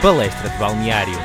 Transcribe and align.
Palestra 0.00 0.48
de 0.48 0.56
Balneário. 0.58 1.18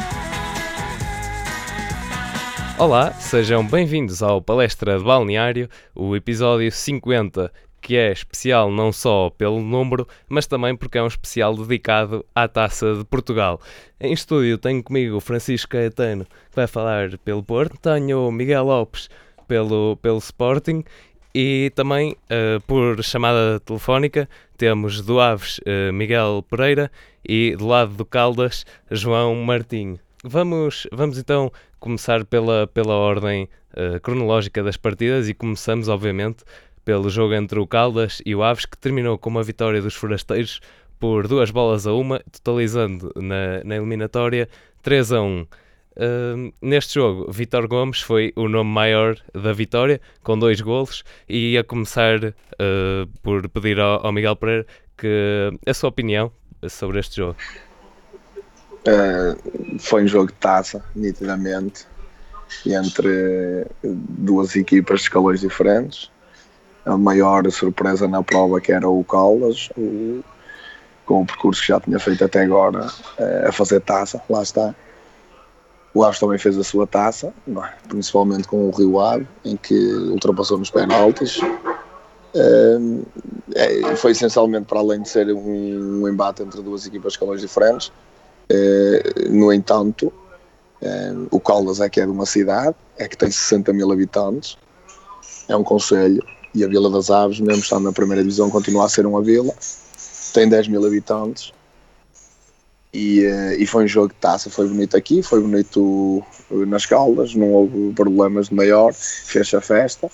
Olá, 2.79 3.13
sejam 3.13 3.63
bem-vindos 3.63 4.23
ao 4.23 4.41
Palestra 4.41 4.97
de 4.97 5.03
Balneário, 5.03 5.69
o 5.93 6.15
episódio 6.15 6.71
50, 6.71 7.53
que 7.79 7.95
é 7.95 8.11
especial 8.11 8.71
não 8.71 8.91
só 8.91 9.29
pelo 9.29 9.61
número, 9.61 10.07
mas 10.27 10.47
também 10.47 10.75
porque 10.75 10.97
é 10.97 11.03
um 11.03 11.07
especial 11.07 11.55
dedicado 11.55 12.25
à 12.33 12.47
Taça 12.47 12.95
de 12.95 13.05
Portugal. 13.05 13.61
Em 14.01 14.11
estúdio 14.11 14.57
tenho 14.57 14.81
comigo 14.81 15.19
Francisco 15.19 15.73
Caetano, 15.73 16.25
que 16.25 16.55
vai 16.55 16.65
falar 16.65 17.15
pelo 17.19 17.43
Porto, 17.43 17.77
tenho 17.79 18.31
Miguel 18.31 18.63
Lopes 18.63 19.07
pelo, 19.47 19.97
pelo 19.97 20.17
Sporting 20.17 20.83
e 21.35 21.71
também 21.75 22.13
uh, 22.13 22.59
por 22.65 23.03
chamada 23.03 23.59
telefónica 23.59 24.27
temos 24.57 25.01
do 25.01 25.19
Aves 25.19 25.59
uh, 25.59 25.93
Miguel 25.93 26.43
Pereira 26.49 26.91
e 27.27 27.55
do 27.57 27.67
lado 27.67 27.93
do 27.93 28.05
Caldas 28.05 28.65
João 28.91 29.35
Martinho. 29.35 29.99
Vamos, 30.23 30.87
vamos 30.91 31.17
então 31.17 31.51
começar 31.79 32.23
pela, 32.23 32.65
pela 32.67 32.93
ordem 32.93 33.49
uh, 33.73 33.99
cronológica 33.99 34.63
das 34.63 34.77
partidas 34.77 35.27
e 35.27 35.33
começamos, 35.33 35.89
obviamente, 35.89 36.43
pelo 36.85 37.09
jogo 37.09 37.33
entre 37.33 37.59
o 37.59 37.67
Caldas 37.67 38.21
e 38.25 38.33
o 38.33 38.43
Aves, 38.43 38.65
que 38.65 38.77
terminou 38.77 39.17
com 39.17 39.29
uma 39.29 39.43
vitória 39.43 39.81
dos 39.81 39.93
forasteiros 39.93 40.61
por 40.99 41.27
duas 41.27 41.51
bolas 41.51 41.85
a 41.85 41.93
uma, 41.93 42.19
totalizando 42.31 43.11
na, 43.15 43.63
na 43.65 43.75
eliminatória 43.75 44.47
3 44.81 45.11
a 45.11 45.21
1. 45.21 45.41
Uh, 45.41 46.53
neste 46.61 46.95
jogo, 46.95 47.31
Vitor 47.31 47.67
Gomes 47.67 48.01
foi 48.01 48.33
o 48.35 48.47
nome 48.47 48.69
maior 48.69 49.15
da 49.33 49.53
vitória, 49.53 50.01
com 50.23 50.39
dois 50.39 50.59
golos, 50.61 51.03
e 51.27 51.51
ia 51.51 51.63
começar 51.63 52.23
uh, 52.23 53.07
por 53.21 53.47
pedir 53.49 53.79
ao, 53.79 54.05
ao, 54.05 54.11
Miguel 54.11 54.35
Pereira 54.35 54.65
que 54.97 55.51
a 55.65 55.73
sua 55.73 55.89
opinião 55.89 56.31
sobre 56.69 56.99
este 56.99 57.17
jogo. 57.17 57.35
Uh, 58.87 59.79
foi 59.79 60.03
um 60.03 60.07
jogo 60.07 60.27
de 60.27 60.33
taça, 60.33 60.83
nitidamente, 60.95 61.87
entre 62.65 63.65
duas 63.83 64.55
equipas 64.55 64.99
de 64.99 65.05
escalões 65.05 65.41
diferentes. 65.41 66.11
A 66.85 66.97
maior 66.97 67.49
surpresa 67.49 68.07
na 68.07 68.21
prova 68.21 68.59
que 68.59 68.71
era 68.71 68.87
o 68.87 69.03
Caldas, 69.03 69.69
o, 69.77 70.23
com 71.05 71.21
o 71.21 71.25
percurso 71.25 71.61
que 71.61 71.67
já 71.67 71.79
tinha 71.79 71.97
feito 71.97 72.25
até 72.25 72.43
agora, 72.43 72.87
a 73.47 73.51
fazer 73.51 73.79
taça, 73.79 74.21
lá 74.29 74.43
está 74.43 74.75
o 75.93 76.03
Aves 76.03 76.19
também 76.19 76.39
fez 76.39 76.57
a 76.57 76.63
sua 76.63 76.87
taça, 76.87 77.31
é? 77.47 77.87
principalmente 77.87 78.47
com 78.47 78.67
o 78.67 78.71
Rio 78.71 78.99
Ave, 78.99 79.27
em 79.45 79.55
que 79.55 79.75
ultrapassou 79.75 80.57
nos 80.57 80.71
penaltis. 80.71 81.39
É, 82.35 83.95
foi 83.95 84.11
essencialmente 84.11 84.65
para 84.65 84.79
além 84.79 85.01
de 85.01 85.09
ser 85.09 85.31
um, 85.31 86.01
um 86.01 86.07
embate 86.07 86.41
entre 86.41 86.61
duas 86.61 86.85
equipas 86.85 87.13
de 87.13 87.37
diferentes. 87.37 87.91
Uh, 88.49 89.29
no 89.29 89.53
entanto, 89.53 90.11
o 91.31 91.39
Caldas 91.39 91.79
é 91.79 91.87
que 91.87 92.01
é 92.01 92.05
de 92.05 92.11
uma 92.11 92.25
cidade, 92.25 92.75
é 92.97 93.07
que 93.07 93.15
tem 93.15 93.31
60 93.31 93.71
mil 93.71 93.89
habitantes, 93.91 94.57
é 95.47 95.55
um 95.55 95.63
conselho, 95.63 96.21
e 96.53 96.63
a 96.63 96.67
Vila 96.67 96.89
das 96.89 97.09
Aves, 97.09 97.39
mesmo 97.39 97.61
estando 97.61 97.85
na 97.85 97.93
primeira 97.93 98.21
divisão, 98.21 98.49
continua 98.49 98.85
a 98.85 98.89
ser 98.89 99.05
uma 99.05 99.21
vila, 99.21 99.53
tem 100.33 100.47
10 100.47 100.67
mil 100.67 100.85
habitantes 100.85 101.53
e, 102.93 103.25
uh, 103.25 103.53
e 103.53 103.65
foi 103.65 103.85
um 103.85 103.87
jogo 103.87 104.09
de 104.09 104.15
taça, 104.15 104.49
foi 104.49 104.67
bonito 104.67 104.97
aqui, 104.97 105.23
foi 105.23 105.39
bonito 105.39 106.21
nas 106.51 106.85
Caldas, 106.85 107.33
não 107.33 107.51
houve 107.53 107.93
problemas 107.93 108.49
de 108.49 108.55
maior, 108.55 108.93
fez 108.93 109.53
a 109.53 109.61
festa 109.61 110.09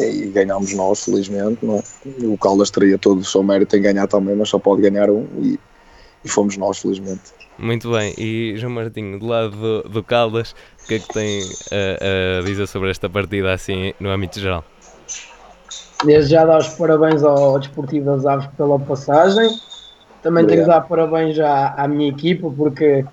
e 0.00 0.26
ganhámos 0.28 0.74
nós, 0.74 1.04
felizmente. 1.04 1.64
Não 1.64 1.76
é? 1.76 1.82
O 2.26 2.38
Caldas 2.38 2.70
teria 2.70 2.98
todo 2.98 3.20
o 3.20 3.24
seu 3.24 3.42
mérito 3.42 3.76
em 3.76 3.82
ganhar 3.82 4.06
também, 4.06 4.34
mas 4.34 4.48
só 4.48 4.58
pode 4.58 4.82
ganhar 4.82 5.10
um 5.10 5.26
e, 5.38 5.58
e 6.24 6.28
fomos 6.28 6.56
nós, 6.56 6.78
felizmente. 6.78 7.32
Muito 7.58 7.90
bem, 7.90 8.14
e 8.16 8.54
João 8.56 8.72
Martinho, 8.72 9.18
do 9.18 9.26
lado 9.26 9.50
do, 9.50 9.82
do 9.88 10.02
Caldas, 10.02 10.54
o 10.82 10.86
que 10.86 10.94
é 10.94 10.98
que 10.98 11.08
tem 11.08 11.42
a, 11.70 12.40
a 12.40 12.42
dizer 12.42 12.66
sobre 12.66 12.90
esta 12.90 13.08
partida 13.08 13.52
assim 13.52 13.92
no 14.00 14.08
âmbito 14.08 14.40
geral? 14.40 14.64
Desde 16.04 16.30
já 16.30 16.46
dar 16.46 16.58
os 16.58 16.68
parabéns 16.68 17.22
ao 17.22 17.58
Desportivo 17.58 18.06
das 18.06 18.24
Aves 18.24 18.46
pela 18.56 18.78
passagem 18.78 19.50
também 20.22 20.46
tenho 20.46 20.62
que 20.62 20.66
dar 20.66 20.82
parabéns 20.82 21.38
à, 21.38 21.74
à 21.76 21.88
minha 21.88 22.10
equipa 22.10 22.50
porque 22.50 23.04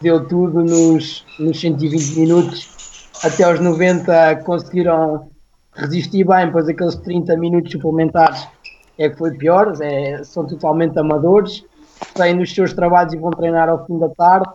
deu 0.00 0.26
tudo 0.26 0.64
nos, 0.64 1.24
nos 1.38 1.60
120 1.60 2.18
minutos 2.18 2.68
até 3.22 3.44
aos 3.44 3.60
90 3.60 4.36
conseguiram 4.44 5.30
resistir 5.80 6.24
bem, 6.24 6.50
pois 6.50 6.68
aqueles 6.68 6.94
30 6.96 7.36
minutos 7.36 7.72
suplementares 7.72 8.46
é 8.98 9.08
que 9.08 9.16
foi 9.16 9.32
pior, 9.32 9.72
é, 9.80 10.22
são 10.22 10.46
totalmente 10.46 10.98
amadores, 10.98 11.64
têm 12.14 12.34
nos 12.34 12.54
seus 12.54 12.72
trabalhos 12.72 13.14
e 13.14 13.16
vão 13.16 13.30
treinar 13.30 13.68
ao 13.68 13.86
fim 13.86 13.98
da 13.98 14.08
tarde 14.10 14.48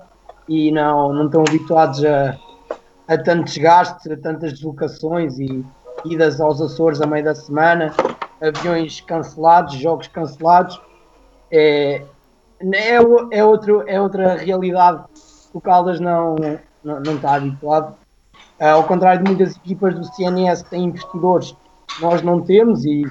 e 0.47 0.71
não, 0.71 1.11
não 1.11 1.25
estão 1.25 1.41
habituados 1.41 2.03
a, 2.05 2.37
a 3.07 3.17
tantos 3.17 3.57
gastos, 3.57 4.11
a 4.11 4.17
tantas 4.17 4.53
deslocações 4.53 5.39
e 5.39 5.65
idas 6.05 6.39
aos 6.39 6.61
Açores 6.61 7.01
a 7.01 7.07
meio 7.07 7.25
da 7.25 7.33
semana, 7.33 7.91
aviões 8.39 9.01
cancelados, 9.01 9.75
jogos 9.75 10.07
cancelados 10.07 10.79
é, 11.51 12.03
é, 12.59 12.95
é, 13.31 13.43
outro, 13.43 13.83
é 13.87 13.99
outra 13.99 14.35
realidade 14.35 15.03
que 15.51 15.57
o 15.57 15.61
Caldas 15.61 15.99
não, 15.99 16.35
não, 16.83 16.99
não 16.99 17.15
está 17.15 17.35
habituado. 17.35 17.95
Uh, 18.59 18.65
ao 18.65 18.83
contrário 18.85 19.23
de 19.23 19.29
muitas 19.29 19.55
equipas 19.57 19.93
do 19.95 20.03
CNS 20.15 20.63
que 20.63 20.69
têm 20.69 20.85
investidores, 20.85 21.55
nós 21.99 22.21
não 22.21 22.41
temos 22.41 22.85
e 22.85 23.03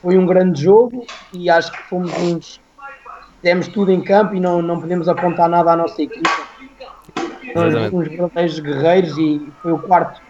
foi 0.00 0.16
um 0.16 0.26
grande 0.26 0.62
jogo 0.62 1.04
e 1.32 1.50
acho 1.50 1.72
que 1.72 1.82
fomos 1.84 2.12
uns. 2.18 2.60
Demos 3.42 3.68
tudo 3.68 3.90
em 3.90 4.00
campo 4.00 4.34
e 4.34 4.40
não, 4.40 4.62
não 4.62 4.80
podemos 4.80 5.08
apontar 5.08 5.48
nada 5.48 5.72
à 5.72 5.76
nossa 5.76 6.00
equipa. 6.02 6.30
Nós 7.54 7.74
uns 7.92 8.08
verdadeiros 8.08 8.58
guerreiros 8.58 9.18
e 9.18 9.52
foi 9.62 9.72
o 9.72 9.78
quarto, 9.78 10.20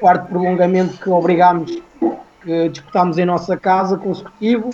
quarto 0.00 0.28
prolongamento 0.28 0.98
que 0.98 1.08
obrigámos, 1.08 1.80
que 2.42 2.68
disputámos 2.68 3.18
em 3.18 3.24
nossa 3.24 3.56
casa 3.56 3.96
consecutivo 3.96 4.70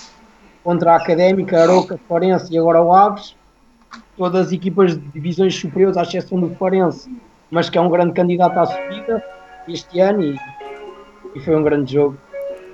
contra 0.62 0.92
a 0.92 0.96
Académica, 0.96 1.62
Aroca, 1.62 1.98
Forense 2.08 2.52
e 2.52 2.58
agora 2.58 2.82
o 2.82 2.92
Aves. 2.92 3.36
Todas 4.16 4.46
as 4.46 4.52
equipas 4.52 4.94
de 4.94 5.08
divisões 5.08 5.54
superiores, 5.54 5.96
à 5.96 6.02
exceção 6.02 6.40
do 6.40 6.54
Forense, 6.54 7.10
mas 7.54 7.70
que 7.70 7.78
é 7.78 7.80
um 7.80 7.88
grande 7.88 8.12
candidato 8.12 8.58
à 8.58 8.66
subida 8.66 9.24
este 9.68 10.00
ano 10.00 10.22
e, 10.24 10.36
e 11.36 11.40
foi 11.40 11.54
um 11.54 11.62
grande 11.62 11.92
jogo. 11.92 12.18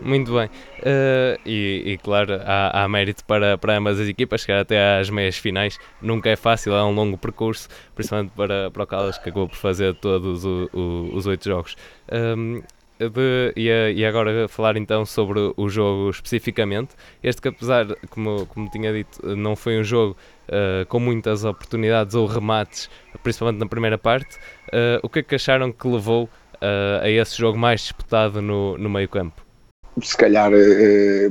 Muito 0.01 0.33
bem. 0.33 0.47
Uh, 0.79 1.39
e, 1.45 1.83
e, 1.85 1.99
claro, 1.99 2.41
há, 2.43 2.83
há, 2.83 2.89
mérito 2.89 3.23
para, 3.27 3.59
para 3.59 3.77
ambas 3.77 4.01
as 4.01 4.09
equipas, 4.09 4.41
chegar 4.41 4.61
até 4.61 4.99
às 4.99 5.11
meias 5.11 5.37
finais. 5.37 5.79
Nunca 6.01 6.31
é 6.31 6.37
fácil, 6.37 6.73
é 6.73 6.83
um 6.83 6.93
longo 6.93 7.19
percurso, 7.19 7.69
principalmente 7.95 8.33
para, 8.35 8.71
para 8.71 8.83
o 8.83 8.87
Caldas, 8.87 9.19
que 9.19 9.29
acabou 9.29 9.47
por 9.47 9.57
fazer 9.57 9.95
todos 9.97 10.47
o, 10.47 10.71
o, 10.73 11.15
os 11.15 11.27
oito 11.27 11.45
jogos. 11.45 11.77
Um, 12.11 12.57
ehm, 12.57 12.63
de, 13.09 13.53
e, 13.57 13.69
e, 13.97 14.05
agora 14.05 14.47
falar 14.49 14.77
então 14.77 15.07
sobre 15.07 15.53
o 15.57 15.69
jogo 15.69 16.11
especificamente. 16.11 16.95
Este 17.23 17.41
que 17.41 17.49
apesar, 17.49 17.87
como, 18.11 18.47
como 18.47 18.71
tinha 18.71 18.93
dito, 18.93 19.37
não 19.37 19.57
foi 19.57 19.79
um 19.81 19.85
jogo 19.85 20.17
uh, 20.49 20.85
com 20.87 21.01
muitas 21.01 21.45
oportunidades 21.45 22.15
ou 22.15 22.27
remates, 22.27 22.91
principalmente 23.23 23.61
na 23.61 23.67
primeira 23.67 23.97
parte, 23.97 24.39
o 25.03 25.09
que 25.09 25.21
é 25.21 25.23
que 25.23 25.35
acharam 25.35 25.73
que 25.73 25.89
levou 25.89 26.25
uh, 26.25 27.03
a 27.03 27.09
esse 27.09 27.37
jogo 27.37 27.59
mais 27.59 27.81
disputado 27.81 28.41
no, 28.41 28.77
no 28.79 28.89
meio 28.89 29.09
campo? 29.09 29.43
Se 30.03 30.17
calhar, 30.17 30.51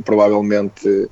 provavelmente 0.04 1.10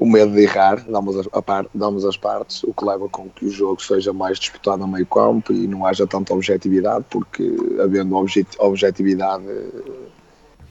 o 0.00 0.06
medo 0.06 0.32
de 0.32 0.42
errar, 0.42 0.82
damos 0.88 1.16
as, 1.16 1.26
par, 1.44 1.66
damos 1.74 2.04
as 2.06 2.16
partes, 2.16 2.64
o 2.64 2.72
que 2.72 2.84
leva 2.84 3.06
com 3.08 3.28
que 3.28 3.44
o 3.44 3.50
jogo 3.50 3.82
seja 3.82 4.14
mais 4.14 4.38
disputado 4.38 4.82
a 4.82 4.86
meio 4.86 5.04
campo 5.06 5.52
e 5.52 5.66
não 5.66 5.84
haja 5.84 6.06
tanta 6.06 6.32
objetividade, 6.32 7.04
porque 7.10 7.54
havendo 7.82 8.16
objet, 8.16 8.48
objetividade 8.58 9.44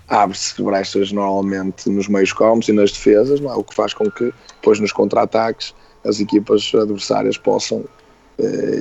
abre-se 0.10 0.62
brechas 0.62 1.12
normalmente 1.12 1.88
nos 1.90 2.08
meios 2.08 2.34
campos 2.34 2.68
e 2.68 2.74
nas 2.74 2.92
defesas, 2.92 3.40
é? 3.40 3.54
o 3.54 3.64
que 3.64 3.76
faz 3.76 3.94
com 3.94 4.10
que 4.10 4.34
depois 4.56 4.80
nos 4.80 4.92
contra-ataques 4.92 5.76
as 6.04 6.20
equipas 6.20 6.72
adversárias 6.74 7.38
possam 7.38 7.80
eh, 7.82 7.99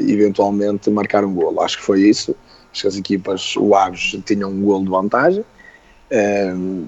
eventualmente 0.07 0.91
marcar 0.91 1.25
um 1.25 1.35
golo. 1.35 1.61
Acho 1.61 1.79
que 1.79 1.85
foi 1.85 2.03
isso. 2.03 2.35
Acho 2.73 2.83
que 2.83 2.89
as 2.89 2.97
equipas, 2.97 3.57
o 3.57 3.75
Aves 3.75 4.17
tinham 4.25 4.51
um 4.51 4.63
golo 4.63 4.85
de 4.85 4.91
vantagem, 4.91 5.45
um, 6.11 6.87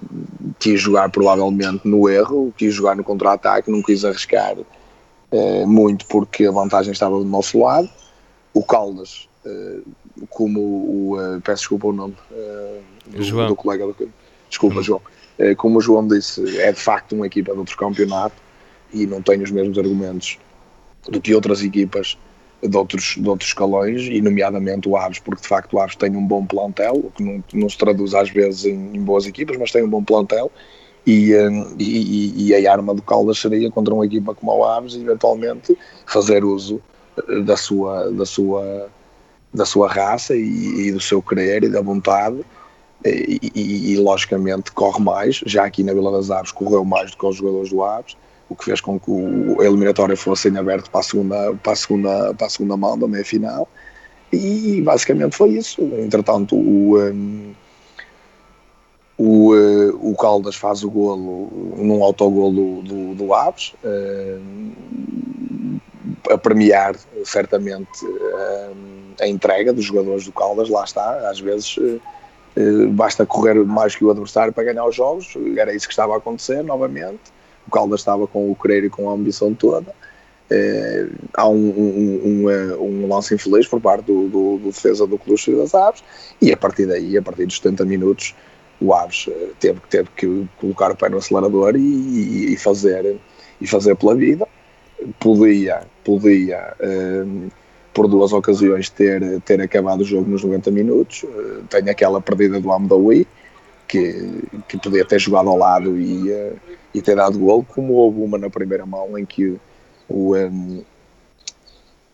quis 0.58 0.80
jogar 0.80 1.10
provavelmente 1.10 1.86
no 1.86 2.08
erro, 2.08 2.52
quis 2.56 2.74
jogar 2.74 2.96
no 2.96 3.04
contra-ataque, 3.04 3.70
não 3.70 3.82
quis 3.82 4.04
arriscar 4.04 4.56
uh, 4.58 5.66
muito 5.66 6.06
porque 6.06 6.46
a 6.46 6.50
vantagem 6.50 6.92
estava 6.92 7.18
do 7.18 7.24
nosso 7.24 7.58
lado. 7.58 7.88
O 8.52 8.64
Caldas, 8.64 9.28
uh, 9.44 9.82
como 10.28 10.60
o. 10.60 11.16
Uh, 11.16 11.40
peço 11.40 11.62
desculpa 11.62 11.88
o 11.88 11.92
nome 11.92 12.16
do, 13.06 13.22
João. 13.22 13.48
do 13.48 13.56
colega 13.56 13.86
do. 13.86 14.12
Desculpa, 14.48 14.76
uhum. 14.76 14.82
João. 14.82 15.02
como 15.56 15.78
o 15.78 15.80
João 15.80 16.06
disse, 16.06 16.58
é 16.58 16.72
de 16.72 16.80
facto 16.80 17.14
uma 17.14 17.26
equipa 17.26 17.52
de 17.52 17.58
outro 17.58 17.76
campeonato 17.76 18.34
e 18.92 19.06
não 19.06 19.22
tem 19.22 19.40
os 19.40 19.50
mesmos 19.50 19.78
argumentos 19.78 20.38
do 21.08 21.20
que 21.20 21.32
outras 21.34 21.62
equipas 21.62 22.18
de 22.62 22.76
outros, 22.76 23.14
de 23.16 23.28
outros 23.28 23.50
escalões, 23.50 24.02
e 24.02 24.20
nomeadamente 24.20 24.88
o 24.88 24.96
Aves, 24.96 25.18
porque 25.18 25.42
de 25.42 25.48
facto 25.48 25.74
o 25.74 25.80
Aves 25.80 25.96
tem 25.96 26.14
um 26.14 26.26
bom 26.26 26.44
plantel, 26.44 26.94
o 26.94 27.10
que 27.10 27.22
não, 27.22 27.42
não 27.54 27.68
se 27.68 27.78
traduz 27.78 28.14
às 28.14 28.28
vezes 28.30 28.66
em, 28.66 28.96
em, 28.96 29.00
boas 29.00 29.26
equipas, 29.26 29.56
mas 29.56 29.72
tem 29.72 29.82
um 29.82 29.88
bom 29.88 30.04
plantel, 30.04 30.50
e, 31.06 31.34
hum, 31.34 31.74
e, 31.78 32.48
e, 32.48 32.66
a 32.66 32.72
arma 32.72 32.94
do 32.94 33.00
Caldas 33.00 33.38
seria 33.38 33.70
contra 33.70 33.94
uma 33.94 34.04
equipa 34.04 34.34
como 34.34 34.52
o 34.52 34.64
Aves, 34.64 34.94
eventualmente 34.94 35.76
fazer 36.06 36.44
uso 36.44 36.80
da 37.44 37.56
sua, 37.56 38.10
da 38.10 38.26
sua, 38.26 38.88
da 39.52 39.64
sua 39.64 39.88
raça 39.88 40.36
e, 40.36 40.88
e 40.88 40.92
do 40.92 41.00
seu 41.00 41.22
querer 41.22 41.64
e 41.64 41.68
da 41.68 41.80
vontade. 41.80 42.40
E, 43.02 43.96
logicamente 43.96 44.70
corre 44.72 45.02
mais, 45.02 45.40
já 45.46 45.64
aqui 45.64 45.82
na 45.82 45.94
Vila 45.94 46.12
das 46.12 46.30
Aves 46.30 46.52
correu 46.52 46.84
mais 46.84 47.10
do 47.10 47.16
que 47.16 47.24
os 47.24 47.36
jogadores 47.36 47.70
do 47.70 47.82
Aves, 47.82 48.14
o 48.50 48.56
que 48.56 48.64
fez 48.64 48.80
com 48.80 48.98
que 48.98 49.10
a 49.60 49.64
eliminatória 49.64 50.16
fosse 50.16 50.48
em 50.48 50.58
aberto 50.58 50.90
para 50.90 51.00
a 51.00 51.04
segunda, 51.04 51.54
para 51.62 51.72
a 51.72 51.76
segunda, 51.76 52.34
para 52.34 52.46
a 52.48 52.50
segunda 52.50 52.76
mão 52.76 52.98
da 52.98 53.06
meia 53.08 53.24
final 53.24 53.68
e 54.32 54.80
basicamente 54.82 55.36
foi 55.36 55.50
isso. 55.50 55.82
Entretanto, 55.82 56.56
o, 56.56 56.98
um, 56.98 57.54
o, 59.18 59.54
uh, 59.54 60.10
o 60.10 60.16
Caldas 60.16 60.56
faz 60.56 60.82
o 60.82 60.90
golo 60.90 61.48
num 61.76 62.02
autogolo 62.02 62.82
do, 62.82 63.14
do 63.14 63.34
Aves, 63.34 63.74
uh, 63.84 64.40
a 66.30 66.38
premiar 66.38 66.96
certamente 67.24 68.04
uh, 68.04 68.76
a 69.20 69.26
entrega 69.26 69.72
dos 69.72 69.84
jogadores 69.84 70.24
do 70.24 70.32
Caldas, 70.32 70.68
lá 70.68 70.84
está, 70.84 71.28
às 71.28 71.40
vezes 71.40 71.76
basta 72.90 73.24
correr 73.24 73.54
mais 73.64 73.94
que 73.94 74.04
o 74.04 74.10
adversário 74.10 74.52
para 74.52 74.64
ganhar 74.64 74.84
os 74.84 74.94
jogos, 74.94 75.34
era 75.56 75.72
isso 75.74 75.86
que 75.86 75.92
estava 75.92 76.14
a 76.14 76.16
acontecer 76.16 76.62
novamente. 76.64 77.20
O 77.70 77.72
Caldas 77.72 78.00
estava 78.00 78.26
com 78.26 78.50
o 78.50 78.56
querer 78.56 78.82
e 78.82 78.90
com 78.90 79.08
a 79.08 79.12
ambição 79.12 79.54
toda. 79.54 79.94
É, 80.50 81.06
há 81.34 81.48
um, 81.48 81.54
um, 81.54 82.20
um, 82.24 82.50
eh, 82.50 82.76
um, 82.76 83.06
lance 83.08 83.32
infeliz 83.32 83.68
por 83.68 83.80
parte 83.80 84.06
do, 84.06 84.28
do, 84.28 84.58
do 84.58 84.70
defesa 84.72 85.06
do 85.06 85.16
Clube 85.16 85.40
das 85.56 85.72
Aves 85.76 86.02
e 86.42 86.52
a 86.52 86.56
partir 86.56 86.86
daí, 86.86 87.16
a 87.16 87.22
partir 87.22 87.46
dos 87.46 87.58
70 87.58 87.84
minutos, 87.84 88.34
o 88.80 88.92
Aves 88.92 89.26
eh, 89.28 89.50
teve, 89.60 89.80
teve 89.88 90.08
que 90.16 90.48
colocar 90.58 90.90
o 90.90 90.96
pé 90.96 91.08
no 91.08 91.18
acelerador 91.18 91.76
e, 91.76 92.52
e 92.52 92.56
fazer, 92.56 93.16
e 93.60 93.66
fazer 93.68 93.94
pela 93.94 94.16
vida. 94.16 94.48
Podia, 95.20 95.82
podia 96.04 96.74
um, 96.82 97.48
por 97.94 98.08
duas 98.08 98.32
ocasiões 98.32 98.90
ter, 98.90 99.40
ter 99.42 99.60
acabado 99.60 100.00
o 100.00 100.04
jogo 100.04 100.28
nos 100.28 100.42
90 100.42 100.68
minutos. 100.72 101.24
Tem 101.68 101.88
aquela 101.88 102.20
perdida 102.20 102.58
do 102.58 102.72
Amdawi 102.72 103.24
que, 103.90 104.44
que 104.68 104.78
podia 104.78 105.04
ter 105.04 105.18
jogado 105.18 105.48
ao 105.48 105.58
lado 105.58 105.98
e, 105.98 106.30
e 106.94 107.02
ter 107.02 107.16
dado 107.16 107.38
gol, 107.38 107.64
como 107.64 107.94
houve 107.94 108.20
uma 108.20 108.38
na 108.38 108.48
primeira 108.48 108.86
mão 108.86 109.18
em 109.18 109.26
que 109.26 109.58
o, 110.08 110.36
um, 110.36 110.84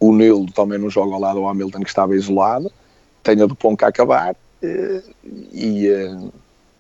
o 0.01 0.15
Nilo 0.15 0.51
também 0.53 0.79
não 0.79 0.89
joga 0.89 1.15
ao 1.15 1.21
lado 1.21 1.41
do 1.41 1.47
Hamilton 1.47 1.81
que 1.81 1.89
estava 1.89 2.15
isolado, 2.15 2.73
tem 3.23 3.41
a 3.43 3.49
Ponca 3.49 3.87
a 3.87 3.89
acabar 3.91 4.35
eh, 4.63 5.03
e, 5.53 5.89
eh, 5.89 6.31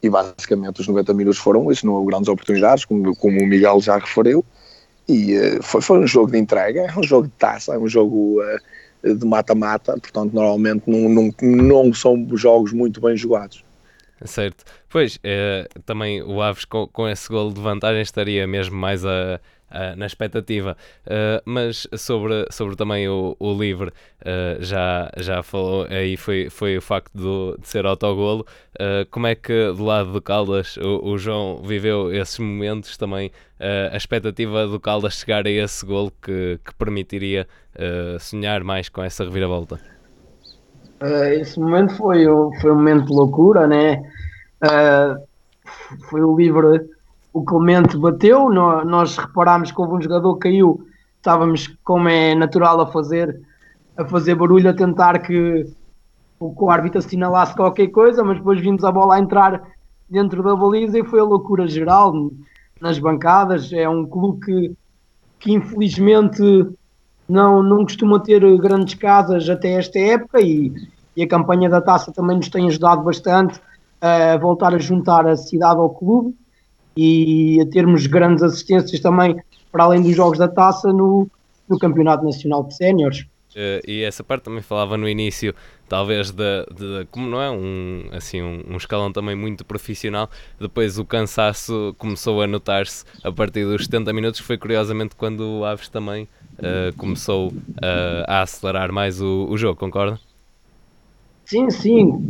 e 0.02 0.08
basicamente 0.08 0.81
os 0.81 0.88
90 0.88 1.12
minutos 1.12 1.38
foram 1.38 1.70
isso, 1.70 1.84
não 1.84 1.94
houve 1.94 2.10
grandes 2.10 2.28
oportunidades, 2.28 2.84
como, 2.84 3.14
como 3.16 3.40
o 3.40 3.46
Miguel 3.46 3.81
já 3.81 3.99
referiu, 3.99 4.44
e 5.06 5.34
eh, 5.34 5.58
foi, 5.60 5.82
foi 5.82 5.99
um 5.99 6.06
jogo 6.06 6.31
de 6.31 6.38
entrega, 6.38 6.82
é 6.82 6.99
um 6.99 7.02
jogo 7.02 7.26
de 7.26 7.34
taça, 7.34 7.75
é 7.75 7.78
um 7.78 7.88
jogo 7.88 8.40
de 9.02 9.26
mata-mata, 9.26 9.92
portanto 9.92 10.32
normalmente 10.32 10.84
não, 10.87 11.08
não, 11.08 11.34
não 11.42 11.94
são 11.94 12.26
jogos 12.32 12.72
muito 12.72 13.00
bem 13.00 13.16
jogados. 13.16 13.65
Certo. 14.24 14.64
Pois, 14.88 15.18
é, 15.22 15.68
também 15.84 16.22
o 16.22 16.40
Aves 16.40 16.64
com, 16.64 16.86
com 16.86 17.08
esse 17.08 17.28
gol 17.28 17.52
de 17.52 17.60
vantagem 17.60 18.02
estaria 18.02 18.46
mesmo 18.46 18.76
mais 18.76 19.04
a, 19.04 19.40
Uh, 19.66 19.96
na 19.96 20.06
expectativa. 20.06 20.76
Uh, 21.04 21.42
mas 21.44 21.88
sobre, 21.96 22.46
sobre 22.52 22.76
também 22.76 23.08
o, 23.08 23.36
o 23.40 23.52
livre, 23.52 23.88
uh, 23.88 24.62
já, 24.62 25.10
já 25.16 25.42
falou, 25.42 25.88
aí 25.90 26.16
foi, 26.16 26.48
foi 26.48 26.78
o 26.78 26.80
facto 26.80 27.12
do, 27.12 27.58
de 27.60 27.66
ser 27.66 27.84
autogolo. 27.84 28.46
como 29.10 29.26
é 29.26 29.34
que 29.34 29.72
do 29.72 29.84
lado 29.84 30.12
do 30.12 30.22
Caldas 30.22 30.76
o, 30.76 31.10
o 31.10 31.18
João 31.18 31.62
viveu 31.64 32.14
esses 32.14 32.38
momentos 32.38 32.96
também? 32.96 33.32
a 33.90 33.96
expectativa 33.96 34.66
do 34.66 34.78
Caldas 34.78 35.14
chegar 35.14 35.46
a 35.46 35.50
esse 35.50 35.84
golo 35.84 36.12
que, 36.22 36.60
que 36.64 36.74
permitiria 36.74 37.48
sonhar 38.20 38.62
mais 38.62 38.88
com 38.88 39.02
essa 39.02 39.24
reviravolta? 39.24 39.95
Esse 41.40 41.58
momento 41.58 41.94
foi, 41.96 42.25
foi 42.60 42.72
um 42.72 42.76
momento 42.76 43.06
de 43.06 43.12
loucura, 43.12 43.66
né? 43.66 44.02
foi 46.08 46.22
o 46.22 46.37
livre 46.37 46.88
o 47.37 47.44
Clemente 47.44 47.98
bateu, 47.98 48.48
nós 48.48 49.19
reparámos 49.19 49.70
que 49.70 49.78
houve 49.78 49.93
um 49.93 50.00
jogador 50.00 50.34
que 50.37 50.48
caiu, 50.48 50.87
estávamos, 51.19 51.69
como 51.84 52.08
é 52.08 52.34
natural, 52.34 52.81
a 52.81 52.87
fazer, 52.87 53.38
a 53.94 54.06
fazer 54.06 54.34
barulho, 54.34 54.70
a 54.70 54.72
tentar 54.72 55.19
que 55.19 55.66
o 56.40 56.70
árbitro 56.70 56.99
assinalasse 56.99 57.54
qualquer 57.54 57.88
coisa, 57.88 58.25
mas 58.25 58.38
depois 58.38 58.58
vimos 58.58 58.82
a 58.84 58.90
bola 58.90 59.16
a 59.16 59.20
entrar 59.20 59.62
dentro 60.08 60.42
da 60.42 60.56
baliza 60.56 60.99
e 60.99 61.04
foi 61.04 61.20
a 61.20 61.25
loucura 61.25 61.66
geral 61.66 62.31
nas 62.81 62.99
bancadas. 62.99 63.70
É 63.70 63.87
um 63.87 64.06
clube 64.06 64.42
que, 64.42 64.76
que 65.38 65.52
infelizmente 65.52 66.40
não, 67.28 67.62
não 67.62 67.84
costuma 67.84 68.20
ter 68.20 68.40
grandes 68.58 68.94
casas 68.94 69.49
até 69.49 69.73
esta 69.73 69.99
época 69.99 70.40
e, 70.40 70.73
e 71.17 71.23
a 71.23 71.28
campanha 71.28 71.69
da 71.69 71.81
taça 71.81 72.12
também 72.12 72.37
nos 72.37 72.49
tem 72.49 72.67
ajudado 72.69 73.02
bastante 73.02 73.61
a 74.00 74.37
voltar 74.37 74.75
a 74.75 74.78
juntar 74.78 75.26
a 75.26 75.37
cidade 75.37 75.81
ao 75.81 75.90
clube 75.90 76.34
e 76.96 77.61
a 77.61 77.67
termos 77.67 78.06
grandes 78.06 78.43
assistências 78.43 79.00
também, 79.00 79.37
para 79.70 79.84
além 79.84 80.02
dos 80.02 80.14
jogos 80.14 80.38
da 80.38 80.49
taça, 80.49 80.93
no, 80.93 81.28
no 81.69 81.78
Campeonato 81.78 82.25
Nacional 82.25 82.64
de 82.64 82.75
Séniores. 82.75 83.26
Uh, 83.56 83.81
e 83.88 84.02
essa 84.02 84.23
parte 84.23 84.44
também 84.44 84.61
falava 84.61 84.99
no 84.99 85.08
início, 85.08 85.55
talvez 85.88 86.31
de, 86.31 86.67
de 86.75 87.06
como 87.11 87.26
não 87.26 87.40
é 87.40 87.50
um 87.50 88.05
assim 88.12 88.43
um, 88.43 88.62
um, 88.69 88.76
escalão 88.76 89.11
também 89.11 89.34
muito 89.34 89.64
profissional. 89.64 90.28
Depois 90.61 90.99
o 90.99 91.06
cansaço 91.06 91.94
começou 91.96 92.43
a 92.43 92.46
notar-se 92.46 93.05
a 93.25 93.32
partir 93.32 93.64
dos 93.64 93.84
70 93.87 94.12
minutos. 94.12 94.40
Foi 94.40 94.58
curiosamente 94.58 95.17
quando 95.17 95.40
o 95.40 95.64
Aves 95.64 95.88
também 95.88 96.28
uh, 96.58 96.96
começou 96.96 97.48
uh, 97.48 98.24
a 98.26 98.42
acelerar 98.42 98.92
mais 98.92 99.20
o, 99.20 99.46
o 99.48 99.56
jogo, 99.56 99.78
concorda? 99.78 100.18
Sim, 101.44 101.70
sim. 101.70 102.28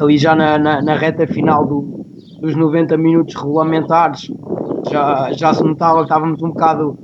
ali 0.00 0.18
já 0.18 0.34
na, 0.34 0.58
na, 0.58 0.82
na, 0.82 0.96
reta 0.96 1.24
final 1.26 1.64
do, 1.64 2.04
dos 2.40 2.56
90 2.56 2.96
minutos 2.96 3.36
regulamentares 3.36 4.28
já, 4.90 5.32
já 5.32 5.54
se 5.54 5.62
notava 5.62 5.98
que 5.98 6.04
estávamos 6.04 6.42
um 6.42 6.48
bocado 6.48 6.98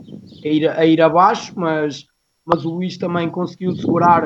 a 0.45 0.49
ir, 0.49 0.69
a 0.69 0.85
ir 0.85 1.01
abaixo, 1.01 1.53
mas, 1.57 2.05
mas 2.45 2.65
o 2.65 2.71
Luís 2.71 2.99
também 2.99 3.29
conseguiu 3.29 3.77
segurar 3.77 4.25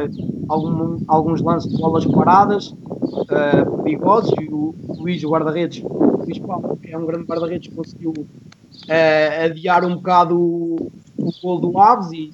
algum, 0.48 1.02
alguns 1.06 1.42
lances 1.42 1.70
de 1.70 1.76
bolas 1.78 2.06
paradas 2.06 2.68
uh, 2.68 3.82
perigosos 3.82 4.32
e 4.40 4.48
o, 4.50 4.74
Luís, 4.98 5.22
guarda-redes, 5.22 5.82
Luís 5.82 6.38
Paulo, 6.38 6.76
que 6.76 6.90
é 6.90 6.98
um 6.98 7.06
grande 7.06 7.24
guarda-redes, 7.24 7.72
conseguiu 7.72 8.12
uh, 8.12 9.44
adiar 9.44 9.84
um 9.84 9.96
bocado 9.96 10.90
o, 11.18 11.30
gol 11.42 11.60
do 11.60 11.78
Aves 11.78 12.10
e, 12.12 12.32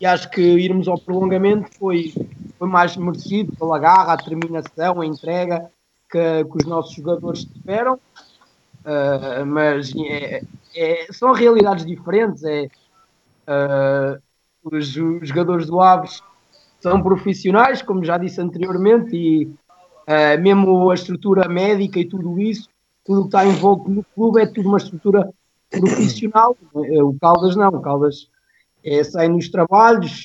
e 0.00 0.06
acho 0.06 0.30
que 0.30 0.40
irmos 0.40 0.88
ao 0.88 0.98
prolongamento 0.98 1.68
foi, 1.78 2.12
foi 2.58 2.68
mais 2.68 2.96
merecido 2.96 3.54
pela 3.56 3.78
garra, 3.78 4.14
a 4.14 4.16
determinação, 4.16 5.00
a 5.00 5.06
entrega 5.06 5.70
que, 6.10 6.44
que 6.44 6.56
os 6.56 6.64
nossos 6.64 6.94
jogadores 6.94 7.44
tiveram, 7.44 7.94
uh, 7.94 9.46
mas 9.46 9.92
é, 9.96 10.42
é, 10.74 11.12
são 11.12 11.32
realidades 11.32 11.86
diferentes. 11.86 12.42
É, 12.44 12.68
uh, 13.46 14.20
os, 14.64 14.96
os, 14.96 15.28
jogadores 15.28 15.66
do 15.66 15.80
Aves 15.80 16.22
são 16.80 17.02
profissionais, 17.02 17.82
como 17.82 18.04
já 18.04 18.18
disse 18.18 18.40
anteriormente, 18.40 19.14
e 19.14 19.44
uh, 19.44 20.40
mesmo 20.40 20.90
a 20.90 20.94
estrutura 20.94 21.48
médica 21.48 22.00
e 22.00 22.04
tudo 22.04 22.40
isso, 22.40 22.68
tudo 23.04 23.22
que 23.22 23.28
está 23.28 23.46
envolto 23.46 23.90
no 23.90 24.04
clube 24.14 24.40
é 24.40 24.46
tudo 24.46 24.68
uma 24.68 24.78
estrutura 24.78 25.30
profissional. 25.70 26.56
O 26.72 27.16
Caldas 27.20 27.56
não, 27.56 27.68
o 27.68 27.80
Caldas 27.80 28.28
é, 28.84 29.02
sai 29.04 29.28
nos 29.28 29.48
trabalhos, 29.48 30.24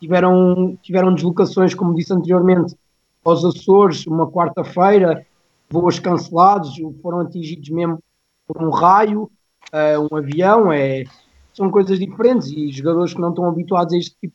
tiveram, 0.00 0.76
tiveram 0.82 1.14
deslocações, 1.14 1.74
como 1.74 1.94
disse 1.94 2.12
anteriormente, 2.12 2.74
aos 3.24 3.44
Açores, 3.44 4.06
uma 4.06 4.30
quarta-feira, 4.30 5.26
voos 5.70 5.98
cancelados, 5.98 6.74
foram 7.02 7.20
atingidos 7.20 7.68
mesmo 7.68 7.98
por 8.46 8.62
um 8.62 8.70
raio, 8.70 9.30
uh, 9.72 10.08
um 10.10 10.16
avião, 10.16 10.72
é, 10.72 11.04
são 11.52 11.70
coisas 11.70 11.98
diferentes 11.98 12.50
e 12.50 12.70
jogadores 12.70 13.12
que 13.12 13.20
não 13.20 13.30
estão 13.30 13.46
habituados 13.46 13.92
a 13.92 13.98
este 13.98 14.16
tipo 14.20 14.34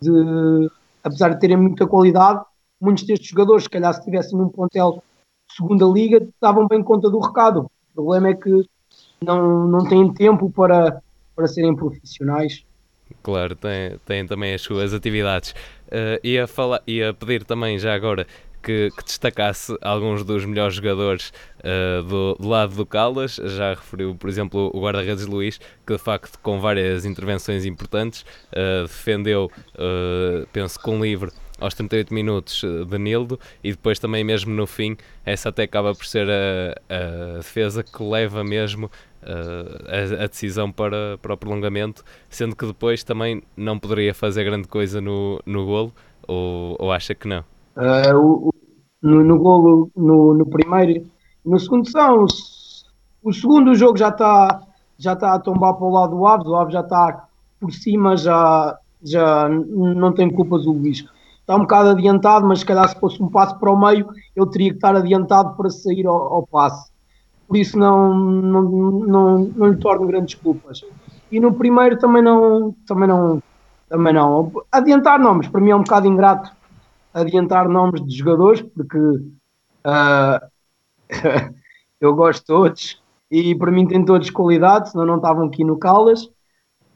de. 0.00 0.70
apesar 1.04 1.30
de 1.30 1.40
terem 1.40 1.56
muita 1.56 1.86
qualidade, 1.86 2.42
muitos 2.80 3.04
destes 3.04 3.28
jogadores, 3.28 3.64
se 3.64 3.70
calhar 3.70 3.92
se 3.92 4.00
estivessem 4.00 4.38
num 4.38 4.48
pontel 4.48 5.02
segunda 5.54 5.84
liga, 5.84 6.26
davam 6.40 6.66
bem 6.66 6.82
conta 6.82 7.10
do 7.10 7.18
recado. 7.18 7.70
O 7.90 7.94
problema 7.94 8.28
é 8.28 8.34
que 8.34 8.64
não, 9.22 9.66
não 9.66 9.84
têm 9.84 10.12
tempo 10.12 10.50
para, 10.50 11.02
para 11.36 11.46
serem 11.46 11.74
profissionais. 11.74 12.64
Claro, 13.22 13.54
tem, 13.54 13.98
tem 14.04 14.26
também 14.26 14.54
as 14.54 14.62
suas 14.62 14.94
atividades. 14.94 15.54
Uh, 15.88 16.20
ia, 16.22 16.46
falar, 16.46 16.82
ia 16.86 17.12
pedir 17.12 17.44
também 17.44 17.78
já 17.78 17.94
agora 17.94 18.26
que, 18.62 18.90
que, 18.96 19.04
destacasse 19.04 19.76
alguns 19.82 20.24
dos 20.24 20.44
melhores 20.44 20.74
jogadores 20.76 21.32
uh, 21.58 22.02
do, 22.02 22.36
do, 22.38 22.48
lado 22.48 22.74
do 22.74 22.86
Caldas. 22.86 23.36
Já 23.36 23.70
referiu, 23.70 24.14
por 24.14 24.28
exemplo, 24.28 24.70
o 24.72 24.80
guarda-redes 24.80 25.26
Luís, 25.26 25.58
que 25.86 25.92
de 25.92 25.98
facto, 25.98 26.38
com 26.40 26.60
várias 26.60 27.04
intervenções 27.04 27.64
importantes, 27.64 28.22
uh, 28.52 28.82
defendeu, 28.82 29.50
penso, 30.52 30.78
com 30.80 31.00
livre 31.00 31.30
aos 31.60 31.74
38 31.74 32.12
minutos 32.12 32.62
de 32.88 32.98
Nildo 32.98 33.38
e 33.62 33.70
depois 33.70 33.98
também 33.98 34.24
mesmo 34.24 34.52
no 34.52 34.66
fim, 34.66 34.96
essa 35.24 35.50
até 35.50 35.64
acaba 35.64 35.94
por 35.94 36.06
ser 36.06 36.26
a, 36.28 36.94
a 36.94 37.36
defesa 37.36 37.82
que 37.82 38.02
leva 38.02 38.42
mesmo 38.42 38.90
a, 39.22 40.24
a, 40.24 40.26
decisão 40.26 40.72
para, 40.72 41.18
para 41.20 41.34
o 41.34 41.36
prolongamento, 41.36 42.02
sendo 42.28 42.56
que 42.56 42.66
depois 42.66 43.04
também 43.04 43.42
não 43.56 43.78
poderia 43.78 44.14
fazer 44.14 44.44
grande 44.44 44.66
coisa 44.66 45.00
no, 45.00 45.40
no 45.44 45.66
golo, 45.66 45.92
ou, 46.26 46.76
ou 46.78 46.90
acha 46.90 47.14
que 47.14 47.28
não? 47.28 47.44
Uh, 47.76 48.16
o, 48.16 48.54
no, 49.02 49.22
no 49.22 49.38
golo, 49.38 49.90
no, 49.96 50.34
no 50.34 50.46
primeiro, 50.46 51.06
no 51.44 51.58
segundo 51.58 51.88
são, 51.88 52.26
o 53.22 53.32
segundo 53.32 53.74
jogo 53.74 53.96
já 53.96 54.08
está 54.08 54.66
já 55.00 55.14
está 55.14 55.32
a 55.32 55.38
tombar 55.38 55.74
para 55.74 55.86
o 55.86 55.90
lado 55.90 56.14
do 56.14 56.26
Aves, 56.26 56.46
o 56.46 56.54
Aves 56.54 56.74
já 56.74 56.80
está 56.80 57.26
por 57.58 57.72
cima, 57.72 58.18
já, 58.18 58.78
já 59.02 59.48
não 59.48 60.12
tem 60.12 60.30
culpas 60.30 60.66
o 60.66 60.72
Luís. 60.72 61.06
Está 61.50 61.58
um 61.58 61.62
bocado 61.62 61.88
adiantado, 61.88 62.46
mas 62.46 62.60
se 62.60 62.64
calhar 62.64 62.88
se 62.88 63.00
fosse 63.00 63.20
um 63.20 63.28
passo 63.28 63.58
para 63.58 63.72
o 63.72 63.76
meio, 63.76 64.06
eu 64.36 64.46
teria 64.46 64.70
que 64.70 64.76
estar 64.76 64.94
adiantado 64.94 65.56
para 65.56 65.68
sair 65.68 66.06
ao, 66.06 66.32
ao 66.34 66.46
passe. 66.46 66.92
Por 67.48 67.56
isso 67.56 67.76
não, 67.76 68.14
não, 68.14 68.62
não, 68.62 69.38
não 69.56 69.66
lhe 69.66 69.76
torno 69.78 70.06
grandes 70.06 70.36
culpas. 70.36 70.82
E 71.28 71.40
no 71.40 71.52
primeiro 71.52 71.98
também 71.98 72.22
não, 72.22 72.72
também 72.86 73.08
não, 73.08 73.42
também 73.88 74.12
não. 74.14 74.52
Adiantar 74.70 75.18
nomes, 75.18 75.48
para 75.48 75.60
mim 75.60 75.70
é 75.70 75.74
um 75.74 75.82
bocado 75.82 76.06
ingrato 76.06 76.52
adiantar 77.12 77.68
nomes 77.68 78.06
de 78.06 78.16
jogadores, 78.16 78.62
porque 78.62 78.96
uh, 78.96 80.40
eu 82.00 82.14
gosto 82.14 82.42
de 82.42 82.46
todos 82.46 83.02
e 83.28 83.56
para 83.56 83.72
mim 83.72 83.88
têm 83.88 84.04
todos 84.04 84.30
qualidade, 84.30 84.92
senão 84.92 85.04
não 85.04 85.16
estavam 85.16 85.48
aqui 85.48 85.64
no 85.64 85.76
Caldas, 85.76 86.30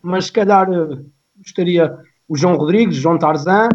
mas 0.01 0.27
se 0.27 0.33
calhar 0.33 0.71
uh, 0.71 1.05
gostaria 1.39 1.99
o 2.29 2.37
João 2.37 2.55
Rodrigues, 2.55 2.95
João 2.95 3.19
Tarzan, 3.19 3.69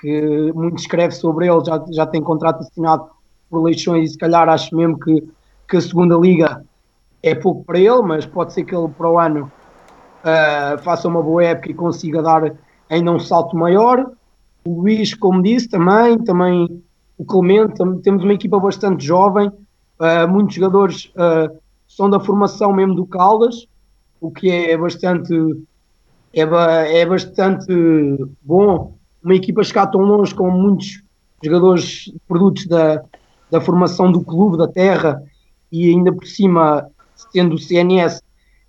que 0.00 0.52
muito 0.52 0.78
escreve 0.78 1.14
sobre 1.14 1.48
ele, 1.48 1.64
já, 1.64 1.84
já 1.90 2.06
tem 2.06 2.22
contrato 2.22 2.60
assinado 2.60 3.08
por 3.50 3.62
Leixões 3.62 4.10
e 4.10 4.12
se 4.12 4.18
calhar 4.18 4.48
acho 4.48 4.74
mesmo 4.74 4.98
que, 4.98 5.26
que 5.68 5.76
a 5.76 5.80
segunda 5.80 6.16
liga 6.16 6.64
é 7.22 7.34
pouco 7.34 7.64
para 7.64 7.78
ele, 7.78 8.02
mas 8.02 8.24
pode 8.24 8.52
ser 8.52 8.64
que 8.64 8.74
ele 8.74 8.88
para 8.88 9.10
o 9.10 9.18
ano 9.18 9.50
uh, 10.20 10.78
faça 10.82 11.08
uma 11.08 11.22
boa 11.22 11.44
época 11.44 11.70
e 11.70 11.74
consiga 11.74 12.22
dar 12.22 12.54
ainda 12.88 13.10
um 13.10 13.18
salto 13.18 13.56
maior. 13.56 14.12
O 14.64 14.82
Luís, 14.82 15.14
como 15.14 15.42
disse, 15.42 15.68
também, 15.68 16.18
também 16.18 16.82
o 17.16 17.24
Clemente, 17.24 17.74
temos 18.02 18.22
uma 18.22 18.34
equipa 18.34 18.58
bastante 18.60 19.04
jovem, 19.04 19.48
uh, 19.48 20.28
muitos 20.28 20.54
jogadores 20.54 21.12
uh, 21.16 21.58
são 21.86 22.08
da 22.08 22.20
formação 22.20 22.72
mesmo 22.72 22.94
do 22.94 23.06
Caldas, 23.06 23.66
o 24.20 24.30
que 24.30 24.50
é 24.50 24.76
bastante 24.76 25.32
é, 26.32 26.42
é 27.00 27.06
bastante 27.06 27.72
bom 28.42 28.97
uma 29.22 29.34
equipa 29.34 29.62
chegar 29.62 29.86
tão 29.88 30.00
longe 30.00 30.34
com 30.34 30.50
muitos 30.50 31.02
jogadores 31.42 32.12
produtos 32.26 32.66
da, 32.66 33.02
da 33.50 33.60
formação 33.60 34.10
do 34.10 34.22
clube, 34.22 34.56
da 34.56 34.68
terra 34.68 35.22
e 35.70 35.88
ainda 35.88 36.12
por 36.12 36.26
cima 36.26 36.88
sendo 37.32 37.54
o 37.54 37.58
CNS 37.58 38.22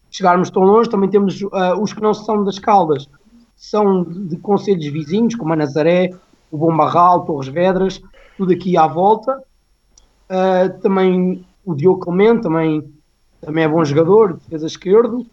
chegarmos 0.09 0.49
tão 0.49 0.63
longe, 0.63 0.89
também 0.89 1.09
temos 1.09 1.41
uh, 1.41 1.79
os 1.79 1.93
que 1.93 2.01
não 2.01 2.13
são 2.13 2.43
das 2.43 2.57
Caldas, 2.57 3.07
são 3.55 4.03
de 4.03 4.37
conselhos 4.37 4.87
vizinhos, 4.87 5.35
como 5.35 5.53
a 5.53 5.55
Nazaré, 5.55 6.09
o 6.51 6.57
Bom 6.57 6.75
Barral, 6.75 7.25
Torres 7.25 7.47
Vedras, 7.47 8.01
tudo 8.37 8.53
aqui 8.53 8.77
à 8.77 8.87
volta. 8.87 9.41
Uh, 10.29 10.79
também 10.81 11.45
o 11.65 11.75
Diogo 11.75 11.99
Clemente, 11.99 12.41
também, 12.41 12.91
também 13.41 13.63
é 13.63 13.67
bom 13.67 13.83
jogador, 13.83 14.33
defesa 14.33 14.65
esquerdo. 14.65 15.25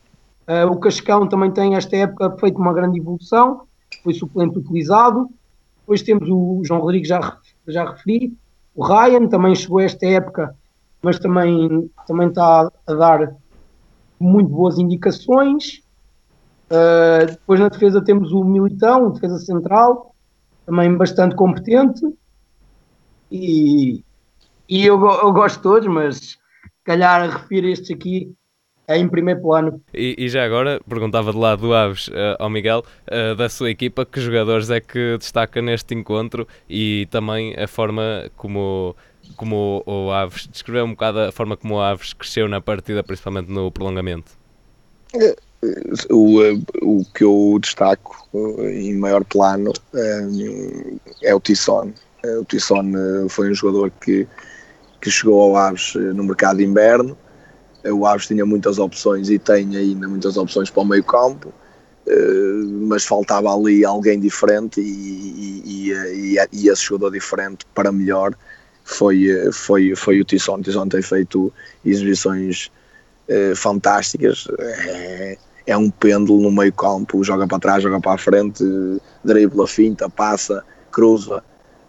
Uh, 0.46 0.70
o 0.70 0.78
Cascão 0.78 1.26
também 1.26 1.50
tem, 1.50 1.74
esta 1.74 1.96
época, 1.96 2.36
feito 2.38 2.60
uma 2.60 2.72
grande 2.72 2.98
evolução, 2.98 3.62
foi 4.06 4.14
suplente 4.14 4.56
utilizado. 4.56 5.28
Depois 5.80 6.02
temos 6.02 6.28
o 6.30 6.62
João 6.64 6.80
Rodrigues, 6.80 7.08
já, 7.08 7.38
já 7.66 7.90
referi. 7.90 8.36
O 8.74 8.84
Ryan 8.84 9.26
também 9.26 9.54
chegou 9.54 9.80
esta 9.80 10.06
época, 10.06 10.54
mas 11.02 11.18
também, 11.18 11.90
também 12.06 12.28
está 12.28 12.70
a 12.86 12.94
dar 12.94 13.34
muito 14.20 14.48
boas 14.48 14.78
indicações. 14.78 15.82
Uh, 16.70 17.26
depois 17.26 17.58
na 17.58 17.68
defesa 17.68 18.00
temos 18.00 18.32
o 18.32 18.44
Militão, 18.44 19.10
defesa 19.10 19.38
central, 19.38 20.14
também 20.64 20.96
bastante 20.96 21.34
competente. 21.34 22.02
E, 23.30 24.04
e 24.68 24.86
eu, 24.86 25.04
eu 25.04 25.32
gosto 25.32 25.56
de 25.56 25.62
todos, 25.62 25.88
mas 25.88 26.38
calhar 26.84 27.28
refiro 27.28 27.66
estes 27.66 27.90
aqui 27.90 28.32
em 28.88 29.08
primeiro 29.08 29.40
plano. 29.40 29.80
E, 29.92 30.14
e, 30.18 30.28
já 30.28 30.44
agora, 30.44 30.80
perguntava 30.88 31.32
de 31.32 31.38
lado 31.38 31.62
do 31.62 31.74
Aves 31.74 32.08
uh, 32.08 32.36
ao 32.38 32.48
Miguel, 32.48 32.84
uh, 33.08 33.34
da 33.34 33.48
sua 33.48 33.70
equipa, 33.70 34.06
que 34.06 34.20
jogadores 34.20 34.70
é 34.70 34.80
que 34.80 35.16
destaca 35.18 35.60
neste 35.60 35.94
encontro 35.94 36.46
e 36.68 37.08
também 37.10 37.54
a 37.56 37.66
forma 37.66 38.30
como, 38.36 38.94
como 39.36 39.82
o 39.86 40.10
Aves, 40.10 40.46
descreveu 40.46 40.84
um 40.84 40.90
bocado 40.90 41.20
a 41.20 41.32
forma 41.32 41.56
como 41.56 41.74
o 41.74 41.80
Aves 41.80 42.12
cresceu 42.12 42.48
na 42.48 42.60
partida, 42.60 43.02
principalmente 43.02 43.50
no 43.50 43.70
prolongamento. 43.70 44.32
É, 45.14 45.36
o, 46.10 46.38
o 46.82 47.04
que 47.14 47.24
eu 47.24 47.58
destaco 47.60 48.28
em 48.60 48.94
maior 48.96 49.24
plano 49.24 49.72
é 51.22 51.34
o 51.34 51.40
Tisson. 51.40 51.92
O 52.40 52.44
Tisson 52.44 52.92
foi 53.28 53.50
um 53.50 53.54
jogador 53.54 53.90
que, 54.00 54.26
que 55.00 55.10
chegou 55.10 55.40
ao 55.40 55.56
Aves 55.56 55.94
no 55.94 56.24
mercado 56.24 56.58
de 56.58 56.64
inverno. 56.64 57.16
O 57.92 58.06
Aves 58.06 58.26
tinha 58.26 58.44
muitas 58.44 58.78
opções 58.78 59.28
e 59.28 59.38
tem 59.38 59.76
ainda 59.76 60.08
muitas 60.08 60.36
opções 60.36 60.70
para 60.70 60.82
o 60.82 60.86
meio 60.86 61.04
campo, 61.04 61.52
mas 62.88 63.04
faltava 63.04 63.52
ali 63.52 63.84
alguém 63.84 64.18
diferente 64.20 64.80
e, 64.80 65.62
e, 65.64 65.92
e, 65.92 66.36
e 66.52 66.68
esse 66.68 66.82
jogador 66.82 67.10
diferente 67.10 67.66
para 67.74 67.90
melhor 67.90 68.34
foi, 68.84 69.50
foi, 69.52 69.94
foi 69.96 70.20
o 70.20 70.24
Tisson. 70.24 70.56
O 70.56 70.62
Tisson 70.62 70.88
tem 70.88 71.02
feito 71.02 71.52
exibições 71.84 72.70
fantásticas. 73.56 74.46
É, 74.58 75.38
é 75.66 75.76
um 75.76 75.90
pêndulo 75.90 76.40
no 76.42 76.52
meio 76.52 76.72
campo, 76.72 77.24
joga 77.24 77.46
para 77.46 77.58
trás, 77.58 77.82
joga 77.82 78.00
para 78.00 78.12
a 78.12 78.18
frente, 78.18 78.64
dribla, 79.24 79.66
finta, 79.66 80.08
passa, 80.08 80.64
cruza. 80.92 81.42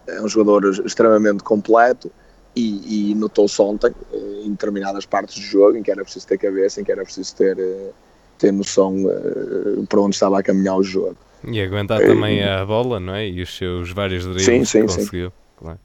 É 0.08 0.22
um 0.22 0.28
jogador 0.28 0.66
extremamente 0.86 1.44
completo 1.44 2.12
e, 2.58 3.12
e 3.12 3.16
notou-se 3.16 3.62
ontem, 3.62 3.94
eh, 4.12 4.42
em 4.46 4.52
determinadas 4.52 5.06
partes 5.06 5.36
do 5.36 5.42
jogo, 5.42 5.78
em 5.78 5.84
que 5.84 5.92
era 5.92 6.04
preciso 6.04 6.28
ter 6.28 6.38
cabeça, 6.40 6.82
em 6.82 6.84
que 6.84 6.92
era 6.92 7.04
preciso 7.04 7.36
ter, 7.36 7.58
eh, 7.60 7.92
ter 8.40 8.52
noção 8.52 8.96
uh, 9.06 9.86
para 9.88 10.00
onde 10.00 10.16
estava 10.16 10.40
a 10.40 10.44
caminhar 10.44 10.76
o 10.76 10.84
jogo. 10.84 11.16
E 11.44 11.62
aguentar 11.62 12.00
também 12.00 12.44
a 12.44 12.66
bola, 12.66 13.00
não 13.00 13.14
é? 13.14 13.28
E 13.28 13.42
os 13.42 13.56
seus 13.56 13.92
vários 13.92 14.24
dribles 14.24 14.46
sim, 14.46 14.66
sim, 14.66 14.88
que 14.88 14.96
conseguiu. 14.96 15.30
Sim. 15.30 15.36
Claro. 15.58 15.80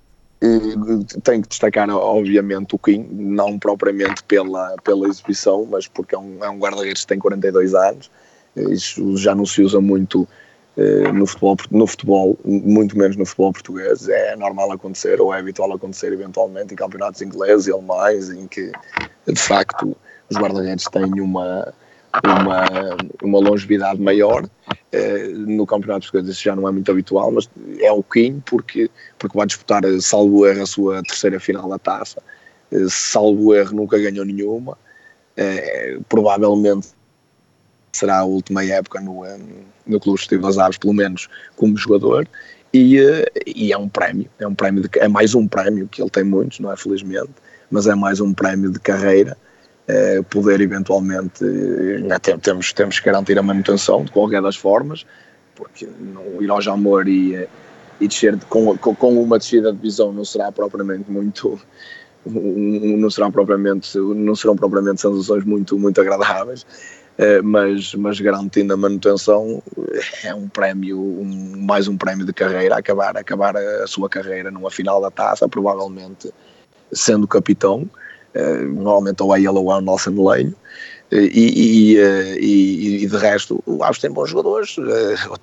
Tenho 1.22 1.42
que 1.42 1.48
destacar, 1.48 1.88
obviamente, 1.90 2.74
o 2.74 2.78
Kim, 2.78 3.06
não 3.10 3.58
propriamente 3.58 4.24
pela, 4.24 4.74
pela 4.82 5.06
exibição, 5.06 5.66
mas 5.70 5.86
porque 5.86 6.14
é 6.14 6.18
um, 6.18 6.42
é 6.42 6.50
um 6.50 6.58
guarda-redes 6.58 7.02
que 7.02 7.08
tem 7.08 7.18
42 7.18 7.74
anos. 7.74 8.10
Isso 8.56 9.16
já 9.18 9.34
não 9.34 9.46
se 9.46 9.62
usa 9.62 9.80
muito 9.80 10.26
no, 11.12 11.26
futebol, 11.26 11.56
no 11.70 11.86
futebol, 11.86 12.38
muito 12.44 12.96
menos 12.96 13.16
no 13.16 13.26
futebol 13.26 13.52
português. 13.52 14.08
É 14.08 14.34
normal 14.36 14.72
acontecer, 14.72 15.20
ou 15.20 15.32
é 15.34 15.38
habitual 15.38 15.72
acontecer, 15.72 16.12
eventualmente, 16.12 16.72
em 16.72 16.76
campeonatos 16.76 17.20
ingleses 17.20 17.66
e 17.66 17.72
alemães, 17.72 18.30
em 18.30 18.46
que, 18.46 18.72
de 19.26 19.40
facto, 19.40 19.96
os 20.30 20.36
guarda-redes 20.36 20.86
têm 20.86 21.20
uma, 21.20 21.72
uma, 22.24 22.66
uma 23.22 23.38
longevidade 23.38 24.00
maior. 24.00 24.44
Uh, 24.44 25.32
no 25.34 25.66
Campeonato 25.66 26.06
Português 26.06 26.36
isso 26.36 26.44
já 26.44 26.54
não 26.54 26.68
é 26.68 26.72
muito 26.72 26.90
habitual, 26.90 27.30
mas 27.32 27.48
é 27.80 27.90
o 27.90 28.02
Quinho 28.02 28.42
porque, 28.44 28.90
porque 29.18 29.36
vai 29.36 29.46
disputar, 29.46 29.82
eh, 29.84 30.00
salvo 30.00 30.46
erro, 30.46 30.62
a 30.62 30.66
sua 30.66 31.02
terceira 31.02 31.40
final 31.40 31.68
da 31.68 31.78
taça. 31.78 32.22
Salvo 32.88 33.54
erro, 33.54 33.74
nunca 33.76 33.98
ganhou 33.98 34.24
nenhuma. 34.24 34.78
Provavelmente 36.08 36.88
será 37.92 38.20
a 38.20 38.24
última 38.24 38.64
época 38.64 39.00
no, 39.00 39.22
no 39.86 40.00
Clube 40.00 40.18
Esportivo 40.18 40.42
das 40.42 40.58
Aves, 40.58 40.78
pelo 40.78 40.94
menos 40.94 41.28
como 41.56 41.76
jogador. 41.76 42.26
E, 42.72 42.98
e, 43.46 43.70
é 43.72 43.76
um 43.76 43.88
prémio, 43.88 44.30
é 44.38 44.46
um 44.46 44.54
prémio 44.54 44.82
de, 44.82 44.98
é 44.98 45.06
mais 45.06 45.34
um 45.34 45.46
prémio 45.46 45.86
que 45.88 46.00
ele 46.00 46.08
tem 46.08 46.24
muitos, 46.24 46.58
não 46.58 46.72
é 46.72 46.76
felizmente, 46.76 47.30
mas 47.70 47.86
é 47.86 47.94
mais 47.94 48.18
um 48.18 48.32
prémio 48.32 48.70
de 48.70 48.80
carreira 48.80 49.36
eh, 49.88 50.22
poder 50.30 50.60
eventualmente 50.60 51.44
eh, 51.44 52.38
temos, 52.40 52.72
temos 52.72 52.98
que 52.98 53.04
garantir 53.04 53.36
a 53.38 53.42
manutenção 53.42 54.04
de 54.04 54.12
qualquer 54.12 54.40
das 54.40 54.56
formas, 54.56 55.04
porque 55.54 55.86
não 55.98 56.40
ir 56.40 56.48
ao 56.50 56.62
Jamor 56.62 57.08
e, 57.08 57.34
eh, 57.34 57.48
e 58.00 58.08
descer 58.08 58.38
com, 58.48 58.76
com, 58.78 58.94
com, 58.94 59.22
uma 59.22 59.38
descida 59.38 59.70
de 59.70 59.78
divisão 59.78 60.12
não 60.12 60.24
será 60.24 60.50
propriamente 60.50 61.10
muito 61.10 61.60
não 62.24 63.10
serão 63.10 63.32
propriamente 63.32 63.98
não 63.98 64.34
serão 64.36 64.54
propriamente 64.56 65.00
sensações 65.00 65.44
muito 65.44 65.76
muito 65.76 66.00
agradáveis 66.00 66.64
mas 67.44 67.94
mas 67.94 68.20
garantindo 68.20 68.72
a 68.72 68.76
manutenção 68.76 69.62
é 70.24 70.34
um 70.34 70.48
prémio 70.48 70.98
um, 70.98 71.54
mais 71.58 71.86
um 71.86 71.96
prémio 71.96 72.24
de 72.24 72.32
carreira 72.32 72.76
acabar 72.76 73.16
acabar 73.16 73.56
a 73.56 73.86
sua 73.86 74.08
carreira 74.08 74.50
numa 74.50 74.70
final 74.70 75.00
da 75.00 75.10
taça 75.10 75.48
provavelmente 75.48 76.32
sendo 76.92 77.28
capitão 77.28 77.88
uh, 78.34 78.64
normalmente 78.66 79.22
ou 79.22 79.34
é 79.34 79.38
ele 79.38 79.48
ou 79.48 79.72
é 79.72 79.76
o 79.76 79.80
Nelson 79.80 80.22
Lane, 80.22 80.54
E, 81.12 81.18
e, 81.18 81.96
e, 82.40 83.04
e, 83.04 83.06
de 83.06 83.16
resto, 83.18 83.62
o 83.66 83.84
Aves 83.84 83.98
tem 83.98 84.10
bons 84.10 84.30
jogadores, 84.30 84.76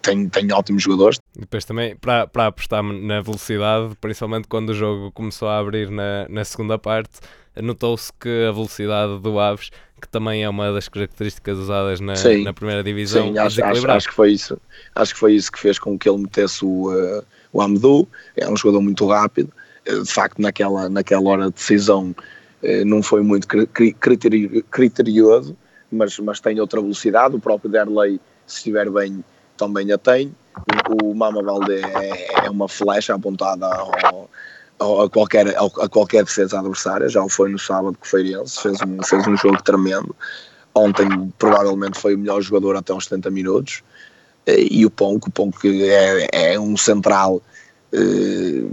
tem, 0.01 0.27
tem 0.27 0.51
ótimos 0.51 0.81
jogadores. 0.81 1.19
Depois 1.37 1.63
também, 1.63 1.95
para, 1.95 2.25
para 2.25 2.47
apostar 2.47 2.81
na 2.81 3.21
velocidade, 3.21 3.95
principalmente 4.01 4.47
quando 4.47 4.69
o 4.69 4.73
jogo 4.73 5.11
começou 5.11 5.47
a 5.47 5.59
abrir 5.59 5.91
na, 5.91 6.27
na 6.27 6.43
segunda 6.43 6.79
parte, 6.79 7.19
notou-se 7.61 8.11
que 8.19 8.47
a 8.47 8.51
velocidade 8.51 9.19
do 9.19 9.39
Aves, 9.39 9.69
que 9.99 10.07
também 10.07 10.43
é 10.43 10.49
uma 10.49 10.71
das 10.71 10.87
características 10.87 11.57
usadas 11.57 11.99
na, 11.99 12.15
sim, 12.15 12.43
na 12.43 12.53
primeira 12.53 12.83
divisão, 12.83 13.31
sim, 13.31 13.37
acho, 13.37 13.63
acho, 13.63 13.91
acho, 13.91 14.07
que 14.07 14.13
foi 14.13 14.31
isso. 14.31 14.57
Acho 14.95 15.13
que 15.13 15.19
foi 15.19 15.33
isso 15.33 15.51
que 15.51 15.59
fez 15.59 15.77
com 15.77 15.97
que 15.97 16.09
ele 16.09 16.19
metesse 16.19 16.63
o, 16.65 16.91
uh, 16.91 17.23
o 17.53 17.61
Amdu, 17.61 18.07
é 18.35 18.49
um 18.49 18.55
jogador 18.55 18.81
muito 18.81 19.05
rápido, 19.07 19.51
de 19.85 20.11
facto 20.11 20.41
naquela, 20.41 20.89
naquela 20.89 21.29
hora 21.29 21.45
de 21.45 21.53
decisão 21.53 22.15
eh, 22.61 22.83
não 22.83 23.01
foi 23.01 23.21
muito 23.21 23.47
criterioso, 24.69 25.55
mas, 25.91 26.17
mas 26.19 26.39
tem 26.39 26.59
outra 26.59 26.81
velocidade. 26.81 27.35
O 27.35 27.39
próprio 27.39 27.71
Derley, 27.71 28.19
se 28.45 28.57
estiver 28.57 28.89
bem, 28.89 29.23
também 29.57 29.91
a 29.91 29.97
tem. 29.97 30.33
O, 30.89 31.11
o 31.11 31.15
Mama 31.15 31.41
Valde 31.41 31.75
é, 31.75 32.45
é, 32.45 32.49
uma 32.49 32.67
flecha 32.67 33.15
apontada 33.15 33.65
ao, 33.65 34.29
a, 34.79 35.09
qualquer, 35.09 35.55
a 35.57 35.89
qualquer 35.89 36.23
defesa 36.23 36.59
adversária. 36.59 37.09
Já 37.09 37.23
o 37.23 37.29
foi 37.29 37.51
no 37.51 37.59
sábado 37.59 37.97
com 37.99 38.05
o 38.05 38.09
Feirense, 38.09 38.61
fez 38.61 38.77
um, 38.81 39.03
fez 39.03 39.27
um 39.27 39.37
jogo 39.37 39.61
tremendo. 39.61 40.15
Ontem, 40.73 41.07
provavelmente, 41.37 41.99
foi 41.99 42.15
o 42.15 42.17
melhor 42.17 42.41
jogador 42.41 42.75
até 42.75 42.93
uns 42.93 43.05
70 43.05 43.29
minutos. 43.31 43.83
Eh, 44.45 44.67
e 44.71 44.85
o 44.85 44.89
Ponco, 44.89 45.29
o 45.29 45.31
Ponco 45.31 45.59
é, 45.65 46.27
é 46.31 46.59
um 46.59 46.77
central. 46.77 47.41
Eh, 47.91 48.63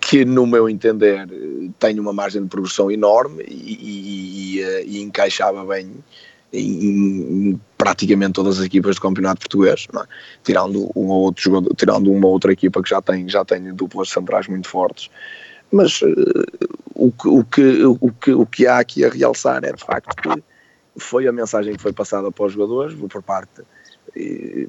que 0.00 0.24
no 0.24 0.46
meu 0.46 0.68
entender 0.68 1.28
tem 1.78 2.00
uma 2.00 2.12
margem 2.12 2.42
de 2.42 2.48
progressão 2.48 2.90
enorme 2.90 3.44
e, 3.46 3.54
e, 3.54 4.56
e, 4.56 4.62
eh, 4.62 4.84
e 4.86 5.02
encaixava 5.02 5.64
bem 5.64 5.92
em, 6.52 7.50
em, 7.50 7.60
praticamente 7.78 8.32
todas 8.32 8.58
as 8.58 8.66
equipas 8.66 8.96
do 8.96 9.02
campeonato 9.02 9.40
português, 9.40 9.86
é? 9.94 10.02
tirando 10.42 10.90
um 10.96 11.08
ou 11.08 11.22
outro 11.22 11.42
jogador, 11.42 11.74
tirando 11.74 12.10
uma 12.10 12.28
outra 12.28 12.52
equipa 12.52 12.82
que 12.82 12.90
já 12.90 13.00
tem 13.00 13.28
já 13.28 13.44
tem 13.44 13.74
duplas 13.74 14.10
centrais 14.10 14.48
muito 14.48 14.68
fortes. 14.68 15.10
Mas 15.72 16.02
uh, 16.02 16.08
o, 16.94 17.12
que, 17.12 17.28
o, 17.28 17.44
que, 17.44 17.84
o, 17.84 18.12
que, 18.12 18.32
o 18.32 18.46
que 18.46 18.66
há 18.66 18.78
aqui 18.78 19.04
a 19.04 19.08
realçar 19.08 19.62
é 19.64 19.72
de 19.72 19.84
facto 19.84 20.16
que 20.16 20.42
foi 20.98 21.28
a 21.28 21.32
mensagem 21.32 21.74
que 21.74 21.82
foi 21.82 21.92
passada 21.92 22.30
para 22.32 22.44
os 22.44 22.52
jogadores 22.52 22.94
por 22.94 23.22
parte 23.22 23.62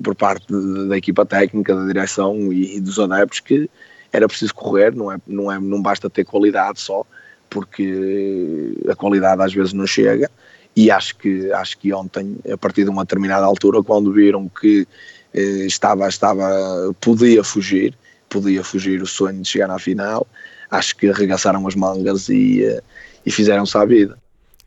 por 0.04 0.16
parte 0.16 0.46
da 0.88 0.96
equipa 0.96 1.26
técnica, 1.26 1.76
da 1.76 1.86
direção 1.88 2.54
e 2.54 2.80
dos 2.80 3.00
adeptos 3.00 3.40
que 3.40 3.70
era 4.12 4.28
preciso 4.28 4.54
correr, 4.54 4.94
não, 4.94 5.12
é, 5.12 5.18
não, 5.26 5.52
é, 5.52 5.60
não 5.60 5.82
basta 5.82 6.10
ter 6.10 6.26
qualidade 6.26 6.80
só, 6.80 7.06
porque 7.50 8.76
a 8.90 8.96
qualidade 8.96 9.42
às 9.42 9.54
vezes 9.54 9.74
não 9.74 9.88
chega. 9.88 10.30
E 10.76 10.90
acho 10.90 11.18
que, 11.18 11.52
acho 11.52 11.78
que 11.78 11.94
ontem, 11.94 12.38
a 12.52 12.58
partir 12.58 12.84
de 12.84 12.90
uma 12.90 13.04
determinada 13.04 13.46
altura, 13.46 13.84
quando 13.84 14.14
viram 14.14 14.50
que 14.50 14.88
eh, 15.34 15.66
estava, 15.66 16.08
estava, 16.08 16.94
podia 17.02 17.44
fugir, 17.44 17.94
podia 18.30 18.64
fugir 18.64 19.02
o 19.02 19.08
sonho 19.08 19.42
de 19.42 19.48
chegar 19.48 19.70
à 19.70 19.78
final, 19.78 20.26
acho 20.70 20.96
que 20.96 21.10
arregaçaram 21.10 21.68
as 21.68 21.76
mangas 21.76 22.30
e, 22.30 22.64
eh, 22.64 22.82
e 23.26 23.32
fizeram-se 23.32 23.78
à 23.78 23.84
vida. 23.84 24.18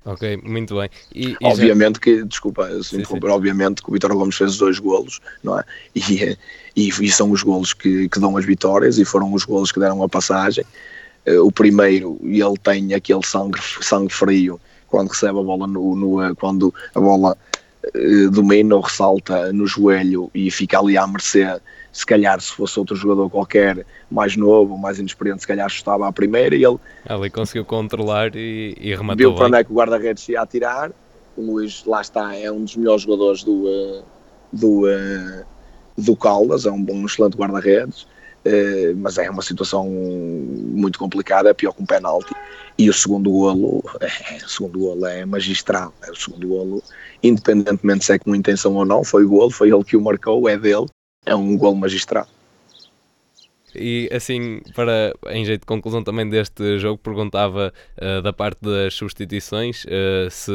Ok, 0.04 0.36
muito 0.44 0.76
bem. 0.78 0.90
E, 1.14 1.30
e 1.30 1.36
obviamente 1.42 1.94
já... 1.94 2.00
que, 2.00 2.24
desculpa, 2.24 2.68
se 2.82 2.96
interromper, 2.96 3.30
obviamente 3.30 3.82
que 3.82 3.88
o 3.88 3.92
Vitor 3.94 4.14
Gomes 4.14 4.36
fez 4.36 4.58
dois 4.58 4.78
golos, 4.78 5.20
não 5.42 5.58
é? 5.58 5.64
E, 5.94 6.36
e, 6.76 6.88
e, 6.88 7.10
são 7.10 7.30
os 7.30 7.42
golos 7.42 7.72
que, 7.72 8.08
que 8.10 8.20
dão 8.20 8.36
as 8.36 8.44
vitórias 8.44 8.98
e 8.98 9.04
foram 9.04 9.32
os 9.32 9.44
golos 9.44 9.72
que 9.72 9.80
deram 9.80 10.02
a 10.02 10.08
passagem. 10.08 10.64
Uh, 11.26 11.46
o 11.46 11.50
primeiro, 11.50 12.20
ele 12.22 12.58
tem 12.62 12.92
aquele 12.92 13.24
sangue, 13.24 13.58
sangue 13.80 14.12
frio 14.12 14.60
quando 14.88 15.08
recebe 15.08 15.38
a 15.38 15.42
bola 15.42 15.66
no, 15.66 15.96
no 15.96 16.22
eh, 16.22 16.34
quando 16.34 16.72
a 16.94 17.00
bola 17.00 17.36
uh, 17.94 18.30
domina 18.30 18.74
ou 18.74 18.80
ressalta 18.80 19.52
no 19.52 19.66
joelho 19.66 20.30
e 20.34 20.50
fica 20.50 20.78
ali 20.78 20.96
à 20.96 21.06
mercê 21.06 21.60
se 21.92 22.04
calhar 22.04 22.40
se 22.40 22.50
fosse 22.52 22.78
outro 22.78 22.96
jogador 22.96 23.30
qualquer 23.30 23.86
mais 24.10 24.36
novo, 24.36 24.76
mais 24.76 24.98
inexperiente, 24.98 25.42
se 25.42 25.46
calhar 25.46 25.66
estava 25.68 26.08
à 26.08 26.12
primeira 26.12 26.56
e 26.56 26.64
ele 26.64 26.78
ali 27.08 27.30
conseguiu 27.30 27.64
controlar 27.64 28.34
e, 28.34 28.76
e 28.80 28.94
rematou 28.94 29.16
viu 29.16 29.34
para 29.34 29.46
onde 29.46 29.56
é 29.58 29.64
que 29.64 29.72
o 29.72 29.74
guarda-redes 29.76 30.28
ia 30.28 30.42
atirar. 30.42 30.90
O 31.36 31.42
Luís, 31.42 31.84
lá 31.84 32.00
está, 32.00 32.34
é 32.36 32.50
um 32.50 32.64
dos 32.64 32.76
melhores 32.76 33.02
jogadores 33.02 33.44
do 33.44 33.64
uh, 33.64 34.04
do, 34.52 34.84
do 35.96 36.16
Caldas, 36.16 36.66
é 36.66 36.70
um 36.70 36.82
bom, 36.82 37.04
excelente 37.04 37.36
guarda-redes 37.36 38.06
uh, 38.46 38.96
mas 38.96 39.18
é 39.18 39.28
uma 39.30 39.42
situação 39.42 39.86
muito 39.88 40.98
complicada, 40.98 41.50
é 41.50 41.54
pior 41.54 41.72
que 41.72 41.82
um 41.82 41.86
penalti. 41.86 42.32
E 42.76 42.90
o 42.90 42.92
segundo 42.92 43.30
golo 43.30 43.84
é, 44.00 44.36
o 44.44 44.48
segundo 44.48 44.78
golo 44.78 45.06
é 45.06 45.24
magistral, 45.24 45.92
é 46.02 46.10
o 46.10 46.16
segundo 46.16 46.48
golo 46.48 46.82
independentemente 47.24 48.04
se 48.04 48.12
é 48.12 48.18
com 48.18 48.34
intenção 48.34 48.74
ou 48.74 48.84
não, 48.84 49.02
foi 49.02 49.24
o 49.24 49.28
golo, 49.28 49.50
foi 49.50 49.70
ele 49.70 49.82
que 49.82 49.96
o 49.96 50.00
marcou, 50.00 50.48
é 50.48 50.58
dele. 50.58 50.86
É 51.24 51.34
um 51.34 51.56
gol 51.56 51.74
magistral. 51.74 52.26
E 53.74 54.08
assim, 54.12 54.60
para 54.74 55.12
em 55.30 55.44
jeito 55.44 55.62
de 55.62 55.66
conclusão 55.66 56.02
também 56.02 56.28
deste 56.28 56.78
jogo, 56.78 56.98
perguntava 56.98 57.72
uh, 57.98 58.22
da 58.22 58.32
parte 58.32 58.60
das 58.62 58.94
substituições 58.94 59.84
uh, 59.84 60.30
se, 60.30 60.52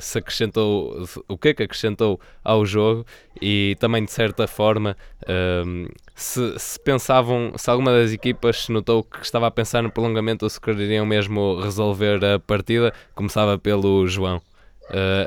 se 0.00 0.18
acrescentou 0.18 1.04
o 1.28 1.36
que 1.36 1.48
é 1.48 1.54
que 1.54 1.62
acrescentou 1.62 2.20
ao 2.42 2.64
jogo 2.64 3.04
e 3.40 3.76
também 3.78 4.04
de 4.04 4.10
certa 4.10 4.46
forma 4.46 4.96
uh, 5.22 5.92
se, 6.14 6.58
se, 6.58 6.80
pensavam, 6.80 7.52
se 7.56 7.70
alguma 7.70 7.92
das 7.92 8.12
equipas 8.12 8.68
notou 8.68 9.02
que 9.02 9.24
estava 9.24 9.46
a 9.46 9.50
pensar 9.50 9.82
no 9.82 9.90
prolongamento 9.90 10.44
ou 10.44 10.50
se 10.50 10.60
queriam 10.60 11.04
mesmo 11.04 11.60
resolver 11.60 12.24
a 12.24 12.38
partida, 12.38 12.92
começava 13.14 13.58
pelo 13.58 14.06
João. 14.06 14.40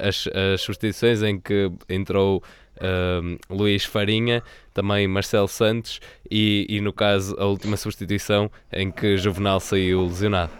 as, 0.01 0.27
as 0.27 0.61
substituições 0.61 1.23
em 1.23 1.39
que 1.39 1.71
entrou 1.89 2.43
Luís 3.49 3.85
Farinha, 3.85 4.43
também 4.73 5.07
Marcelo 5.07 5.47
Santos 5.47 5.99
e, 6.29 6.65
e, 6.69 6.81
no 6.81 6.91
caso, 6.91 7.35
a 7.39 7.45
última 7.45 7.77
substituição 7.77 8.49
em 8.71 8.91
que 8.91 9.17
Juvenal 9.17 9.59
saiu 9.59 10.03
lesionado. 10.03 10.51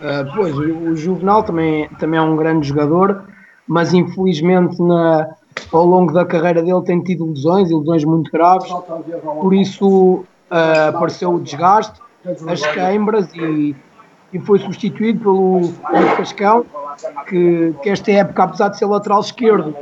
Uh, 0.00 0.34
pois, 0.34 0.56
o 0.56 0.94
Juvenal 0.96 1.42
também, 1.42 1.88
também 1.98 2.18
é 2.18 2.22
um 2.22 2.36
grande 2.36 2.68
jogador, 2.68 3.24
mas 3.66 3.94
infelizmente 3.94 4.80
na, 4.82 5.34
ao 5.72 5.84
longo 5.84 6.12
da 6.12 6.24
carreira 6.24 6.62
dele 6.62 6.82
tem 6.82 7.02
tido 7.02 7.26
lesões, 7.30 7.70
lesões 7.70 8.04
muito 8.04 8.30
graves, 8.30 8.70
por 9.40 9.54
isso 9.54 10.24
uh, 10.50 10.88
apareceu 10.88 11.34
o 11.34 11.40
desgaste, 11.40 11.98
as 12.48 12.66
queimbras 12.72 13.32
e, 13.34 13.74
e 14.32 14.38
foi 14.40 14.58
substituído 14.58 15.20
pelo, 15.20 15.72
pelo 15.90 16.16
Cascão, 16.16 16.66
que, 17.28 17.74
que 17.82 17.90
esta 17.90 18.10
época, 18.12 18.44
apesar 18.44 18.68
de 18.68 18.78
ser 18.78 18.86
lateral 18.86 19.20
esquerdo, 19.20 19.74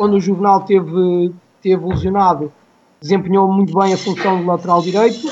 quando 0.00 0.14
o 0.14 0.20
Juvenal 0.20 0.62
teve, 0.62 1.30
teve 1.60 1.84
lesionado, 1.84 2.50
desempenhou 3.02 3.52
muito 3.52 3.78
bem 3.78 3.92
a 3.92 3.98
função 3.98 4.38
de 4.38 4.46
lateral 4.46 4.80
direito. 4.80 5.26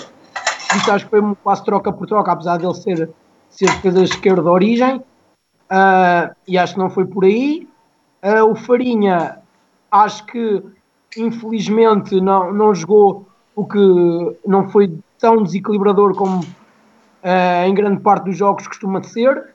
Isto 0.77 0.93
acho 0.93 1.07
que 1.07 1.11
foi 1.11 1.23
quase 1.43 1.65
troca 1.65 1.91
por 1.91 2.07
troca, 2.07 2.33
apesar 2.33 2.59
de 2.59 2.67
ele 2.67 2.75
ser, 2.75 3.11
ser 3.49 3.65
defesa 3.65 4.03
esquerda 4.03 4.43
de 4.43 4.49
origem. 4.49 4.99
Uh, 4.99 6.37
e 6.47 6.59
acho 6.59 6.75
que 6.75 6.81
não 6.81 6.91
foi 6.91 7.07
por 7.07 7.25
aí. 7.25 7.67
Uh, 8.23 8.45
o 8.45 8.55
Farinha, 8.55 9.39
acho 9.91 10.27
que 10.27 10.63
infelizmente 11.17 12.21
não, 12.21 12.53
não 12.53 12.75
jogou 12.75 13.27
o 13.57 13.65
que 13.65 14.39
não 14.47 14.69
foi 14.69 14.99
tão 15.19 15.43
desequilibrador 15.45 16.15
como 16.15 16.41
uh, 16.41 17.67
em 17.67 17.73
grande 17.73 18.03
parte 18.03 18.25
dos 18.27 18.37
jogos 18.37 18.67
costuma 18.67 19.03
ser. 19.03 19.49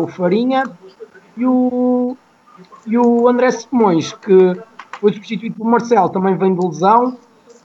o 0.00 0.06
Farinha. 0.06 0.64
E 1.36 1.44
o, 1.44 2.16
e 2.86 2.98
o 2.98 3.28
André 3.28 3.50
Simões, 3.50 4.12
que 4.12 4.54
foi 5.00 5.12
substituído 5.12 5.56
por 5.56 5.66
Marcelo, 5.66 6.08
também 6.08 6.36
vem 6.36 6.54
de 6.54 6.66
lesão, 6.66 7.16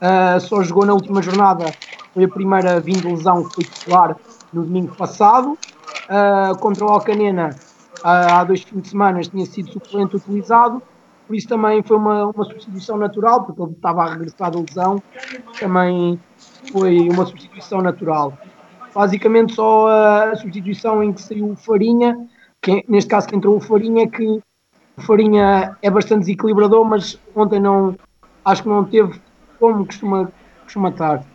uh, 0.01 0.39
só 0.39 0.61
jogou 0.63 0.85
na 0.85 0.93
última 0.93 1.21
jornada, 1.21 1.65
foi 2.13 2.25
a 2.25 2.27
primeira 2.27 2.79
vinda 2.79 3.01
de 3.01 3.07
lesão 3.07 3.43
que 3.43 3.55
foi 3.55 3.63
titular 3.63 4.15
no 4.51 4.63
domingo 4.63 4.95
passado. 4.95 5.57
Uh, 6.03 6.57
contra 6.59 6.85
o 6.85 6.89
Alcanena, 6.89 7.55
uh, 7.99 8.07
há 8.07 8.43
dois 8.43 8.61
fins 8.61 8.81
de 8.81 8.89
semana, 8.89 9.21
tinha 9.21 9.45
sido 9.45 9.71
suplente 9.71 10.15
utilizado, 10.15 10.81
por 11.25 11.35
isso 11.35 11.47
também 11.47 11.81
foi 11.81 11.97
uma, 11.97 12.25
uma 12.25 12.43
substituição 12.43 12.97
natural, 12.97 13.43
porque 13.45 13.61
ele 13.61 13.71
estava 13.71 14.03
a 14.03 14.13
regressar 14.13 14.51
da 14.51 14.59
lesão, 14.59 15.01
também 15.59 16.19
foi 16.71 17.09
uma 17.09 17.25
substituição 17.25 17.81
natural. 17.81 18.37
Basicamente 18.93 19.55
só 19.55 19.87
a 19.87 20.35
substituição 20.35 21.01
em 21.01 21.13
que 21.13 21.21
saiu 21.21 21.51
o 21.51 21.55
Farinha, 21.55 22.27
que, 22.61 22.83
neste 22.87 23.09
caso 23.09 23.27
que 23.27 23.35
entrou 23.35 23.55
o 23.55 23.61
Farinha, 23.61 24.07
que 24.07 24.41
Farinha 24.97 25.75
é 25.81 25.89
bastante 25.89 26.21
desequilibrador, 26.21 26.85
mas 26.85 27.19
ontem 27.35 27.59
não 27.59 27.95
acho 28.45 28.63
que 28.63 28.69
não 28.69 28.83
teve 28.83 29.19
como 29.59 29.85
costuma, 29.85 30.31
costuma 30.63 30.89
estar. 30.89 31.17
Ou 31.17 31.25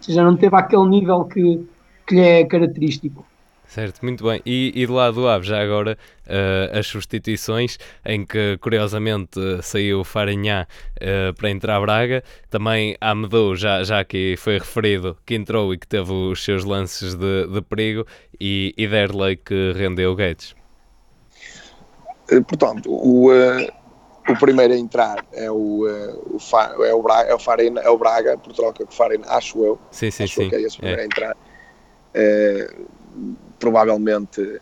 seja, 0.00 0.22
não 0.22 0.36
teve 0.36 0.56
aquele 0.56 0.86
nível 0.86 1.24
que, 1.24 1.64
que 2.06 2.14
lhe 2.14 2.20
é 2.20 2.44
característico. 2.44 3.24
Certo, 3.66 4.04
muito 4.04 4.22
bem. 4.22 4.40
E, 4.44 4.72
e 4.74 4.86
do 4.86 4.92
lado 4.92 5.14
do 5.14 5.28
Aves, 5.28 5.48
já 5.48 5.60
agora, 5.60 5.98
uh, 6.26 6.78
as 6.78 6.86
substituições, 6.86 7.78
em 8.04 8.24
que 8.24 8.58
curiosamente 8.58 9.40
saiu 9.62 10.04
Farinhá 10.04 10.66
uh, 10.96 11.34
para 11.34 11.50
entrar 11.50 11.80
Braga, 11.80 12.22
também 12.50 12.96
Amedou, 13.00 13.56
já, 13.56 13.82
já 13.82 14.00
aqui 14.00 14.36
foi 14.36 14.58
referido, 14.58 15.16
que 15.24 15.34
entrou 15.34 15.72
e 15.72 15.78
que 15.78 15.88
teve 15.88 16.12
os 16.12 16.44
seus 16.44 16.62
lances 16.62 17.14
de, 17.14 17.46
de 17.48 17.62
perigo, 17.62 18.06
e, 18.38 18.74
e 18.76 18.86
Derley 18.86 19.36
que 19.36 19.72
rendeu 19.74 20.14
Gates. 20.14 20.54
Portanto, 22.46 22.90
o, 22.90 23.30
o 24.28 24.38
primeiro 24.38 24.74
a 24.74 24.76
entrar 24.76 25.24
é 25.32 25.50
o, 25.50 25.86
o, 26.32 26.38
Fa, 26.38 26.74
é 26.80 26.94
o, 26.94 27.02
Braga, 27.02 27.30
é 27.30 27.34
o 27.34 27.38
Farina, 27.38 27.80
é 27.80 27.88
o 27.88 27.98
Braga, 27.98 28.38
por 28.38 28.52
troca 28.52 28.84
com 28.84 28.92
o 28.92 28.94
Farina, 28.94 29.26
acho 29.28 29.62
eu. 29.64 29.78
Sim, 29.90 30.10
sim, 30.10 30.24
acho 30.24 30.34
sim. 30.34 30.48
Que 30.48 30.56
é 30.56 30.62
esse 30.62 30.76
primeiro 30.76 31.00
é. 31.00 31.04
a 31.04 31.06
entrar. 31.06 31.36
provavelmente 33.58 34.60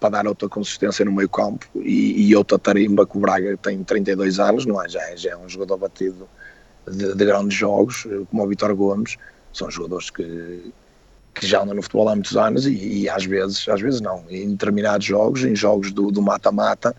para 0.00 0.08
dar 0.08 0.26
outra 0.26 0.48
consistência 0.48 1.04
no 1.04 1.12
meio 1.12 1.28
campo 1.28 1.66
e, 1.76 2.28
e, 2.28 2.34
outra 2.34 2.58
tarimba 2.58 3.06
que 3.06 3.18
o 3.18 3.20
Braga 3.20 3.54
tem 3.58 3.84
32 3.84 4.40
anos, 4.40 4.64
não 4.64 4.82
é? 4.82 4.88
Já, 4.88 5.02
é, 5.02 5.16
já 5.16 5.32
é 5.32 5.36
um 5.36 5.46
jogador 5.46 5.76
batido 5.76 6.26
de, 6.88 7.14
de, 7.14 7.24
grandes 7.24 7.56
jogos, 7.56 8.08
como 8.30 8.42
o 8.42 8.48
Vitor 8.48 8.74
Gomes, 8.74 9.18
são 9.52 9.70
jogadores 9.70 10.08
que, 10.08 10.72
que 11.34 11.46
já 11.46 11.62
andam 11.62 11.74
no 11.74 11.82
futebol 11.82 12.08
há 12.08 12.14
muitos 12.14 12.36
anos 12.36 12.66
e, 12.66 13.02
e, 13.02 13.08
às 13.08 13.24
vezes, 13.24 13.68
às 13.68 13.80
vezes 13.80 14.00
não, 14.00 14.24
em 14.28 14.50
determinados 14.50 15.06
jogos, 15.06 15.44
em 15.44 15.54
jogos 15.54 15.92
do 15.92 16.22
mata-mata, 16.22 16.94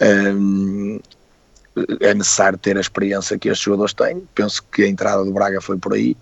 um, 0.00 0.98
é 2.00 2.14
necessário 2.14 2.58
ter 2.58 2.76
a 2.76 2.80
experiência 2.80 3.38
que 3.38 3.48
estes 3.48 3.64
jogadores 3.64 3.92
têm. 3.92 4.26
Penso 4.34 4.62
que 4.72 4.82
a 4.82 4.88
entrada 4.88 5.24
do 5.24 5.32
Braga 5.32 5.60
foi 5.60 5.76
por 5.76 5.92
aí. 5.92 6.16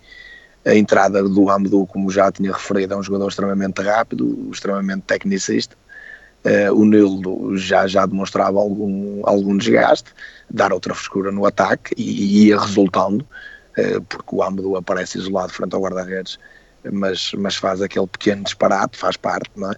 A 0.65 0.75
entrada 0.75 1.23
do 1.23 1.51
Amadou, 1.51 1.87
como 1.87 2.11
já 2.11 2.33
tinha 2.33 2.53
referido, 2.53 2.95
é 2.95 2.97
um 2.97 3.03
jogador 3.03 3.29
extremamente 3.29 3.83
rápido, 3.83 4.49
extremamente 4.51 5.03
tecnicista. 5.03 5.77
Uh, 6.45 6.75
o 6.75 6.85
Nildo 6.85 7.57
já, 7.57 7.87
já 7.87 8.05
demonstrava 8.05 8.59
algum, 8.59 9.23
algum 9.25 9.57
desgaste, 9.57 10.11
dar 10.51 10.73
outra 10.73 10.95
frescura 10.95 11.33
no 11.33 11.47
ataque 11.47 11.95
e, 11.97 12.03
e 12.03 12.47
ia 12.49 12.61
resultando, 12.61 13.27
uh, 13.79 14.03
porque 14.03 14.35
o 14.35 14.43
Amadou 14.43 14.77
aparece 14.77 15.17
isolado 15.17 15.53
frente 15.53 15.75
ao 15.75 15.81
guarda-redes, 15.81 16.39
mas, 16.93 17.33
mas 17.33 17.57
faz 17.57 17.81
aquele 17.83 18.07
pequeno 18.07 18.45
disparate, 18.45 18.97
faz 18.97 19.17
parte, 19.17 19.51
não 19.57 19.71
é? 19.71 19.75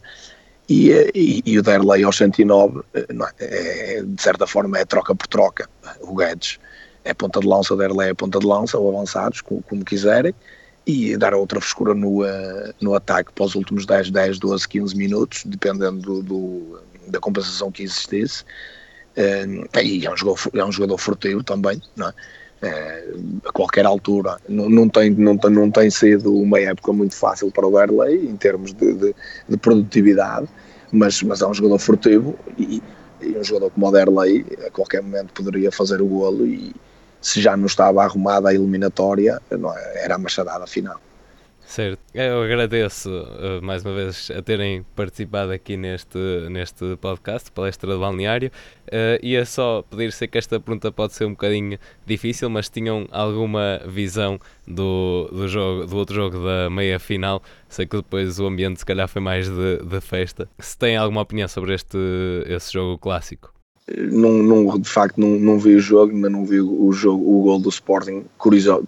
E, 0.69 0.91
eh, 0.91 1.11
e, 1.15 1.43
e 1.47 1.59
o 1.59 1.63
Derlei 1.63 2.03
aos 2.03 2.17
109, 2.17 2.83
é? 2.95 3.07
É, 3.39 4.03
de 4.03 4.23
certa 4.23 4.47
forma, 4.47 4.79
é 4.79 4.85
troca 4.85 5.15
por 5.15 5.27
troca. 5.27 5.69
O 6.01 6.15
Guedes 6.15 6.59
é 7.05 7.15
ponta 7.15 7.41
de 7.41 7.47
lança, 7.47 7.73
o 7.73 7.77
Derlei 7.77 8.11
é 8.11 8.15
ponta 8.15 8.39
de 8.39 8.47
lança, 8.47 8.77
ou 8.77 8.95
avançados, 8.95 9.41
como, 9.41 9.63
como 9.63 9.85
quiserem 9.85 10.35
e 10.87 11.17
dar 11.17 11.35
outra 11.35 11.61
frescura 11.61 11.93
no, 11.95 12.23
uh, 12.23 12.75
no 12.81 12.95
ataque 12.95 13.33
para 13.33 13.45
os 13.45 13.57
últimos 13.57 13.85
10, 13.85 14.11
10, 14.11 14.39
12, 14.39 14.69
15 14.69 14.97
minutos, 14.97 15.43
dependendo 15.45 16.01
do, 16.01 16.23
do 16.23 16.81
da 17.09 17.19
compensação 17.19 17.71
que 17.73 17.83
existisse. 17.83 18.45
Uh, 19.17 19.81
e 19.81 20.07
é 20.07 20.11
um, 20.11 20.17
jogador, 20.17 20.51
é 20.55 20.65
um 20.65 20.73
jogador 20.73 20.99
furtivo 20.99 21.43
também, 21.43 21.83
não 21.97 22.09
é? 22.09 22.15
Uh, 22.63 23.41
a 23.47 23.53
qualquer 23.53 23.85
altura 23.85 24.39
não, 24.49 24.71
não, 24.71 24.89
tem, 24.89 25.11
não, 25.11 25.37
tem, 25.37 25.51
não 25.51 25.71
tem 25.71 25.91
sido 25.91 26.35
uma 26.35 26.59
época 26.59 26.91
muito 26.91 27.15
fácil 27.15 27.51
para 27.51 27.67
o 27.67 27.71
Derlei 27.71 28.27
em 28.27 28.35
termos 28.35 28.73
de, 28.73 28.95
de, 28.95 29.15
de 29.47 29.57
produtividade, 29.59 30.49
mas, 30.91 31.23
mas 31.23 31.43
é 31.43 31.47
um 31.47 31.53
jogador 31.53 31.79
furtivo 31.79 32.35
e, 32.57 32.83
e 33.21 33.37
um 33.37 33.45
jogador 33.45 33.71
como 33.71 33.87
o 33.87 33.93
Derlei 33.93 34.47
a 34.67 34.71
qualquer 34.71 35.03
momento 35.03 35.35
poderia 35.35 35.71
fazer 35.71 36.01
o 36.01 36.07
golo 36.07 36.47
e, 36.47 36.75
se 37.21 37.41
já 37.41 37.57
não 37.57 37.67
estava 37.67 38.05
arrumada 38.05 38.49
a 38.49 38.55
eliminatória, 38.55 39.41
não, 39.51 39.77
é, 39.77 40.05
era 40.05 40.15
a 40.15 40.19
machadada 40.19 40.67
final. 40.67 41.01
Certo, 41.67 41.99
eu 42.15 42.43
agradeço 42.43 43.11
uh, 43.11 43.61
mais 43.61 43.85
uma 43.85 43.93
vez 43.93 44.31
a 44.31 44.41
terem 44.41 44.87
participado 44.95 45.51
aqui 45.51 45.77
neste, 45.77 46.17
neste 46.49 46.97
podcast, 46.97 47.51
Palestra 47.51 47.93
de 47.93 47.99
Balneário. 47.99 48.53
Uh, 48.87 49.19
ia 49.21 49.45
só 49.45 49.83
pedir, 49.83 50.13
sei 50.13 50.29
que 50.29 50.39
esta 50.39 50.61
pergunta 50.61 50.93
pode 50.93 51.15
ser 51.15 51.25
um 51.25 51.31
bocadinho 51.31 51.77
difícil, 52.07 52.49
mas 52.49 52.69
tinham 52.69 53.09
alguma 53.11 53.81
visão 53.85 54.39
do, 54.67 55.29
do, 55.33 55.49
jogo, 55.49 55.87
do 55.87 55.97
outro 55.97 56.15
jogo 56.15 56.39
da 56.39 56.71
meia 56.71 57.01
final? 57.01 57.43
Sei 57.69 57.85
que 57.85 57.97
depois 57.97 58.39
o 58.39 58.47
ambiente 58.47 58.79
se 58.79 58.87
calhar 58.87 59.09
foi 59.09 59.21
mais 59.21 59.49
de, 59.49 59.79
de 59.85 60.01
festa. 60.01 60.49
Se 60.61 60.79
têm 60.79 60.97
alguma 60.97 61.23
opinião 61.23 61.49
sobre 61.49 61.75
este, 61.75 61.99
esse 62.47 62.73
jogo 62.73 62.97
clássico? 62.97 63.53
não, 64.13 64.33
não, 64.43 64.79
de 64.79 64.89
facto 64.89 65.19
não, 65.19 65.31
não 65.39 65.59
vi 65.59 65.77
o 65.77 65.81
jogo, 65.81 66.17
mas 66.17 66.31
não 66.31 66.45
vi 66.45 66.61
o 66.61 66.93
jogo, 66.93 67.23
o 67.23 67.43
gol 67.43 67.59
do 67.59 67.69
Sporting. 67.69 68.25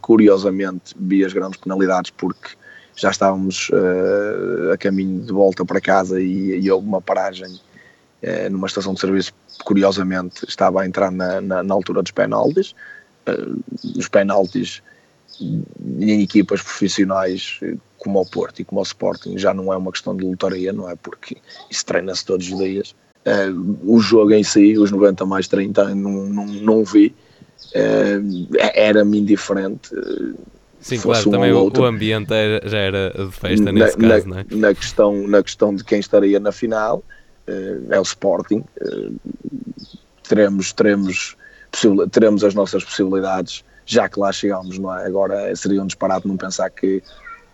Curiosamente 0.00 0.94
vi 0.98 1.24
as 1.24 1.32
grandes 1.32 1.60
penalidades 1.60 2.10
porque 2.10 2.56
já 2.98 3.10
estávamos 3.10 3.70
uh, 3.70 4.72
a 4.72 4.76
caminho 4.76 5.20
de 5.20 5.32
volta 5.32 5.64
para 5.64 5.80
casa 5.80 6.20
e, 6.20 6.60
e 6.60 6.70
houve 6.70 6.86
uma 6.86 7.00
paragem 7.00 7.48
uh, 7.48 8.50
numa 8.50 8.66
estação 8.66 8.94
de 8.94 9.00
serviço. 9.00 9.32
Curiosamente 9.64 10.44
estava 10.46 10.82
a 10.82 10.86
entrar 10.86 11.10
na, 11.10 11.40
na, 11.40 11.62
na 11.62 11.74
altura 11.74 12.02
dos 12.02 12.12
penaltis. 12.12 12.74
Uh, 13.26 13.60
os 13.96 14.08
penaltis 14.08 14.82
em 15.40 16.22
equipas 16.22 16.60
profissionais 16.60 17.60
como 17.96 18.20
o 18.20 18.26
Porto 18.26 18.60
e 18.60 18.64
como 18.64 18.80
o 18.80 18.84
Sporting 18.84 19.38
já 19.38 19.54
não 19.54 19.72
é 19.72 19.76
uma 19.76 19.92
questão 19.92 20.16
de 20.16 20.24
lotaria, 20.24 20.72
não 20.72 20.90
é? 20.90 20.96
Porque 20.96 21.36
isso 21.70 21.86
treina-se 21.86 22.24
todos 22.24 22.50
os 22.50 22.58
dias 22.58 22.94
Uh, 23.28 23.78
o 23.84 24.00
jogo 24.00 24.32
em 24.32 24.42
si, 24.42 24.78
os 24.78 24.90
90 24.90 25.26
mais 25.26 25.46
30, 25.48 25.94
não, 25.94 26.26
não, 26.26 26.46
não 26.46 26.84
vi. 26.84 27.14
Uh, 27.74 28.48
Era-me 28.74 29.18
indiferente. 29.18 29.90
Sim, 30.88 30.98
claro, 31.00 31.30
também 31.30 31.52
o, 31.52 31.70
o, 31.70 31.84
ambiente 31.84 32.32
era, 32.32 32.66
já 32.68 32.78
era 32.78 33.10
de 33.10 33.30
festa 33.30 33.70
nesse 33.70 33.98
na, 33.98 34.08
caso, 34.08 34.28
na, 34.28 34.34
não 34.34 34.40
é? 34.40 34.46
Na 34.50 34.74
questão, 34.74 35.28
na 35.28 35.42
questão 35.42 35.74
de 35.74 35.84
quem 35.84 36.00
estaria 36.00 36.40
na 36.40 36.50
final, 36.50 37.04
uh, 37.48 37.92
é 37.92 37.98
o 37.98 38.02
Sporting. 38.02 38.64
teremos, 40.26 40.72
teremos, 40.72 41.36
teremos 42.10 42.42
as 42.42 42.54
nossas 42.54 42.82
possibilidades, 42.84 43.64
já 43.84 44.08
que 44.08 44.18
lá 44.18 44.32
chegamos, 44.32 44.78
não 44.78 44.94
é? 44.96 45.06
Agora 45.06 45.54
seria 45.54 45.82
um 45.82 45.86
disparate 45.86 46.26
não 46.26 46.36
pensar 46.36 46.70
que 46.70 47.02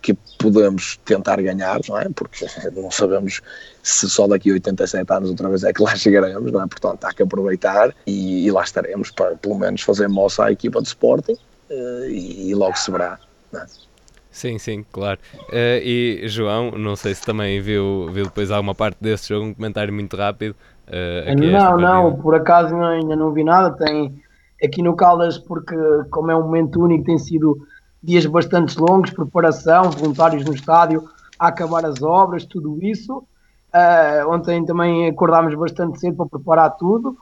que 0.04 0.14
podemos 0.38 0.98
tentar 1.02 1.40
ganhar, 1.40 1.80
não 1.88 1.98
é? 1.98 2.06
Porque 2.14 2.44
não 2.76 2.90
sabemos 2.90 3.40
se 3.82 4.08
só 4.10 4.26
daqui 4.26 4.50
a 4.50 4.52
87 4.52 5.10
anos 5.10 5.30
outra 5.30 5.48
vez 5.48 5.64
é 5.64 5.72
que 5.72 5.82
lá 5.82 5.96
chegaremos, 5.96 6.52
não 6.52 6.62
é? 6.62 6.66
Portanto, 6.66 7.02
há 7.04 7.14
que 7.14 7.22
aproveitar 7.22 7.94
e, 8.06 8.46
e 8.46 8.50
lá 8.50 8.62
estaremos 8.62 9.10
para 9.10 9.34
pelo 9.36 9.58
menos 9.58 9.80
fazer 9.80 10.06
moça 10.06 10.44
à 10.44 10.52
equipa 10.52 10.82
de 10.82 10.88
Sporting 10.88 11.38
uh, 11.70 12.04
e, 12.06 12.50
e, 12.50 12.54
logo 12.54 12.76
se 12.76 12.90
verá, 12.90 13.18
é? 13.54 13.64
Sim, 14.30 14.58
sim, 14.58 14.84
claro. 14.90 15.20
Uh, 15.48 15.78
e 15.80 16.22
João, 16.26 16.72
não 16.72 16.96
sei 16.96 17.14
se 17.14 17.22
também 17.22 17.60
viu, 17.60 18.10
viu 18.12 18.24
depois 18.24 18.50
alguma 18.50 18.74
parte 18.74 18.98
desse 19.00 19.28
jogo, 19.28 19.46
um 19.46 19.54
comentário 19.54 19.92
muito 19.92 20.16
rápido. 20.16 20.56
Uh, 20.88 21.40
não, 21.40 21.76
não, 21.78 22.16
por 22.16 22.34
acaso 22.34 22.74
ainda 22.76 23.14
não 23.14 23.32
vi 23.32 23.44
nada. 23.44 23.70
Tem 23.76 24.20
aqui 24.62 24.82
no 24.82 24.96
Caldas, 24.96 25.38
porque 25.38 25.76
como 26.10 26.32
é 26.32 26.36
um 26.36 26.42
momento 26.42 26.82
único, 26.82 27.04
tem 27.04 27.16
sido 27.16 27.64
dias 28.02 28.26
bastante 28.26 28.78
longos, 28.78 29.10
preparação, 29.10 29.90
voluntários 29.90 30.44
no 30.44 30.52
estádio 30.52 31.08
a 31.38 31.48
acabar 31.48 31.84
as 31.86 32.02
obras, 32.02 32.44
tudo 32.44 32.78
isso. 32.82 33.18
Uh, 33.72 34.28
ontem 34.28 34.64
também 34.64 35.08
acordámos 35.08 35.54
bastante 35.54 35.98
cedo 35.98 36.16
para 36.16 36.26
preparar 36.26 36.70
tudo 36.76 37.16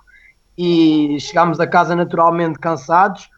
e 0.57 1.17
chegámos 1.21 1.59
a 1.61 1.67
casa 1.67 1.95
naturalmente 1.95 2.59
cansados. 2.59 3.31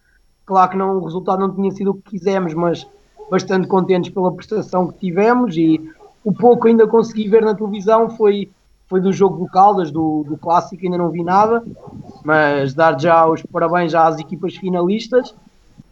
Claro 0.46 0.70
que 0.70 0.76
não, 0.76 0.98
o 0.98 1.04
resultado 1.04 1.40
não 1.40 1.54
tinha 1.54 1.70
sido 1.70 1.90
o 1.90 1.94
que 1.94 2.10
quisemos, 2.10 2.54
mas 2.54 2.86
bastante 3.30 3.66
contentes 3.66 4.10
pela 4.10 4.32
prestação 4.32 4.88
que 4.88 4.98
tivemos 4.98 5.56
e 5.56 5.80
o 6.22 6.32
pouco 6.32 6.68
ainda 6.68 6.86
consegui 6.86 7.28
ver 7.28 7.42
na 7.42 7.54
televisão 7.54 8.10
foi, 8.10 8.50
foi 8.86 9.00
do 9.00 9.12
jogo 9.12 9.38
do 9.38 9.50
Caldas, 9.50 9.90
do, 9.90 10.24
do 10.24 10.36
clássico, 10.36 10.84
ainda 10.84 10.98
não 10.98 11.10
vi 11.10 11.22
nada, 11.22 11.64
mas 12.22 12.74
dar 12.74 12.98
já 12.98 13.26
os 13.26 13.42
parabéns 13.42 13.92
já 13.92 14.06
às 14.06 14.18
equipas 14.18 14.56
finalistas 14.56 15.34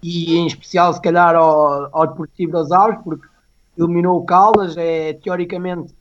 e 0.03 0.37
em 0.37 0.47
especial 0.47 0.93
se 0.93 1.01
calhar 1.01 1.35
ao, 1.35 1.89
ao 1.93 2.07
Deportivo 2.07 2.53
das 2.53 2.71
Aves, 2.73 2.99
porque 3.03 3.27
eliminou 3.79 4.19
o 4.19 4.25
Caldas, 4.25 4.77
é 4.77 5.15
teoricamente 5.15 5.95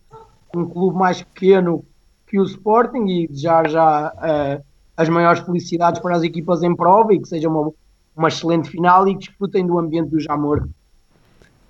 um 0.56 0.66
clube 0.66 0.98
mais 0.98 1.22
pequeno 1.22 1.86
que 2.28 2.40
o 2.40 2.44
Sporting 2.44 3.06
e 3.08 3.28
desejar 3.28 3.70
já 3.70 4.14
uh, 4.14 4.64
as 4.96 5.10
maiores 5.10 5.42
felicidades 5.42 6.02
para 6.02 6.16
as 6.16 6.24
equipas 6.24 6.64
em 6.64 6.76
prova 6.76 7.14
e 7.14 7.20
que 7.20 7.28
seja 7.28 7.50
uma, 7.50 7.72
uma 8.16 8.28
excelente 8.28 8.70
final 8.70 9.08
e 9.08 9.14
que 9.14 9.28
disputem 9.28 9.66
do 9.66 9.80
ambiente 9.80 10.10
do 10.10 10.20
Jamor. 10.20 10.68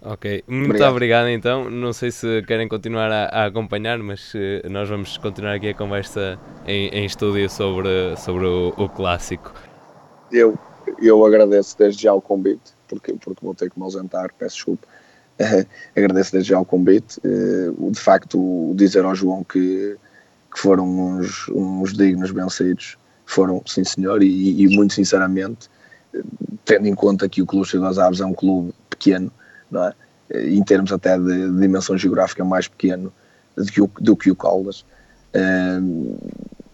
Ok, 0.03 0.43
muito 0.47 0.69
obrigado. 0.69 0.91
obrigado. 0.91 1.27
então. 1.29 1.69
Não 1.69 1.93
sei 1.93 2.09
se 2.11 2.41
querem 2.43 2.67
continuar 2.67 3.11
a, 3.11 3.25
a 3.25 3.45
acompanhar, 3.45 3.99
mas 3.99 4.33
uh, 4.33 4.67
nós 4.69 4.89
vamos 4.89 5.17
continuar 5.17 5.53
aqui 5.53 5.69
a 5.69 5.75
conversa 5.75 6.39
em, 6.65 6.87
em 6.89 7.05
estúdio 7.05 7.47
sobre, 7.49 8.15
sobre 8.17 8.45
o, 8.45 8.73
o 8.77 8.89
clássico. 8.89 9.53
Eu 10.31 10.57
eu 10.99 11.25
agradeço 11.25 11.77
desde 11.77 12.03
já 12.03 12.13
o 12.13 12.21
convite, 12.21 12.73
porque, 12.87 13.13
porque 13.13 13.43
vou 13.43 13.53
ter 13.53 13.69
que 13.69 13.77
me 13.77 13.83
ausentar, 13.83 14.31
peço 14.37 14.55
desculpa. 14.55 14.87
Uh, 15.39 15.65
agradeço 15.95 16.31
desde 16.31 16.49
já 16.49 16.59
o 16.59 16.65
convite. 16.65 17.19
Uh, 17.19 17.91
de 17.91 17.99
facto, 17.99 18.73
dizer 18.75 19.05
ao 19.05 19.15
João 19.15 19.43
que, 19.43 19.97
que 20.53 20.59
foram 20.59 20.87
uns, 20.87 21.47
uns 21.49 21.93
dignos 21.93 22.31
vencidos, 22.31 22.97
foram, 23.25 23.61
sim 23.65 23.83
senhor, 23.83 24.23
e, 24.23 24.61
e 24.61 24.67
muito 24.75 24.93
sinceramente, 24.93 25.69
tendo 26.65 26.87
em 26.87 26.95
conta 26.95 27.29
que 27.29 27.41
o 27.41 27.45
Clube 27.45 27.67
das 27.79 27.97
Aves 27.97 28.21
é 28.21 28.25
um 28.25 28.33
clube 28.33 28.73
pequeno, 28.89 29.31
não 29.69 29.85
é? 29.85 29.93
em 30.33 30.63
termos 30.63 30.91
até 30.91 31.17
de, 31.17 31.51
de 31.51 31.59
dimensão 31.59 31.97
geográfica 31.97 32.43
mais 32.45 32.67
pequeno 32.67 33.11
do 33.55 33.65
que 33.65 33.81
o, 33.81 33.91
do 33.99 34.15
que 34.15 34.31
o 34.31 34.35
Caldas. 34.35 34.85
Uh, 35.33 36.17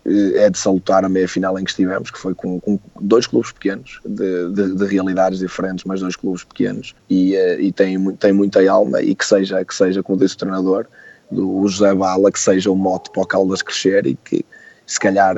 eh, 0.08 0.46
é 0.46 0.50
de 0.50 0.58
salutar 0.58 1.04
a 1.04 1.10
meia 1.10 1.28
final 1.28 1.60
em 1.60 1.64
que 1.66 1.70
estivemos, 1.70 2.10
que 2.10 2.18
foi 2.18 2.34
com, 2.34 2.60
com 2.62 2.80
dois 3.02 3.28
clubes 3.28 3.52
pequenos, 3.52 4.00
de, 4.06 4.50
de, 4.52 4.76
de, 4.76 4.86
realidades 4.86 5.40
diferentes, 5.40 5.84
mas 5.84 6.00
dois 6.00 6.16
clubes 6.16 6.46
pequenos, 6.46 6.96
e, 7.10 7.36
eh, 7.36 7.62
e 7.62 7.72
tem, 7.74 8.12
tem 8.16 8.32
muita 8.32 8.68
alma, 8.72 9.02
e 9.02 9.14
que 9.14 9.26
seja, 9.26 9.64
que 9.66 9.76
seja 9.76 10.02
como 10.02 10.18
disse 10.18 10.36
o 10.36 10.38
treinador, 10.38 10.88
do 11.30 11.68
José 11.68 11.94
Bala, 11.94 12.32
que 12.32 12.40
seja 12.40 12.72
o 12.72 12.76
mote 12.76 13.12
para 13.12 13.22
o 13.22 13.26
Caldas 13.26 13.62
crescer 13.62 14.08
e 14.08 14.16
que, 14.16 14.46
se 14.88 15.00
calhar 15.00 15.36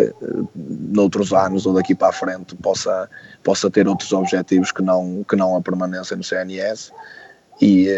noutros 0.56 1.34
anos 1.34 1.66
ou 1.66 1.74
daqui 1.74 1.94
para 1.94 2.08
a 2.08 2.14
frente 2.14 2.56
possa, 2.56 3.10
possa 3.44 3.70
ter 3.70 3.88
outros 3.88 4.14
objetivos 4.14 4.72
que 4.72 4.82
não, 4.82 5.26
que 5.28 5.36
não 5.36 5.58
a 5.58 5.62
permanência 5.62 6.16
no 6.16 6.24
CNS 6.24 6.94
e, 7.62 7.90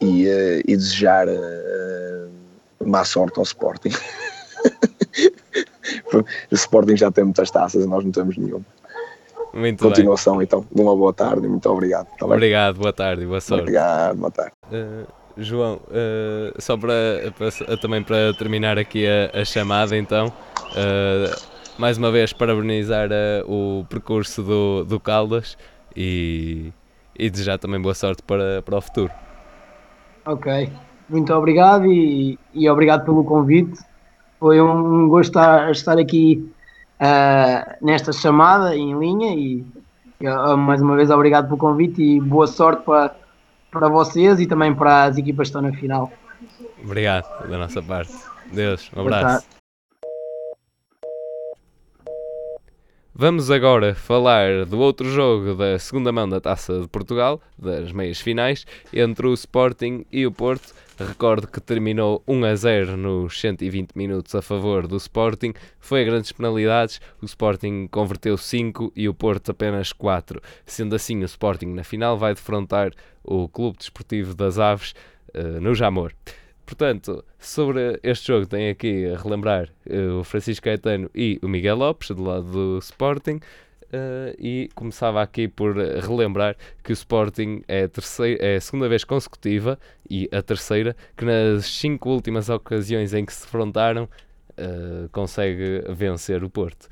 e, 0.00 0.28
e 0.68 0.76
desejar 0.76 1.26
má 2.84 3.04
sorte 3.04 3.38
ao 3.38 3.42
Sporting. 3.42 3.90
o 6.12 6.54
Sporting 6.54 6.96
já 6.96 7.10
tem 7.10 7.24
muitas 7.24 7.50
taças 7.50 7.84
e 7.84 7.88
nós 7.88 8.04
não 8.04 8.12
temos 8.12 8.36
nenhuma. 8.36 8.64
Muito 9.52 9.82
Continuação, 9.82 10.36
bem. 10.36 10.44
então, 10.44 10.64
de 10.70 10.82
uma 10.82 10.94
boa 10.94 11.14
tarde, 11.14 11.48
muito 11.48 11.68
obrigado. 11.70 12.06
Tá 12.18 12.26
obrigado, 12.26 12.76
boa 12.76 12.92
tarde, 12.92 13.24
boa 13.24 13.40
sorte. 13.40 13.62
Obrigado, 13.62 14.18
boa 14.18 14.30
tarde. 14.30 14.52
Uh, 14.70 15.06
João, 15.38 15.80
uh, 15.86 16.60
só 16.60 16.76
para, 16.76 17.32
para, 17.38 17.76
também 17.78 18.02
para 18.02 18.34
terminar 18.34 18.78
aqui 18.78 19.06
a, 19.06 19.30
a 19.40 19.44
chamada, 19.46 19.96
então, 19.96 20.30
mais 21.78 21.98
uma 21.98 22.10
vez 22.10 22.32
parabenizar 22.32 23.08
o 23.46 23.84
percurso 23.88 24.42
do, 24.42 24.84
do 24.84 24.98
Caldas 24.98 25.56
e, 25.94 26.72
e 27.18 27.30
desejar 27.30 27.58
também 27.58 27.80
boa 27.80 27.94
sorte 27.94 28.22
para, 28.22 28.62
para 28.62 28.76
o 28.76 28.80
futuro. 28.80 29.12
Ok, 30.24 30.70
muito 31.08 31.32
obrigado 31.32 31.86
e, 31.86 32.38
e 32.52 32.68
obrigado 32.68 33.04
pelo 33.04 33.24
convite. 33.24 33.78
Foi 34.38 34.60
um 34.60 35.08
gosto 35.08 35.30
estar, 35.30 35.70
estar 35.70 35.98
aqui 35.98 36.50
uh, 37.00 37.84
nesta 37.84 38.12
chamada 38.12 38.76
em 38.76 38.98
linha 38.98 39.34
e 39.34 39.64
uh, 40.22 40.56
mais 40.56 40.82
uma 40.82 40.96
vez 40.96 41.10
obrigado 41.10 41.46
pelo 41.46 41.58
convite 41.58 42.02
e 42.02 42.20
boa 42.20 42.46
sorte 42.46 42.82
para, 42.82 43.14
para 43.70 43.88
vocês 43.88 44.40
e 44.40 44.46
também 44.46 44.74
para 44.74 45.04
as 45.04 45.16
equipas 45.16 45.48
que 45.48 45.56
estão 45.56 45.62
na 45.62 45.72
final. 45.72 46.10
Obrigado 46.82 47.48
da 47.48 47.56
nossa 47.56 47.82
parte. 47.82 48.12
Deus, 48.52 48.90
um 48.94 49.00
abraço. 49.00 49.55
Vamos 53.18 53.50
agora 53.50 53.94
falar 53.94 54.66
do 54.66 54.78
outro 54.78 55.08
jogo 55.08 55.54
da 55.54 55.78
segunda 55.78 56.12
mão 56.12 56.28
da 56.28 56.38
Taça 56.38 56.80
de 56.80 56.86
Portugal, 56.86 57.40
das 57.56 57.90
meias 57.90 58.20
finais, 58.20 58.66
entre 58.92 59.26
o 59.26 59.32
Sporting 59.32 60.04
e 60.12 60.26
o 60.26 60.30
Porto. 60.30 60.74
Recordo 60.98 61.46
que 61.46 61.58
terminou 61.58 62.22
1 62.28 62.44
a 62.44 62.54
0 62.54 62.96
nos 62.98 63.40
120 63.40 63.92
minutos 63.94 64.34
a 64.34 64.42
favor 64.42 64.86
do 64.86 64.98
Sporting. 64.98 65.54
Foi 65.80 66.02
a 66.02 66.04
grandes 66.04 66.30
penalidades, 66.30 67.00
o 67.22 67.24
Sporting 67.24 67.88
converteu 67.90 68.36
5 68.36 68.92
e 68.94 69.08
o 69.08 69.14
Porto 69.14 69.50
apenas 69.50 69.94
4. 69.94 70.38
Sendo 70.66 70.94
assim, 70.94 71.22
o 71.22 71.24
Sporting 71.24 71.68
na 71.68 71.84
final 71.84 72.18
vai 72.18 72.34
defrontar 72.34 72.92
o 73.24 73.48
Clube 73.48 73.78
Desportivo 73.78 74.34
das 74.34 74.58
Aves 74.58 74.94
uh, 75.34 75.58
no 75.58 75.74
Jamor. 75.74 76.12
Portanto, 76.66 77.24
sobre 77.38 78.00
este 78.02 78.26
jogo 78.26 78.44
tem 78.44 78.68
aqui 78.68 79.06
a 79.06 79.16
relembrar 79.16 79.68
uh, 79.88 80.18
o 80.18 80.24
Francisco 80.24 80.64
Caetano 80.64 81.08
e 81.14 81.38
o 81.40 81.46
Miguel 81.48 81.76
Lopes, 81.76 82.10
do 82.10 82.24
lado 82.24 82.50
do 82.50 82.78
Sporting, 82.78 83.36
uh, 83.36 84.34
e 84.36 84.68
começava 84.74 85.22
aqui 85.22 85.46
por 85.46 85.76
relembrar 85.76 86.56
que 86.82 86.90
o 86.90 86.92
Sporting 86.92 87.62
é 87.68 87.84
a, 87.84 87.88
terceira, 87.88 88.44
é 88.44 88.56
a 88.56 88.60
segunda 88.60 88.88
vez 88.88 89.04
consecutiva 89.04 89.78
e 90.10 90.28
a 90.32 90.42
terceira 90.42 90.96
que 91.16 91.24
nas 91.24 91.66
cinco 91.66 92.10
últimas 92.10 92.48
ocasiões 92.48 93.14
em 93.14 93.24
que 93.24 93.32
se 93.32 93.42
defrontaram 93.42 94.08
uh, 94.58 95.08
consegue 95.12 95.84
vencer 95.88 96.42
o 96.42 96.50
Porto. 96.50 96.88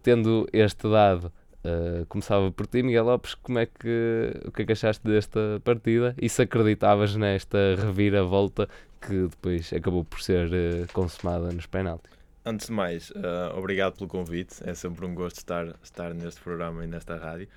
tendo 0.00 0.46
este 0.52 0.88
dado 0.88 1.32
Uh, 1.64 2.04
começava 2.06 2.50
por 2.50 2.66
ti, 2.66 2.82
Miguel 2.82 3.04
Lopes, 3.04 3.34
como 3.34 3.60
é 3.60 3.66
que, 3.66 4.32
o 4.44 4.50
que 4.50 4.62
é 4.62 4.66
que 4.66 4.72
achaste 4.72 5.06
desta 5.06 5.60
partida 5.62 6.12
e 6.20 6.28
se 6.28 6.42
acreditavas 6.42 7.14
nesta 7.14 7.76
reviravolta 7.76 8.68
que 9.00 9.28
depois 9.28 9.72
acabou 9.72 10.04
por 10.04 10.20
ser 10.20 10.48
uh, 10.48 10.92
consumada 10.92 11.52
nos 11.52 11.66
penaltis? 11.66 12.10
Antes 12.44 12.66
de 12.66 12.72
mais, 12.72 13.10
uh, 13.10 13.56
obrigado 13.56 13.96
pelo 13.96 14.08
convite, 14.08 14.56
é 14.68 14.74
sempre 14.74 15.06
um 15.06 15.14
gosto 15.14 15.36
estar, 15.36 15.76
estar 15.84 16.12
neste 16.12 16.40
programa 16.40 16.82
e 16.82 16.88
nesta 16.88 17.16
rádio. 17.16 17.48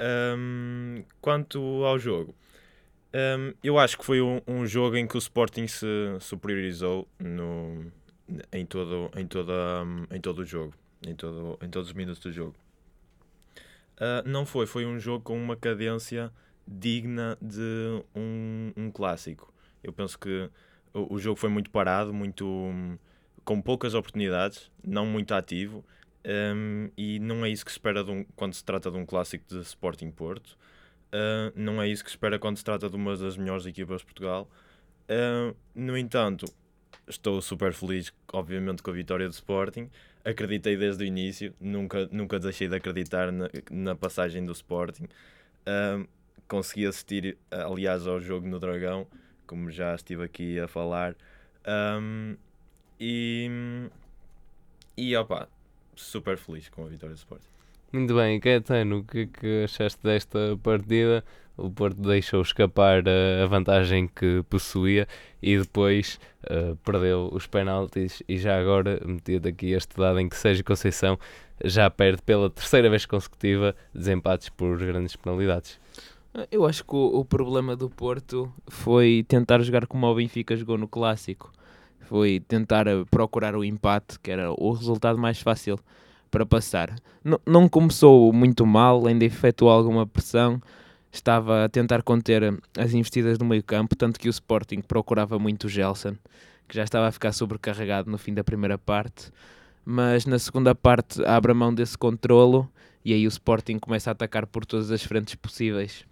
Um, 0.00 1.04
quanto 1.20 1.58
ao 1.84 1.98
jogo, 1.98 2.34
um, 3.14 3.52
eu 3.62 3.78
acho 3.78 3.98
que 3.98 4.04
foi 4.04 4.22
um, 4.22 4.40
um, 4.48 4.66
jogo 4.66 4.96
em 4.96 5.06
que 5.06 5.16
o 5.16 5.18
Sporting 5.18 5.66
se 5.66 5.86
superiorizou 6.20 7.06
no, 7.18 7.92
em, 8.50 8.64
todo, 8.64 9.10
em, 9.14 9.26
toda, 9.26 9.52
em 10.10 10.20
todo 10.20 10.38
o 10.38 10.44
jogo, 10.46 10.72
em, 11.06 11.14
todo, 11.14 11.58
em 11.62 11.68
todos 11.68 11.90
os 11.90 11.94
minutos 11.94 12.22
do 12.22 12.32
jogo. 12.32 12.54
Uh, 14.02 14.28
não 14.28 14.44
foi, 14.44 14.66
foi 14.66 14.84
um 14.84 14.98
jogo 14.98 15.22
com 15.22 15.40
uma 15.40 15.54
cadência 15.54 16.32
digna 16.66 17.38
de 17.40 18.02
um, 18.16 18.72
um 18.76 18.90
clássico. 18.90 19.54
Eu 19.80 19.92
penso 19.92 20.18
que 20.18 20.50
o, 20.92 21.14
o, 21.14 21.18
jogo 21.20 21.38
foi 21.38 21.48
muito 21.48 21.70
parado, 21.70 22.12
muito 22.12 22.44
com 23.44 23.62
poucas 23.62 23.94
oportunidades, 23.94 24.72
não 24.84 25.06
muito 25.06 25.32
ativo, 25.32 25.84
um, 26.26 26.90
e 26.96 27.20
não 27.20 27.44
é 27.44 27.50
isso 27.50 27.64
que 27.64 27.70
se 27.70 27.78
espera 27.78 28.04
um, 28.04 28.24
quando 28.34 28.54
se 28.54 28.64
trata 28.64 28.90
de 28.90 28.96
um 28.96 29.06
clássico 29.06 29.44
de 29.46 29.60
Sporting 29.60 30.10
Porto. 30.10 30.58
Uh, 31.14 31.52
não 31.54 31.80
é 31.80 31.88
isso 31.88 32.02
que 32.02 32.10
se 32.10 32.16
espera 32.16 32.40
quando 32.40 32.56
se 32.56 32.64
trata 32.64 32.90
de 32.90 32.96
uma 32.96 33.16
das 33.16 33.36
melhores 33.36 33.66
equipas 33.66 34.00
de 34.00 34.06
Portugal. 34.06 34.50
Uh, 35.04 35.54
no 35.76 35.96
entanto, 35.96 36.46
estou 37.06 37.40
super 37.40 37.72
feliz, 37.72 38.12
obviamente, 38.32 38.82
com 38.82 38.90
a 38.90 38.94
vitória 38.94 39.28
do 39.28 39.32
Sporting 39.32 39.88
acreditei 40.24 40.76
desde 40.76 41.04
o 41.04 41.06
início, 41.06 41.54
nunca, 41.60 42.08
nunca 42.10 42.38
deixei 42.38 42.68
de 42.68 42.76
acreditar 42.76 43.32
na, 43.32 43.48
na 43.70 43.94
passagem 43.94 44.44
do 44.44 44.52
Sporting. 44.52 45.08
Um, 45.66 46.06
consegui 46.48 46.86
assistir, 46.86 47.36
aliás, 47.50 48.06
ao 48.06 48.20
jogo 48.20 48.46
no 48.46 48.58
Dragão, 48.58 49.06
como 49.46 49.70
já 49.70 49.94
estive 49.94 50.24
aqui 50.24 50.58
a 50.60 50.68
falar. 50.68 51.14
Um, 51.66 52.36
e, 53.00 53.50
e 54.96 55.16
opa, 55.16 55.48
super 55.94 56.36
feliz 56.36 56.68
com 56.68 56.84
a 56.84 56.88
vitória 56.88 57.14
do 57.14 57.18
Sporting. 57.18 57.46
Muito 57.92 58.14
bem, 58.14 58.40
Caetano, 58.40 58.98
o 58.98 59.04
que 59.04 59.18
é 59.18 59.26
que 59.26 59.64
achaste 59.64 60.02
desta 60.02 60.58
partida? 60.62 61.22
O 61.56 61.70
Porto 61.70 62.00
deixou 62.00 62.40
escapar 62.40 63.04
a 63.08 63.46
vantagem 63.46 64.08
que 64.08 64.42
possuía 64.48 65.06
e 65.42 65.58
depois 65.58 66.18
uh, 66.44 66.76
perdeu 66.84 67.28
os 67.32 67.46
penaltis 67.46 68.22
e 68.28 68.38
já 68.38 68.58
agora 68.58 69.00
metido 69.04 69.48
aqui 69.48 69.72
este 69.72 69.96
dado 69.96 70.18
em 70.20 70.28
que 70.28 70.36
Sérgio 70.36 70.64
Conceição 70.64 71.18
já 71.64 71.88
perde 71.90 72.22
pela 72.22 72.50
terceira 72.50 72.88
vez 72.88 73.06
consecutiva 73.06 73.74
desempates 73.94 74.48
por 74.48 74.78
grandes 74.78 75.16
penalidades. 75.16 75.78
Eu 76.50 76.64
acho 76.64 76.84
que 76.84 76.94
o, 76.94 77.18
o 77.20 77.24
problema 77.24 77.76
do 77.76 77.90
Porto 77.90 78.50
foi 78.66 79.24
tentar 79.28 79.60
jogar 79.60 79.86
como 79.86 80.06
o 80.06 80.14
Benfica 80.14 80.56
jogou 80.56 80.78
no 80.78 80.88
Clássico. 80.88 81.52
Foi 82.00 82.40
tentar 82.40 82.86
eh, 82.86 83.04
procurar 83.10 83.54
o 83.54 83.62
empate, 83.62 84.18
que 84.18 84.30
era 84.30 84.50
o 84.50 84.72
resultado 84.72 85.18
mais 85.18 85.40
fácil 85.40 85.78
para 86.30 86.46
passar. 86.46 86.96
N 87.22 87.36
não 87.46 87.68
começou 87.68 88.32
muito 88.32 88.64
mal, 88.66 89.06
ainda 89.06 89.24
efetuou 89.26 89.70
alguma 89.70 90.06
pressão, 90.06 90.60
estava 91.12 91.64
a 91.64 91.68
tentar 91.68 92.02
conter 92.02 92.58
as 92.76 92.94
investidas 92.94 93.36
do 93.36 93.44
meio 93.44 93.62
campo, 93.62 93.94
tanto 93.94 94.18
que 94.18 94.28
o 94.28 94.30
Sporting 94.30 94.80
procurava 94.80 95.38
muito 95.38 95.64
o 95.64 95.68
Gelson, 95.68 96.16
que 96.66 96.74
já 96.74 96.82
estava 96.82 97.06
a 97.06 97.12
ficar 97.12 97.32
sobrecarregado 97.32 98.10
no 98.10 98.16
fim 98.16 98.32
da 98.32 98.42
primeira 98.42 98.78
parte, 98.78 99.30
mas 99.84 100.24
na 100.24 100.38
segunda 100.38 100.74
parte 100.74 101.22
abre 101.24 101.52
a 101.52 101.54
mão 101.54 101.74
desse 101.74 101.98
controlo 101.98 102.68
e 103.04 103.12
aí 103.12 103.26
o 103.26 103.28
Sporting 103.28 103.78
começa 103.78 104.10
a 104.10 104.12
atacar 104.12 104.46
por 104.46 104.64
todas 104.64 104.90
as 104.90 105.02
frentes 105.02 105.34
possíveis, 105.34 106.06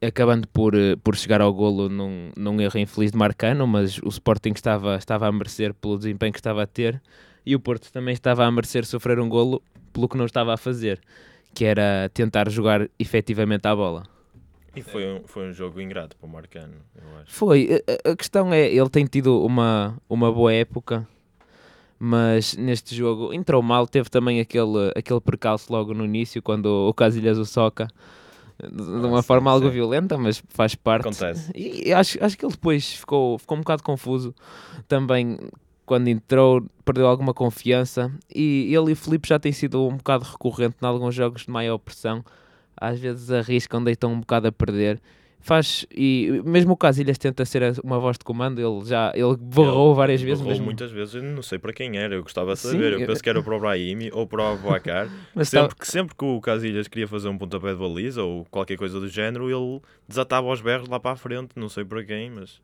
acabando 0.00 0.46
por, 0.46 0.74
eh, 0.74 0.94
por 0.96 1.16
chegar 1.16 1.40
ao 1.40 1.52
golo 1.52 1.88
num, 1.88 2.30
num 2.36 2.60
erro 2.60 2.78
infeliz 2.78 3.10
de 3.10 3.18
Marcano, 3.18 3.66
mas 3.66 3.98
o 3.98 4.08
Sporting 4.08 4.52
estava, 4.54 4.96
estava 4.96 5.26
a 5.26 5.32
merecer 5.32 5.74
pelo 5.74 5.98
desempenho 5.98 6.32
que 6.32 6.38
estava 6.38 6.62
a 6.62 6.66
ter 6.66 7.02
e 7.44 7.56
o 7.56 7.60
Porto 7.60 7.90
também 7.90 8.12
estava 8.14 8.44
a 8.44 8.50
merecer 8.50 8.86
sofrer 8.86 9.18
um 9.18 9.28
golo 9.28 9.60
pelo 9.92 10.08
que 10.08 10.16
não 10.16 10.26
estava 10.26 10.54
a 10.54 10.56
fazer 10.56 11.00
que 11.54 11.64
era 11.64 12.10
tentar 12.12 12.48
jogar 12.50 12.88
efetivamente 12.98 13.66
à 13.66 13.74
bola. 13.74 14.04
E 14.74 14.80
foi 14.80 15.06
um, 15.06 15.20
foi 15.26 15.50
um 15.50 15.52
jogo 15.52 15.80
ingrato 15.80 16.16
para 16.16 16.26
o 16.26 16.30
Marcano, 16.30 16.74
eu 16.96 17.18
acho. 17.18 17.32
Foi. 17.32 17.82
A, 18.06 18.10
a, 18.10 18.16
questão 18.16 18.52
é, 18.54 18.72
ele 18.72 18.88
tem 18.88 19.04
tido 19.04 19.44
uma, 19.44 19.98
uma 20.08 20.32
boa 20.32 20.52
época, 20.52 21.06
mas 21.98 22.56
neste 22.56 22.94
jogo 22.94 23.34
entrou 23.34 23.62
mal. 23.62 23.86
Teve 23.86 24.08
também 24.08 24.40
aquele, 24.40 24.90
aquele 24.96 25.20
percalço 25.20 25.70
logo 25.70 25.92
no 25.92 26.04
início, 26.04 26.40
quando 26.40 26.66
o 26.66 26.94
Casilhas 26.94 27.36
o 27.36 27.44
soca 27.44 27.88
de 28.70 29.06
uma 29.06 29.20
ah, 29.20 29.22
forma 29.22 29.50
sim, 29.50 29.54
algo 29.54 29.66
sim. 29.66 29.72
violenta, 29.72 30.16
mas 30.16 30.42
faz 30.48 30.74
parte. 30.74 31.02
Acontece. 31.02 31.50
E 31.54 31.92
acho, 31.92 32.22
acho 32.24 32.38
que 32.38 32.44
ele 32.44 32.52
depois 32.52 32.94
ficou, 32.94 33.38
ficou 33.38 33.56
um 33.56 33.60
bocado 33.60 33.82
confuso 33.82 34.34
também 34.86 35.38
quando 35.84 36.08
entrou, 36.08 36.64
perdeu 36.84 37.06
alguma 37.06 37.34
confiança 37.34 38.12
e 38.34 38.74
ele 38.74 38.90
e 38.90 38.92
o 38.92 38.96
Felipe 38.96 39.28
já 39.28 39.38
tem 39.38 39.52
sido 39.52 39.86
um 39.86 39.96
bocado 39.96 40.24
recorrente 40.24 40.76
em 40.80 40.86
alguns 40.86 41.14
jogos 41.14 41.42
de 41.42 41.50
maior 41.50 41.78
pressão. 41.78 42.24
Às 42.76 42.98
vezes 42.98 43.30
arriscam, 43.30 43.82
deitam 43.82 44.12
um 44.12 44.20
bocado 44.20 44.48
a 44.48 44.52
perder. 44.52 45.00
Faz, 45.44 45.84
e 45.92 46.40
mesmo 46.44 46.74
o 46.74 46.76
Casilhas 46.76 47.18
tenta 47.18 47.44
ser 47.44 47.76
uma 47.82 47.98
voz 47.98 48.16
de 48.16 48.24
comando, 48.24 48.60
ele 48.60 48.88
já 48.88 49.10
ele 49.12 49.36
borrou 49.36 49.92
várias 49.92 50.22
vezes. 50.22 50.38
Borrou 50.38 50.52
mesmo. 50.52 50.66
muitas 50.66 50.92
vezes, 50.92 51.16
eu 51.16 51.22
não 51.24 51.42
sei 51.42 51.58
para 51.58 51.72
quem 51.72 51.98
era, 51.98 52.14
eu 52.14 52.22
gostava 52.22 52.54
de 52.54 52.60
saber. 52.60 52.94
Sim, 52.94 53.00
eu 53.00 53.06
penso 53.08 53.20
que 53.20 53.28
era 53.28 53.42
para 53.42 53.56
o 53.56 53.58
Brahimi 53.58 54.08
ou 54.12 54.24
para 54.24 54.40
o 54.40 54.52
Abuacar. 54.52 55.08
Mas 55.34 55.48
sempre, 55.48 55.74
tá... 55.74 55.84
sempre 55.84 56.14
que 56.14 56.24
o 56.24 56.40
Casilhas 56.40 56.86
queria 56.86 57.08
fazer 57.08 57.28
um 57.28 57.36
pontapé 57.36 57.72
de 57.72 57.78
baliza 57.80 58.22
ou 58.22 58.44
qualquer 58.52 58.76
coisa 58.76 59.00
do 59.00 59.08
género, 59.08 59.50
ele 59.50 59.80
desatava 60.06 60.46
os 60.46 60.60
berros 60.60 60.88
lá 60.88 61.00
para 61.00 61.10
a 61.10 61.16
frente, 61.16 61.50
não 61.56 61.68
sei 61.68 61.84
para 61.84 62.04
quem, 62.04 62.30
mas 62.30 62.60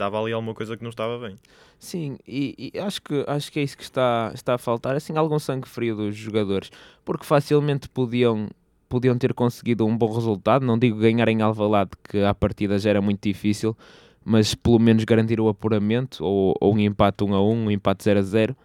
estava 0.00 0.18
ali 0.18 0.32
alguma 0.32 0.54
coisa 0.54 0.76
que 0.76 0.82
não 0.82 0.88
estava 0.88 1.18
bem. 1.18 1.38
Sim, 1.78 2.18
e, 2.26 2.72
e, 2.74 2.78
acho, 2.78 3.02
que, 3.02 3.24
acho 3.26 3.52
que 3.52 3.60
é 3.60 3.62
isso 3.62 3.76
que 3.76 3.82
está, 3.82 4.32
está 4.34 4.54
a 4.54 4.58
faltar, 4.58 4.96
assim, 4.96 5.16
algum 5.16 5.38
sangue 5.38 5.68
frio 5.68 5.94
dos 5.94 6.16
jogadores, 6.16 6.70
porque 7.04 7.24
facilmente 7.24 7.88
podiam, 7.88 8.48
podiam 8.88 9.16
ter 9.16 9.34
conseguido 9.34 9.86
um 9.86 9.96
bom 9.96 10.12
resultado, 10.12 10.64
não 10.64 10.78
digo 10.78 10.98
ganhar 10.98 11.28
em 11.28 11.42
Alvalade, 11.42 11.90
que 12.02 12.22
à 12.22 12.34
partida 12.34 12.78
já 12.78 12.90
era 12.90 13.02
muito 13.02 13.22
difícil, 13.22 13.76
mas 14.24 14.54
pelo 14.54 14.78
menos 14.78 15.04
garantir 15.04 15.40
o 15.40 15.48
apuramento, 15.48 16.24
ou, 16.24 16.54
ou 16.60 16.74
um 16.74 16.78
empate 16.78 17.22
1 17.22 17.34
a 17.34 17.42
1, 17.42 17.52
um 17.52 17.70
empate 17.70 18.04
0 18.04 18.18
a 18.18 18.22
0. 18.22 18.56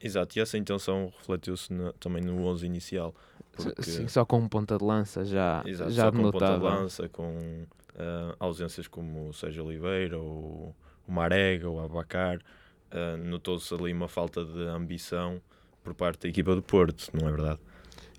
Exato, 0.00 0.36
e 0.36 0.42
essa 0.42 0.58
intenção 0.58 1.12
refletiu-se 1.18 1.68
também 2.00 2.22
no 2.22 2.44
11 2.46 2.66
inicial. 2.66 3.14
Porque... 3.52 3.82
Sim, 3.82 4.08
só 4.08 4.24
com 4.24 4.38
um 4.38 4.48
ponta 4.48 4.78
de 4.78 4.84
lança 4.84 5.24
já, 5.24 5.62
Exato, 5.64 5.90
já 5.90 6.04
só 6.04 6.12
com 6.12 6.30
ponta 6.30 6.58
de 6.58 6.64
lança, 6.64 7.08
com 7.08 7.66
uh, 7.94 8.36
ausências 8.38 8.86
como 8.86 9.28
o 9.28 9.32
Sérgio 9.32 9.64
Oliveira, 9.64 10.18
ou 10.18 10.74
o 11.06 11.12
Marega, 11.12 11.68
o 11.68 11.80
Abacar, 11.80 12.38
uh, 12.38 13.16
notou-se 13.16 13.72
ali 13.74 13.92
uma 13.92 14.08
falta 14.08 14.44
de 14.44 14.62
ambição 14.62 15.40
por 15.82 15.94
parte 15.94 16.22
da 16.22 16.28
equipa 16.28 16.54
do 16.54 16.62
Porto, 16.62 17.08
não 17.12 17.28
é 17.28 17.32
verdade? 17.32 17.60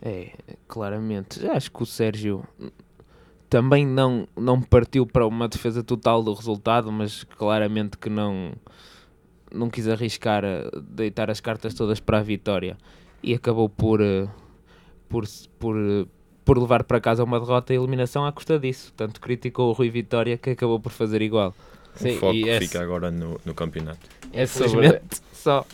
É, 0.01 0.33
claramente. 0.67 1.45
Acho 1.47 1.71
que 1.71 1.83
o 1.83 1.85
Sérgio 1.85 2.43
também 3.49 3.85
não, 3.85 4.27
não 4.35 4.61
partiu 4.61 5.05
para 5.05 5.25
uma 5.25 5.47
defesa 5.47 5.83
total 5.83 6.23
do 6.23 6.33
resultado, 6.33 6.91
mas 6.91 7.23
claramente 7.23 7.97
que 7.97 8.09
não, 8.09 8.51
não 9.53 9.69
quis 9.69 9.87
arriscar 9.87 10.43
deitar 10.81 11.29
as 11.29 11.39
cartas 11.39 11.73
todas 11.73 11.99
para 11.99 12.17
a 12.17 12.23
vitória 12.23 12.75
e 13.21 13.33
acabou 13.33 13.69
por, 13.69 14.01
eh, 14.01 14.27
por, 15.07 15.23
por, 15.57 15.75
por 16.45 16.57
levar 16.57 16.83
para 16.83 16.99
casa 16.99 17.23
uma 17.23 17.39
derrota 17.39 17.73
e 17.73 17.77
eliminação 17.77 18.25
à 18.25 18.31
custa 18.31 18.59
disso. 18.59 18.93
Tanto 18.95 19.19
criticou 19.21 19.69
o 19.69 19.73
Rui 19.73 19.89
Vitória 19.89 20.37
que 20.37 20.51
acabou 20.51 20.79
por 20.79 20.91
fazer 20.91 21.21
igual. 21.21 21.53
Sim, 21.95 22.17
o 22.17 22.19
foco 22.19 22.33
fica 22.33 22.63
esse... 22.63 22.77
agora 22.77 23.11
no, 23.11 23.39
no 23.45 23.53
campeonato. 23.53 23.99
É 24.31 24.45
sobre, 24.45 25.01
só. 25.31 25.65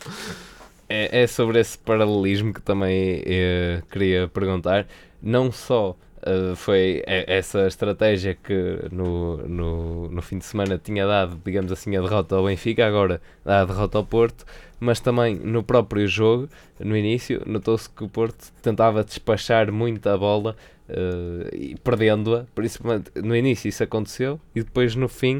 É, 0.88 1.22
é 1.24 1.28
sobre 1.28 1.60
esse 1.60 1.78
paralelismo 1.78 2.54
que 2.54 2.62
também 2.62 3.24
eh, 3.26 3.82
queria 3.92 4.28
perguntar. 4.28 4.86
Não 5.22 5.52
só 5.52 5.96
Uh, 6.22 6.54
foi 6.54 7.02
essa 7.06 7.66
estratégia 7.66 8.36
que 8.36 8.90
no, 8.92 9.38
no, 9.48 10.10
no 10.10 10.22
fim 10.22 10.38
de 10.38 10.44
semana 10.44 10.78
tinha 10.78 11.08
dado, 11.08 11.40
digamos 11.46 11.72
assim, 11.72 11.96
a 11.96 12.02
derrota 12.02 12.36
ao 12.36 12.46
Benfica, 12.46 12.86
agora 12.86 13.22
dá 13.46 13.62
a 13.62 13.66
derrota 13.66 13.98
ao 13.98 14.06
Porto, 14.06 14.46
mas 14.82 15.00
também 15.00 15.36
no 15.36 15.64
próprio 15.64 16.06
jogo, 16.08 16.50
no 16.78 16.98
início, 16.98 17.42
notou-se 17.46 17.90
que 17.90 18.04
o 18.04 18.10
Porto 18.10 18.52
tentava 18.62 19.02
despachar 19.02 19.72
muito 19.72 20.08
a 20.10 20.18
bola 20.18 20.58
uh, 20.90 21.56
e 21.56 21.76
perdendo-a, 21.82 22.46
principalmente 22.54 23.12
no 23.16 23.34
início 23.34 23.70
isso 23.70 23.82
aconteceu 23.82 24.42
e 24.54 24.62
depois 24.62 24.96
no 24.96 25.08
fim, 25.08 25.38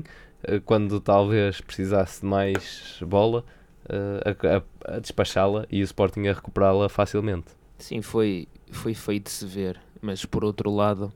uh, 0.48 0.62
quando 0.64 1.02
talvez 1.02 1.60
precisasse 1.60 2.22
de 2.22 2.26
mais 2.26 3.00
bola, 3.06 3.44
a, 3.90 4.58
a, 4.92 4.96
a 4.96 5.00
despachá-la 5.00 5.66
e 5.70 5.82
o 5.82 5.84
Sporting 5.84 6.28
a 6.28 6.34
recuperá-la 6.34 6.88
facilmente. 6.88 7.48
Sim, 7.80 8.02
foi, 8.02 8.48
foi 8.72 8.94
feito 8.94 9.26
de 9.26 9.32
se 9.32 9.46
ver 9.46 9.80
mas 10.02 10.26
por 10.26 10.44
outro 10.44 10.74
lado 10.74 11.12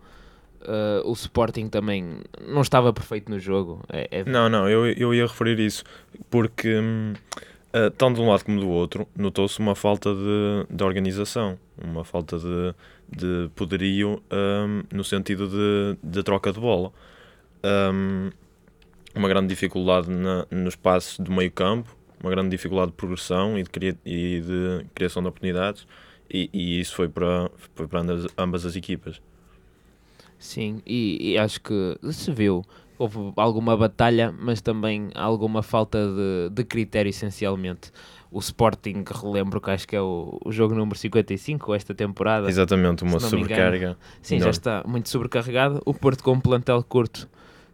uh, 0.63 1.07
o 1.09 1.13
Sporting 1.13 1.67
também 1.67 2.17
não 2.47 2.61
estava 2.61 2.91
perfeito 2.93 3.29
no 3.29 3.39
jogo. 3.39 3.81
É, 3.89 4.07
é... 4.11 4.23
Não, 4.23 4.49
não, 4.49 4.69
eu, 4.69 4.87
eu 4.87 5.13
ia 5.13 5.23
referir 5.23 5.59
isso 5.59 5.83
porque 6.29 6.77
uh, 6.77 7.91
tanto 7.97 8.15
de 8.15 8.21
um 8.21 8.29
lado 8.29 8.43
como 8.45 8.59
do 8.59 8.69
outro 8.69 9.07
notou-se 9.15 9.59
uma 9.59 9.75
falta 9.75 10.13
de, 10.13 10.75
de 10.75 10.83
organização, 10.83 11.57
uma 11.81 12.03
falta 12.03 12.37
de, 12.37 12.75
de 13.09 13.49
poderio 13.55 14.21
um, 14.31 14.83
no 14.95 15.03
sentido 15.03 15.47
de, 15.47 15.97
de 16.03 16.23
troca 16.23 16.51
de 16.51 16.59
bola. 16.59 16.91
Um, 17.63 18.29
uma 19.15 19.29
grande 19.29 19.47
dificuldade 19.47 20.09
na, 20.09 20.45
nos 20.49 20.75
passos 20.75 21.19
do 21.19 21.31
meio 21.31 21.51
campo, 21.51 21.95
uma 22.21 22.31
grande 22.31 22.49
dificuldade 22.49 22.91
de 22.91 22.97
progressão 22.97 23.57
e 23.59 23.63
de, 23.63 23.97
e 24.05 24.41
de 24.41 24.85
criação 24.95 25.21
de 25.21 25.29
oportunidades 25.29 25.85
e, 26.33 26.49
e 26.51 26.79
isso 26.79 26.95
foi 26.95 27.07
para, 27.07 27.49
foi 27.75 27.87
para 27.87 28.01
ambas, 28.37 28.65
as 28.65 28.75
equipas. 28.75 29.21
Sim, 30.39 30.81
e, 30.85 31.33
e, 31.33 31.37
acho 31.37 31.61
que 31.61 31.97
se 32.11 32.31
viu. 32.31 32.65
Houve 32.97 33.33
alguma 33.37 33.77
batalha, 33.77 34.33
mas 34.37 34.61
também 34.61 35.09
alguma 35.15 35.61
falta 35.61 35.99
de, 36.07 36.49
de 36.51 36.63
critério, 36.63 37.09
essencialmente. 37.09 37.91
O 38.31 38.39
Sporting, 38.39 39.03
relembro 39.07 39.61
que 39.61 39.69
acho 39.69 39.87
que 39.87 39.95
é 39.95 40.01
o, 40.01 40.39
o 40.43 40.51
jogo 40.51 40.73
número 40.73 40.97
55 40.97 41.73
esta 41.73 41.93
temporada. 41.93 42.49
Exatamente, 42.49 43.03
uma 43.03 43.19
sobrecarga. 43.19 43.97
Sim, 44.21 44.39
já 44.39 44.49
está 44.49 44.83
muito 44.87 45.09
sobrecarregado. 45.09 45.81
O 45.85 45.93
Porto, 45.93 46.23
com 46.23 46.33
um 46.33 46.39
plantel 46.39 46.83
curto, 46.83 47.29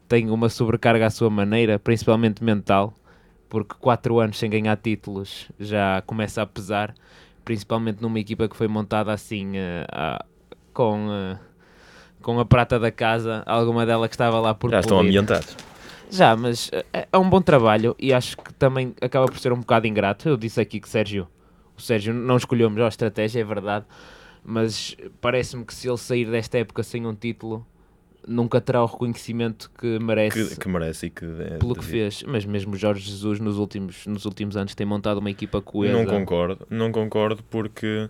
tem 0.08 0.30
uma 0.30 0.50
sobrecarga 0.50 1.06
à 1.06 1.10
sua 1.10 1.30
maneira, 1.30 1.80
principalmente 1.80 2.44
mental, 2.44 2.94
porque 3.48 3.76
4 3.80 4.20
anos 4.20 4.38
sem 4.38 4.50
ganhar 4.50 4.76
títulos 4.76 5.50
já 5.60 6.02
começa 6.06 6.42
a 6.42 6.46
pesar 6.46 6.94
principalmente 7.50 8.00
numa 8.00 8.20
equipa 8.20 8.48
que 8.48 8.56
foi 8.56 8.68
montada 8.68 9.12
assim 9.12 9.54
uh, 9.58 10.24
com, 10.72 11.08
uh, 11.08 11.40
com 12.22 12.40
a 12.40 12.46
prata 12.46 12.78
da 12.78 12.92
casa, 12.92 13.42
alguma 13.44 13.88
dela 13.88 14.08
que 14.08 14.14
estava 14.14 14.40
lá 14.40 14.54
por 14.54 14.70
Já 14.70 14.82
estão 14.82 15.00
ambientados. 15.00 15.58
Já, 16.12 16.36
mas 16.36 16.70
é, 16.94 17.08
é 17.12 17.18
um 17.18 17.28
bom 17.28 17.42
trabalho 17.42 17.96
e 17.98 18.14
acho 18.14 18.38
que 18.38 18.54
também 18.54 18.94
acaba 19.02 19.26
por 19.26 19.40
ser 19.40 19.52
um 19.52 19.62
bocado 19.62 19.88
ingrato. 19.88 20.30
Eu 20.30 20.38
disse 20.38 20.62
aqui 20.62 20.80
que 20.80 20.88
Sérgio, 20.88 21.28
o 21.76 21.82
Sérgio 21.82 22.14
não 22.14 22.38
escolheu 22.38 22.68
a 22.68 22.70
melhor 22.70 22.90
estratégia, 22.90 23.42
é 23.42 23.44
verdade, 23.44 23.84
mas 24.46 24.96
parece-me 25.20 25.66
que 25.66 25.74
se 25.74 25.90
ele 25.90 25.98
sair 25.98 26.30
desta 26.30 26.60
época 26.60 26.84
sem 26.84 27.08
um 27.08 27.16
título, 27.16 27.66
nunca 28.28 28.60
terá 28.62 28.84
o 28.84 28.86
reconhecimento 28.86 29.72
que 29.78 30.00
merece, 30.00 30.50
que, 30.50 30.60
que 30.60 30.70
merece 30.70 31.06
e 31.08 31.10
que 31.10 31.26
é, 31.26 31.58
pelo 31.58 31.76
que 31.76 31.84
fez. 31.84 32.24
Mas 32.24 32.46
mesmo 32.46 32.76
Jorge 32.76 33.10
Jesus 33.10 33.40
nos 33.40 33.58
últimos, 33.58 34.06
nos 34.06 34.26
últimos 34.26 34.56
anos 34.58 34.76
tem 34.76 34.86
montado 34.86 35.18
uma 35.18 35.32
equipa 35.32 35.62
coesa. 35.62 35.94
Não 35.94 36.06
concordo, 36.06 36.68
não 36.70 36.92
concordo 36.92 37.44
porque 37.50 38.10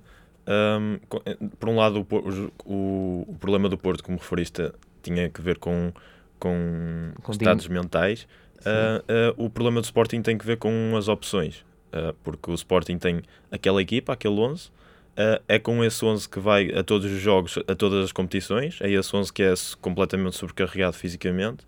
um, 0.50 1.00
eh, 1.26 1.38
por 1.60 1.70
um 1.70 1.76
lado 1.76 2.00
o, 2.00 2.52
o, 2.66 3.26
o, 3.28 3.36
problema 3.40 3.70
do 3.70 3.78
Porto, 3.78 4.04
como 4.04 4.18
referiste, 4.18 4.72
tinha 5.04 5.30
que 5.30 5.42
ver 5.42 5.60
com, 5.60 5.94
com, 6.40 7.12
com 7.22 7.32
estados 7.32 7.68
mentais. 7.68 8.28
Uh, 8.60 9.40
uh, 9.40 9.46
o 9.46 9.50
problema 9.50 9.80
do 9.80 9.86
Sporting 9.86 10.22
tem 10.22 10.38
que 10.38 10.46
ver 10.46 10.58
com 10.58 10.96
as 10.98 11.08
opções. 11.08 11.64
Uh, 11.94 12.14
porque 12.24 12.50
o 12.50 12.54
Sporting 12.56 12.98
tem 12.98 13.22
aquela 13.52 13.82
equipa, 13.82 14.14
aquele 14.14 14.40
11, 14.40 14.72
Uh, 15.20 15.44
é 15.50 15.60
com 15.60 15.84
esse 15.84 16.06
11 16.06 16.30
que 16.30 16.40
vai 16.40 16.72
a 16.72 16.82
todos 16.82 17.12
os 17.12 17.20
jogos, 17.20 17.60
a 17.68 17.76
todas 17.76 18.06
as 18.06 18.12
competições. 18.14 18.80
É 18.80 18.90
esse 18.90 19.14
11 19.14 19.34
que 19.34 19.44
é 19.44 19.54
completamente 19.82 20.38
sobrecarregado 20.38 20.96
fisicamente 20.96 21.66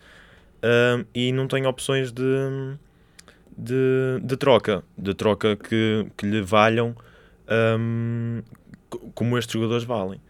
uh, 0.63 1.05
e 1.13 1.33
não 1.33 1.49
tem 1.49 1.67
opções 1.67 2.13
de, 2.13 2.23
de, 3.57 4.21
de, 4.23 4.37
troca, 4.37 4.85
de 4.97 5.13
troca 5.13 5.57
que, 5.57 6.07
que 6.15 6.25
lhe 6.25 6.41
valham 6.41 6.95
um, 7.77 8.41
como 9.13 9.37
estes 9.37 9.51
jogadores 9.51 9.83
valem. 9.83 10.21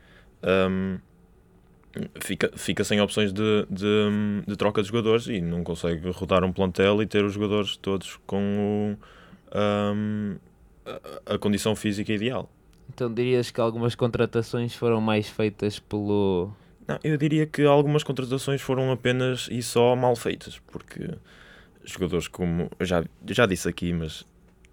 Um, 0.44 0.98
fica, 2.20 2.50
fica 2.56 2.84
sem 2.84 3.00
opções 3.02 3.32
de, 3.32 3.68
de, 3.70 4.46
de, 4.48 4.56
troca 4.56 4.82
de 4.82 4.88
jogadores 4.88 5.28
e 5.28 5.40
não 5.42 5.64
consegue 5.64 6.10
rodar 6.10 6.44
um 6.44 6.52
plantel 6.52 7.04
e 7.04 7.06
ter 7.06 7.24
os 7.24 7.34
jogadores 7.34 7.78
todos 7.78 8.20
com 8.26 8.98
o, 9.54 9.56
um, 9.56 10.38
a, 11.28 11.36
a 11.36 11.38
condição 11.38 11.76
física 11.76 12.12
ideal. 12.12 12.50
Então 12.94 13.12
dirias 13.14 13.50
que 13.50 13.62
algumas 13.62 13.96
contratações 13.96 14.76
foram 14.76 15.00
mais 15.00 15.30
feitas 15.30 15.80
pelo. 15.80 16.52
Não, 16.86 17.00
eu 17.04 17.16
diria 17.18 17.46
que 17.46 17.64
algumas 17.64 18.04
contratações 18.04 18.62
foram 18.62 18.92
apenas 18.92 19.48
e 19.50 19.64
só 19.64 19.96
mal 19.96 20.16
feitas, 20.16 20.60
porque 20.72 21.10
jogadores 21.86 22.28
como. 22.28 22.70
Já, 22.82 23.04
já 23.26 23.46
disse 23.46 23.70
aqui, 23.70 23.94
mas 23.94 24.26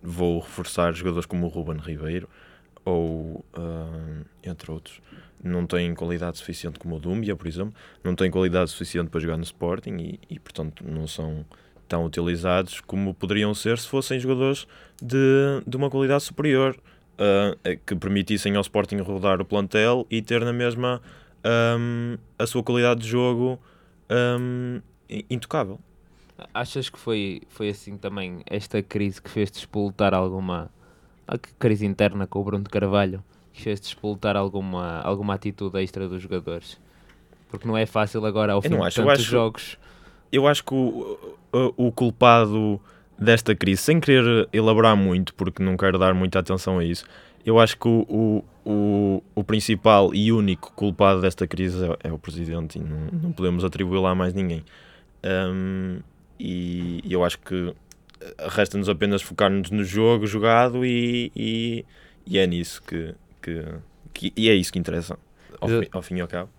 vou 0.03 0.41
reforçar 0.41 0.93
jogadores 0.95 1.27
como 1.27 1.47
o 1.47 1.49
Ruben 1.49 1.79
Ribeiro 1.79 2.29
ou 2.85 3.45
uh, 3.57 4.25
entre 4.43 4.71
outros. 4.73 5.01
Não 5.43 5.65
têm 5.65 5.95
qualidade 5.95 6.39
suficiente 6.39 6.81
como 6.81 6.97
o 6.97 6.99
Dumbia, 6.99 7.37
por 7.37 7.47
exemplo, 7.47 7.73
não 8.03 8.17
têm 8.17 8.29
qualidade 8.29 8.71
suficiente 8.71 9.11
para 9.11 9.21
jogar 9.21 9.37
no 9.37 9.45
Sporting 9.45 9.97
e, 9.99 10.21
e 10.29 10.41
portanto 10.41 10.83
não 10.85 11.07
são 11.07 11.47
tão 11.87 12.05
utilizados 12.05 12.81
como 12.81 13.15
poderiam 13.15 13.55
ser 13.55 13.79
se 13.79 13.87
fossem 13.87 14.19
jogadores 14.19 14.67
de, 15.01 15.63
de 15.65 15.77
uma 15.77 15.89
qualidade 15.89 16.25
superior 16.25 16.77
uh, 17.19 17.79
que 17.85 17.95
permitissem 17.95 18.57
ao 18.57 18.63
Sporting 18.63 18.99
rodar 18.99 19.41
o 19.41 19.45
plantel 19.45 20.07
e 20.11 20.23
ter 20.23 20.45
na 20.45 20.53
mesma 20.53 21.03
um, 21.79 22.17
a 22.39 22.47
sua 22.47 22.63
qualidade 22.63 23.01
de 23.01 23.09
jogo 23.09 23.59
um, 24.11 24.81
intocável. 25.29 25.79
Achas 26.55 26.89
que 26.89 26.99
foi, 26.99 27.43
foi 27.49 27.71
assim 27.71 27.97
também 27.97 28.43
esta 28.47 28.81
crise 28.83 29.21
que 29.21 29.29
fez 29.29 29.51
despoltar 29.51 30.15
alguma 30.15 30.71
a 31.27 31.37
crise 31.37 31.85
interna 31.85 32.27
com 32.27 32.41
o 32.41 32.45
Bruno 32.45 32.65
de 32.65 32.71
Carvalho 32.71 33.23
que 33.53 33.63
fez 33.63 33.81
despoltar 33.81 34.37
alguma, 34.37 35.01
alguma 35.01 35.35
atitude 35.35 35.79
extra 35.83 36.09
dos 36.09 36.23
jogadores? 36.23 36.81
Porque 37.51 37.67
não 37.67 37.77
é 37.77 37.87
fácil 37.87 38.25
agora 38.25 38.53
ao 38.53 38.63
fim 38.63 38.71
de 38.71 38.77
tantos 38.77 38.99
acho, 38.99 39.23
jogos. 39.23 39.79
Eu 40.31 40.47
acho 40.47 40.63
que 40.63 40.75
o, 40.75 41.19
o, 41.53 41.89
o 41.89 41.93
culpado 41.93 42.81
desta 43.19 43.55
crise, 43.55 43.83
sem 43.83 44.01
querer 44.01 44.49
elaborar 44.53 44.97
muito, 44.97 45.35
porque 45.35 45.63
não 45.63 45.77
quero 45.77 45.99
dar 45.99 46.15
muita 46.15 46.39
atenção 46.39 46.79
a 46.79 46.85
isso, 46.85 47.05
eu 47.45 47.59
acho 47.59 47.77
que 47.79 47.89
o, 47.89 48.45
o, 48.65 49.23
o 49.35 49.45
principal 49.45 50.15
e 50.15 50.31
único 50.31 50.73
culpado 50.73 51.21
desta 51.21 51.47
crise 51.47 51.85
é, 51.85 52.09
é 52.09 52.13
o 52.13 52.19
presidente 52.19 52.79
e 52.79 52.83
não, 52.83 53.09
não 53.23 53.33
podemos 53.33 53.65
atribuir 53.65 54.01
lá 54.01 54.15
mais 54.15 54.35
ninguém. 54.35 54.65
Um, 55.25 56.01
e 56.39 57.03
eu 57.09 57.25
acho 57.25 57.39
que 57.41 57.75
resta-nos 58.49 58.89
apenas 58.89 59.23
focar-nos 59.23 59.71
no 59.71 59.85
jogo 59.85 60.27
jogado 60.27 60.85
e, 60.85 61.33
e, 61.35 61.85
e 62.27 62.39
é 62.39 62.47
nisso 62.47 62.83
que, 62.83 63.15
que, 63.43 63.65
que, 64.13 64.33
e 64.37 64.49
é 64.49 64.55
isso 64.55 64.73
que 64.73 64.79
interessa 64.79 65.19
ao, 65.61 65.69
fim, 65.69 65.89
ao 65.93 66.03
fim 66.03 66.17
e 66.17 66.21
ao 66.21 66.29
cabo. 66.29 66.51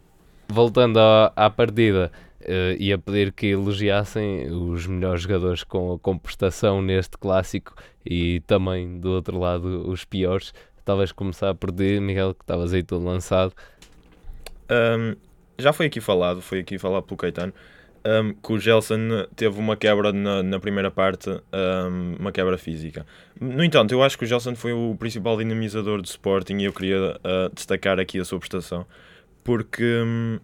Voltando 0.48 1.00
à, 1.00 1.32
à 1.36 1.50
partida, 1.50 2.12
uh, 2.42 2.76
ia 2.80 2.98
pedir 2.98 3.32
que 3.32 3.48
elogiassem 3.48 4.50
os 4.52 4.88
melhores 4.88 5.22
jogadores 5.22 5.64
com, 5.64 5.98
com 6.00 6.18
prestação 6.18 6.82
neste 6.82 7.18
clássico 7.18 7.76
e 8.06 8.42
também 8.42 9.00
do 9.00 9.12
outro 9.12 9.38
lado 9.38 9.90
os 9.90 10.06
piores. 10.06 10.54
Talvez 10.86 11.12
começar 11.12 11.54
por 11.56 11.72
ti, 11.72 12.00
Miguel, 12.00 12.34
que 12.34 12.44
estavas 12.44 12.74
aí 12.74 12.84
todo 12.84 13.06
lançado. 13.06 13.54
Um, 14.70 15.16
já 15.58 15.74
foi 15.74 15.88
aqui 15.88 16.00
falado, 16.00 16.42
foi 16.42 16.60
aqui 16.60 16.78
falado 16.78 17.04
pelo 17.04 17.18
Caetano, 17.18 17.54
um, 18.06 18.34
que 18.34 18.54
o 18.54 18.60
Gelson 18.60 19.28
teve 19.36 19.60
uma 19.60 19.76
quebra 19.76 20.14
na, 20.14 20.42
na 20.42 20.60
primeira 20.60 20.90
parte, 20.90 21.30
um, 21.30 22.16
uma 22.20 22.32
quebra 22.32 22.58
física. 22.58 23.06
No 23.40 23.64
entanto, 23.64 23.92
eu 23.92 24.02
acho 24.02 24.18
que 24.18 24.24
o 24.24 24.28
Gelson 24.28 24.56
foi 24.56 24.74
o 24.74 24.96
principal 24.98 25.38
dinamizador 25.38 26.02
do 26.02 26.06
Sporting 26.06 26.58
e 26.58 26.66
eu 26.66 26.74
queria 26.74 27.18
uh, 27.18 27.54
destacar 27.54 28.00
aqui 28.00 28.20
a 28.20 28.26
sua 28.26 28.40
prestação, 28.40 28.86
porque 29.44 29.84
um, 29.84 30.40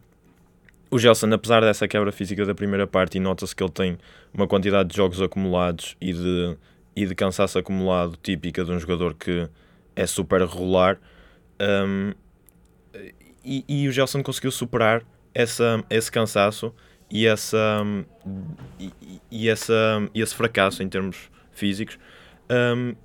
o 0.95 0.99
Gelson, 0.99 1.31
apesar 1.33 1.59
dessa 1.61 1.87
quebra 1.87 2.11
física 2.11 2.45
da 2.45 2.55
primeira 2.55 2.87
parte, 2.87 3.17
e 3.17 3.19
nota-se 3.19 3.53
que 3.53 3.61
ele 3.61 3.71
tem 3.71 3.97
uma 4.33 4.47
quantidade 4.47 4.89
de 4.89 4.95
jogos 4.95 5.21
acumulados 5.21 5.97
e 5.99 6.13
de, 6.13 6.57
e 6.95 7.05
de 7.05 7.13
cansaço 7.13 7.59
acumulado 7.59 8.17
típica 8.21 8.63
de 8.63 8.71
um 8.71 8.79
jogador 8.79 9.13
que 9.13 9.49
é 9.93 10.07
super 10.07 10.41
regular, 10.41 10.97
um, 11.59 12.13
e, 13.43 13.63
e 13.67 13.87
o 13.87 13.91
Gelson 13.91 14.23
conseguiu 14.23 14.51
superar 14.51 15.03
essa, 15.33 15.83
esse 15.89 16.09
cansaço 16.09 16.73
e, 17.11 17.27
essa, 17.27 17.83
e, 18.79 18.91
e, 19.29 19.49
essa, 19.49 20.09
e 20.13 20.21
esse 20.21 20.33
fracasso 20.33 20.81
em 20.81 20.87
termos 20.87 21.29
físicos. 21.51 21.99
Um, 22.49 22.95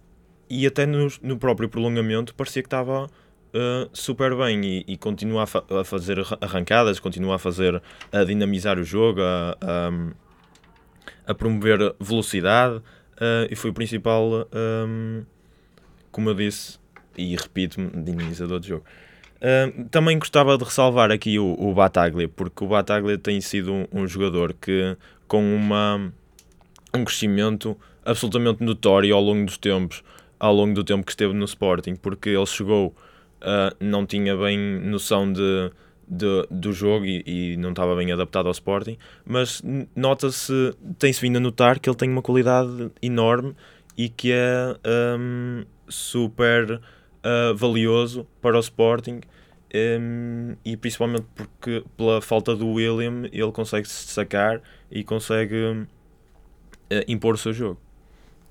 e 0.48 0.66
até 0.66 0.86
no, 0.86 1.08
no 1.22 1.38
próprio 1.38 1.68
prolongamento 1.68 2.34
parecia 2.34 2.62
que 2.62 2.66
estava 2.66 3.08
uh, 3.54 3.88
super 3.92 4.36
bem 4.36 4.64
e, 4.64 4.84
e 4.86 4.96
continua 4.96 5.44
a, 5.44 5.46
fa 5.46 5.64
a, 5.80 5.84
fazer 5.84 6.18
arrancadas, 6.40 6.98
continua 7.00 7.36
a 7.36 7.38
fazer 7.38 7.82
a 8.12 8.24
dinamizar 8.24 8.78
o 8.78 8.84
jogo, 8.84 9.20
a, 9.22 9.56
a, 9.60 11.32
a 11.32 11.34
promover 11.34 11.94
velocidade 12.00 12.76
uh, 12.76 13.46
e 13.50 13.56
foi 13.56 13.70
o 13.70 13.74
principal, 13.74 14.48
um, 14.52 15.24
como 16.10 16.30
eu 16.30 16.34
disse 16.34 16.78
e 17.16 17.36
repito-me, 17.36 17.90
dinamizador 18.02 18.60
do 18.60 18.66
jogo. 18.66 18.84
Uh, 19.36 19.88
também 19.88 20.18
gostava 20.18 20.56
de 20.58 20.64
ressalvar 20.64 21.10
aqui 21.10 21.38
o, 21.38 21.54
o 21.58 21.72
Bataglia, 21.72 22.28
porque 22.28 22.62
o 22.62 22.68
Bataglia 22.68 23.16
tem 23.16 23.40
sido 23.40 23.72
um, 23.72 23.86
um, 23.92 24.06
jogador 24.06 24.52
que, 24.52 24.96
com 25.26 25.54
uma, 25.54 26.12
um 26.94 27.04
crescimento 27.04 27.76
absolutamente 28.04 28.62
notório 28.62 29.14
ao 29.14 29.22
longo 29.22 29.46
dos 29.46 29.56
tempos, 29.56 30.02
ao 30.38 30.54
longo 30.54 30.74
do 30.74 30.84
tempo 30.84 31.04
que 31.04 31.12
esteve 31.12 31.32
no 31.32 31.44
Sporting, 31.44 31.96
porque 31.96 32.30
ele 32.30 32.46
chegou, 32.46 32.94
uh, 33.42 33.74
não 33.80 34.06
tinha 34.06 34.36
bem 34.36 34.58
noção 34.58 35.32
de, 35.32 35.70
de 36.06 36.46
do 36.50 36.72
jogo 36.72 37.04
e, 37.04 37.22
e, 37.26 37.56
não 37.56 37.70
estava 37.70 37.94
bem 37.96 38.12
adaptado 38.12 38.46
ao 38.46 38.52
Sporting, 38.52 38.96
mas 39.24 39.62
nota-se, 39.94 40.74
tem-se 40.98 41.20
vindo 41.20 41.36
a 41.36 41.40
notar 41.40 41.78
que 41.78 41.88
ele 41.88 41.96
tem 41.96 42.10
uma 42.10 42.22
qualidade 42.22 42.90
enorme 43.02 43.54
e 43.96 44.08
que 44.08 44.32
é 44.32 44.76
um, 45.18 45.64
super 45.88 46.72
uh, 46.74 47.54
valioso 47.54 48.26
para 48.40 48.56
o 48.56 48.60
Sporting 48.60 49.20
um, 49.72 50.56
e 50.64 50.76
principalmente 50.76 51.26
porque 51.34 51.84
pela 51.96 52.20
falta 52.20 52.56
do 52.56 52.68
William 52.72 53.28
ele 53.32 53.52
consegue 53.52 53.88
se 53.88 54.06
destacar 54.06 54.60
e 54.90 55.04
consegue 55.04 55.56
uh, 55.56 55.86
impor 57.06 57.34
o 57.34 57.38
seu 57.38 57.52
jogo. 57.52 57.80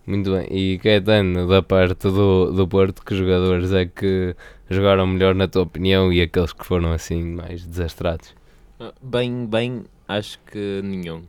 Muito 0.09 0.31
bem, 0.31 0.47
e 0.49 0.79
Caetano, 0.79 1.47
da 1.47 1.61
parte 1.61 2.09
do, 2.09 2.51
do 2.51 2.67
Porto, 2.67 3.05
que 3.05 3.15
jogadores 3.15 3.71
é 3.71 3.85
que 3.85 4.35
jogaram 4.67 5.05
melhor 5.05 5.35
na 5.35 5.47
tua 5.47 5.61
opinião 5.61 6.11
e 6.11 6.19
aqueles 6.19 6.51
que 6.51 6.65
foram 6.65 6.91
assim 6.91 7.23
mais 7.23 7.63
desastrados? 7.63 8.33
Ah, 8.79 8.91
bem, 8.99 9.45
bem, 9.45 9.83
acho 10.07 10.39
que 10.51 10.81
nenhum. 10.83 11.21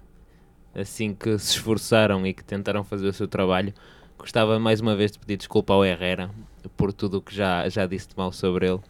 Assim 0.75 1.13
que 1.13 1.39
se 1.39 1.57
esforçaram 1.57 2.27
e 2.27 2.33
que 2.33 2.43
tentaram 2.43 2.83
fazer 2.83 3.07
o 3.07 3.13
seu 3.13 3.29
trabalho, 3.29 3.75
gostava 4.17 4.59
mais 4.59 4.81
uma 4.81 4.97
vez 4.97 5.13
de 5.13 5.19
pedir 5.19 5.37
desculpa 5.37 5.75
ao 5.75 5.85
Herrera 5.85 6.31
por 6.75 6.91
tudo 6.91 7.19
o 7.19 7.21
que 7.21 7.35
já, 7.35 7.69
já 7.69 7.85
disse 7.85 8.09
de 8.09 8.15
mal 8.17 8.33
sobre 8.33 8.67
ele. 8.67 8.81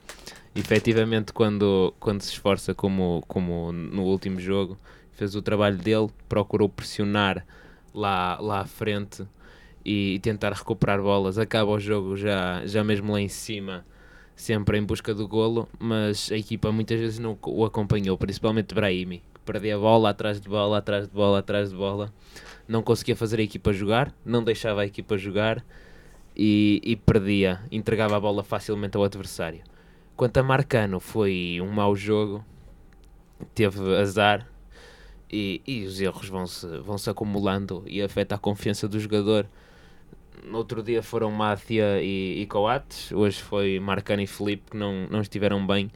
Efetivamente, 0.54 1.32
quando, 1.32 1.92
quando 1.98 2.20
se 2.20 2.30
esforça, 2.30 2.72
como, 2.72 3.24
como 3.26 3.72
no 3.72 4.04
último 4.04 4.38
jogo, 4.38 4.78
fez 5.14 5.34
o 5.34 5.42
trabalho 5.42 5.78
dele, 5.78 6.10
procurou 6.28 6.68
pressionar 6.68 7.44
lá, 7.92 8.38
lá 8.40 8.60
à 8.60 8.64
frente 8.64 9.26
e, 9.84 10.18
tentar 10.20 10.52
recuperar 10.52 11.00
bolas. 11.00 11.38
Acaba 11.38 11.70
o 11.70 11.80
jogo 11.80 12.16
já, 12.16 12.64
já 12.66 12.82
mesmo 12.84 13.12
lá 13.12 13.20
em 13.20 13.28
cima, 13.28 13.84
sempre 14.34 14.78
em 14.78 14.82
busca 14.82 15.14
do 15.14 15.26
golo, 15.26 15.68
mas 15.78 16.30
a 16.32 16.36
equipa 16.36 16.72
muitas 16.72 16.98
vezes 16.98 17.18
não 17.18 17.38
o 17.42 17.64
acompanhou, 17.64 18.16
principalmente 18.16 18.74
Brahimi, 18.74 19.22
que 19.34 19.40
perdia 19.44 19.78
bola 19.78 20.10
atrás 20.10 20.40
de 20.40 20.48
bola, 20.48 20.78
atrás 20.78 21.08
de 21.08 21.14
bola, 21.14 21.38
atrás 21.38 21.70
de 21.70 21.76
bola. 21.76 22.12
Não 22.66 22.82
conseguia 22.82 23.16
fazer 23.16 23.40
a 23.40 23.42
equipa 23.42 23.72
jogar, 23.72 24.14
não 24.24 24.42
deixava 24.44 24.82
a 24.82 24.86
equipa 24.86 25.16
jogar 25.18 25.64
e, 26.36 26.80
e 26.84 26.96
perdia, 26.96 27.60
entregava 27.70 28.16
a 28.16 28.20
bola 28.20 28.44
facilmente 28.44 28.96
ao 28.96 29.04
adversário. 29.04 29.62
Quanto 30.16 30.36
a 30.36 30.42
Marcano, 30.42 31.00
foi 31.00 31.58
um 31.62 31.70
mau 31.70 31.96
jogo, 31.96 32.44
teve 33.54 33.96
azar 33.96 34.46
e, 35.30 35.62
e 35.66 35.84
os 35.84 36.00
erros 36.00 36.28
vão-se 36.28 36.66
vão 36.78 36.98
-se 36.98 37.08
acumulando 37.08 37.82
e 37.86 38.02
afeta 38.02 38.34
a 38.34 38.38
confiança 38.38 38.88
do 38.88 38.98
jogador. 38.98 39.46
No 40.44 40.58
outro 40.58 40.82
dia 40.82 41.02
foram 41.02 41.30
Mácia 41.30 42.02
e, 42.02 42.42
e 42.42 42.46
Coates, 42.46 43.12
hoje 43.12 43.40
foi 43.40 43.78
Marcano 43.78 44.22
e 44.22 44.26
Felipe 44.26 44.70
que 44.70 44.76
não, 44.76 45.06
não 45.08 45.20
estiveram 45.20 45.66
bem. 45.66 45.90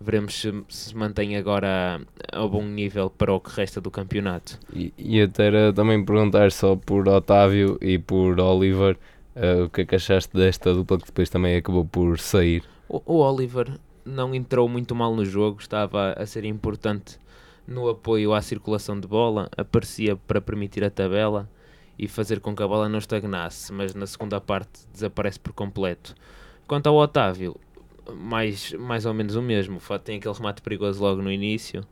Veremos 0.00 0.40
se 0.40 0.64
se 0.68 0.96
mantém 0.96 1.36
agora 1.36 2.00
a, 2.32 2.42
a 2.42 2.48
bom 2.48 2.64
nível 2.64 3.10
para 3.10 3.32
o 3.34 3.40
que 3.40 3.50
resta 3.50 3.80
do 3.80 3.90
campeonato. 3.90 4.58
E, 4.72 4.94
e 4.96 5.20
até 5.20 5.46
era 5.46 5.72
também 5.72 6.02
perguntar 6.02 6.50
só 6.50 6.74
por 6.74 7.06
Otávio 7.06 7.76
e 7.82 7.98
por 7.98 8.40
Oliver 8.40 8.96
Uh, 9.34 9.64
o 9.64 9.70
que 9.70 9.82
é 9.82 9.84
que 9.86 9.94
achaste 9.94 10.36
desta 10.36 10.74
dupla 10.74 10.98
que 10.98 11.06
depois 11.06 11.30
também 11.30 11.56
acabou 11.56 11.84
por 11.84 12.18
sair? 12.18 12.64
O, 12.88 13.00
o, 13.06 13.16
Oliver 13.18 13.78
não 14.04 14.34
entrou 14.34 14.68
muito 14.68 14.94
mal 14.94 15.14
no 15.14 15.24
jogo, 15.24 15.60
estava 15.60 16.12
a 16.12 16.26
ser 16.26 16.44
importante 16.44 17.16
no 17.66 17.88
apoio 17.88 18.34
à 18.34 18.42
circulação 18.42 18.98
de 18.98 19.06
bola, 19.06 19.48
aparecia 19.56 20.16
para 20.16 20.40
permitir 20.40 20.82
a 20.82 20.90
tabela 20.90 21.48
e 22.00 22.08
fazer 22.08 22.40
com 22.40 22.56
que 22.56 22.62
a 22.62 22.66
bola 22.66 22.88
não 22.88 22.98
estagnasse, 22.98 23.70
mas 23.74 23.94
na 23.94 24.06
segunda 24.06 24.40
parte 24.40 24.86
desaparece 24.90 25.38
por 25.38 25.52
completo. 25.52 26.14
Quanto 26.66 26.86
ao 26.86 26.96
Otávio, 26.96 27.54
mais, 28.16 28.72
mais 28.72 29.04
ou 29.04 29.12
menos 29.12 29.36
o 29.36 29.42
mesmo, 29.42 29.78
tem 30.02 30.16
aquele 30.16 30.34
remate 30.34 30.62
perigoso 30.62 31.02
logo 31.02 31.20
no 31.20 31.30
início, 31.30 31.86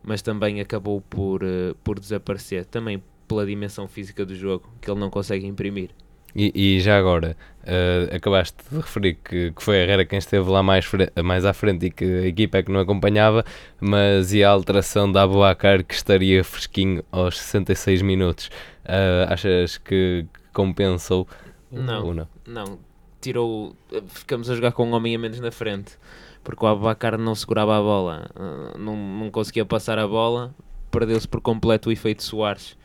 mas 0.00 0.22
também 0.22 0.60
acabou 0.60 1.00
por, 1.00 1.42
uh, 1.42 1.74
por 1.82 1.98
desaparecer, 1.98 2.66
também 2.66 3.02
pela 3.26 3.44
dimensão 3.44 3.88
física 3.88 4.24
do 4.24 4.32
jogo, 4.32 4.72
que 4.80 4.88
ele 4.88 5.00
não 5.00 5.10
consegue 5.10 5.44
imprimir. 5.44 5.90
E, 6.36 6.52
e, 6.54 6.80
já 6.80 6.96
agora, 6.96 7.36
uh, 7.64 8.14
acabaste 8.14 8.58
de 8.70 8.76
referir 8.76 9.14
que, 9.24 9.50
que 9.50 9.60
foi 9.60 9.80
a 9.80 9.82
Herrera 9.82 10.04
quem 10.04 10.20
esteve 10.20 10.48
lá 10.48 10.62
mais, 10.62 10.88
mais 11.24 11.44
à 11.44 11.52
frente 11.52 11.86
e 11.86 11.90
que 11.90 12.04
a 12.04 12.26
equipa 12.26 12.58
é 12.58 12.62
que 12.62 12.70
não 12.70 12.78
acompanhava, 12.78 13.44
mas 13.80 14.32
e 14.32 14.44
a 14.44 14.50
alteração 14.50 15.10
da 15.10 15.22
Aboacar 15.22 15.82
que 15.82 15.94
estaria 15.94 16.44
fresquinho 16.44 17.02
aos 17.10 17.38
66 17.38 18.02
minutos? 18.02 18.50
Uh, 18.88 19.30
achas 19.30 19.76
que 19.76 20.24
compensou? 20.52 21.28
Não, 21.70 22.06
ou 22.06 22.14
não, 22.14 22.28
não. 22.46 22.78
Tirou, 23.20 23.76
ficamos 24.06 24.48
a 24.48 24.54
jogar 24.54 24.72
com 24.72 24.86
um 24.86 24.92
homem 24.92 25.14
a 25.14 25.18
menos 25.18 25.40
na 25.40 25.50
frente, 25.50 25.98
porque 26.42 26.64
o 26.64 26.68
Aboacar 26.68 27.18
não 27.18 27.34
segurava 27.34 27.76
a 27.76 27.80
bola, 27.80 28.30
uh, 28.34 28.78
não, 28.78 28.96
não 28.96 29.30
conseguia 29.30 29.66
passar 29.66 29.98
a 29.98 30.06
bola, 30.06 30.54
perdeu-se 30.90 31.28
por 31.28 31.40
completo 31.40 31.90
o 31.90 31.92
efeito 31.92 32.22
Soares 32.22 32.78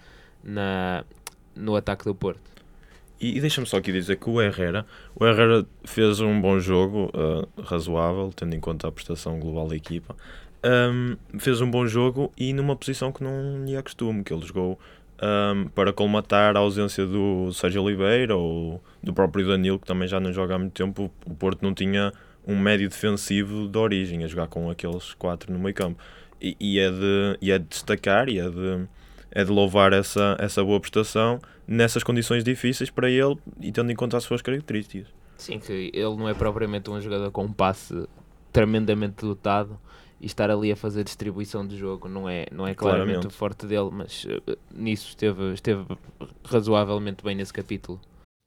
na, 0.43 1.06
no 1.56 1.76
ataque 1.76 2.04
do 2.04 2.14
Porto. 2.14 2.41
E, 3.22 3.38
e 3.38 3.39
deixa-me 3.39 3.66
só 3.66 3.78
aqui 3.78 3.91
dizer 3.91 4.18
que 4.18 4.30
o 4.30 4.41
Herrera, 4.41 4.86
o 5.16 5.26
Herrera 5.26 5.66
fez 5.86 6.20
um 6.20 6.41
bom 6.41 6.60
jogo, 6.60 7.10
uh, 7.14 7.62
razoável, 7.62 8.32
tendo 8.36 8.54
em 8.56 8.60
conta 8.60 8.88
a 8.89 8.91
prestação 8.91 9.39
global 9.39 9.68
da 9.70 9.76
equipa. 9.76 10.16
Um, 10.66 11.16
fez 11.39 11.62
um 11.62 11.70
bom 11.70 11.86
jogo 11.88 12.32
e 12.38 12.54
numa 12.54 12.76
posição 12.76 13.12
que 13.12 13.24
não 13.24 13.64
lhe 13.66 13.76
é 13.76 13.82
costume, 13.82 14.24
que 14.24 14.34
ele 14.34 14.45
jogou 14.45 14.80
um, 15.22 15.68
para 15.70 15.93
colmatar 15.93 16.55
a 16.55 16.59
ausência 16.59 17.05
do 17.05 17.51
Sérgio 17.53 17.84
Oliveira 17.84 18.36
ou 18.36 18.82
do 19.01 19.14
próprio 19.14 19.47
Danilo, 19.47 19.80
que 19.80 19.88
também 19.88 20.07
já 20.07 20.20
não 20.20 20.32
joga 20.32 20.55
há 20.55 20.59
muito 20.59 20.74
tempo. 20.74 21.11
O 21.26 21.36
Porto 21.36 21.61
não 21.61 21.74
tinha 21.74 22.11
um 22.45 22.57
médio 22.57 22.89
defensivo 22.89 23.68
de 23.68 23.78
origem 23.78 24.24
a 24.24 24.28
jogar 24.28 24.47
com 24.47 24.70
aqueles 24.70 25.14
quatro 25.14 25.51
no 25.51 25.59
meio 25.59 25.76
campo. 25.76 26.01
E, 26.41 26.57
e, 26.59 26.80
é, 26.80 26.91
de, 26.91 27.38
e 27.41 27.51
é 27.51 27.57
de 27.57 27.66
destacar 27.66 28.28
e 28.28 28.39
é 28.39 28.49
de 28.49 28.88
é 29.34 29.43
de 29.43 29.51
louvar 29.51 29.93
essa, 29.93 30.38
essa 30.39 30.64
boa 30.64 30.80
prestação 30.80 31.41
nessas 31.68 32.03
condições 32.03 32.43
difíceis 32.43 32.89
para 32.91 33.09
ele 33.09 33.36
e 33.59 33.72
tendo 33.72 33.91
em 33.91 33.95
conta 33.95 34.16
as 34.16 34.24
suas 34.24 34.41
características. 34.41 35.07
Sim, 35.38 35.59
que 35.59 35.91
ele 35.91 36.16
não 36.16 36.30
é 36.30 36.34
propriamente 36.34 36.89
um 36.89 37.01
jogador 37.01 37.32
com 37.32 37.45
um 37.45 37.51
passe 37.51 38.07
tremendamente 38.51 39.26
dotado 39.26 39.80
e 40.24 40.26
estar 40.26 40.49
ali 40.49 40.71
a 40.71 40.76
fazer 40.76 41.03
distribuição 41.03 41.67
de 41.67 41.76
jogo 41.76 42.07
não 42.07 42.30
é, 42.30 42.45
não 42.49 42.65
é 42.65 42.74
claramente, 42.74 43.05
Claramente. 43.05 43.28
o 43.28 43.30
forte 43.30 43.67
dele, 43.67 43.89
mas 43.91 44.24
uh, 44.24 44.57
nisso 44.74 45.09
esteve, 45.09 45.53
esteve 45.53 45.84
razoavelmente 46.45 47.21
bem 47.21 47.36
nesse 47.36 47.51
capítulo. 47.51 47.99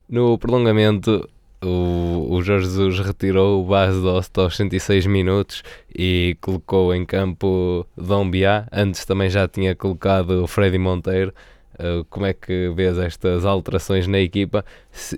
No 0.08 0.38
prolongamento, 0.38 1.28
o, 1.62 2.28
o 2.30 2.42
Jorge 2.42 2.64
Jesus 2.64 3.00
retirou 3.00 3.62
o 3.62 3.66
Bas 3.66 3.94
Dost 4.00 4.38
aos 4.38 4.56
106 4.56 5.04
minutos 5.04 5.62
e 5.94 6.38
colocou 6.40 6.94
em 6.94 7.04
campo 7.04 7.86
Dom 7.94 8.30
Biá. 8.30 8.66
Antes 8.72 9.04
também 9.04 9.28
já 9.28 9.46
tinha 9.46 9.76
colocado 9.76 10.42
o 10.42 10.46
Freddy 10.46 10.78
Monteiro. 10.78 11.34
Uh, 11.74 12.06
como 12.08 12.24
é 12.24 12.32
que 12.32 12.70
vês 12.74 12.96
estas 12.96 13.44
alterações 13.44 14.06
na 14.06 14.18
equipa? 14.18 14.64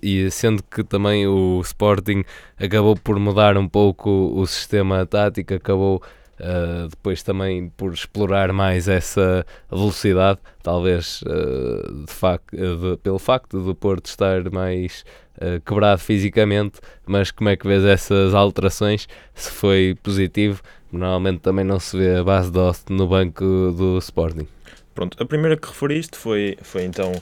E 0.03 0.29
sendo 0.33 0.61
que 0.65 0.83
também 0.83 1.25
o 1.29 1.61
Sporting 1.61 2.25
acabou 2.59 2.97
por 2.97 3.17
mudar 3.21 3.57
um 3.57 3.69
pouco 3.69 4.11
o 4.35 4.45
sistema 4.45 5.07
tático, 5.07 5.55
acabou 5.55 6.03
uh, 6.41 6.89
depois 6.89 7.23
também 7.23 7.69
por 7.77 7.93
explorar 7.93 8.53
mais 8.53 8.89
essa 8.89 9.45
velocidade, 9.71 10.39
talvez 10.63 11.23
uh, 11.23 12.05
de 12.05 12.13
fac- 12.13 12.53
uh, 12.53 12.77
de- 12.77 12.97
pelo 12.99 13.19
facto 13.19 13.63
do 13.63 13.75
Porto 13.75 14.07
estar 14.07 14.51
mais 14.51 15.05
uh, 15.37 15.61
quebrado 15.65 16.01
fisicamente, 16.01 16.81
mas 17.07 17.31
como 17.31 17.49
é 17.49 17.57
que 17.57 17.67
vês 17.67 17.85
essas 17.85 18.35
alterações? 18.35 19.09
Se 19.35 19.51
foi 19.51 19.97
positivo, 20.03 20.63
normalmente 20.93 21.41
também 21.41 21.65
não 21.65 21.79
se 21.79 21.97
vê 21.97 22.17
a 22.17 22.25
base 22.25 22.51
de 22.51 22.59
Ost 22.59 22.93
no 22.93 23.07
banco 23.07 23.45
do 23.45 23.99
Sporting. 23.99 24.47
Pronto, 24.95 25.17
a 25.23 25.25
primeira 25.25 25.57
que 25.57 25.69
referiste 25.69 26.17
foi, 26.17 26.59
foi 26.63 26.83
então, 26.85 27.13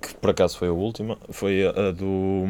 que 0.00 0.14
por 0.16 0.30
acaso 0.30 0.58
foi 0.58 0.68
a 0.68 0.72
última, 0.72 1.16
foi 1.30 1.64
a, 1.64 1.70
a 1.70 1.90
do 1.92 2.44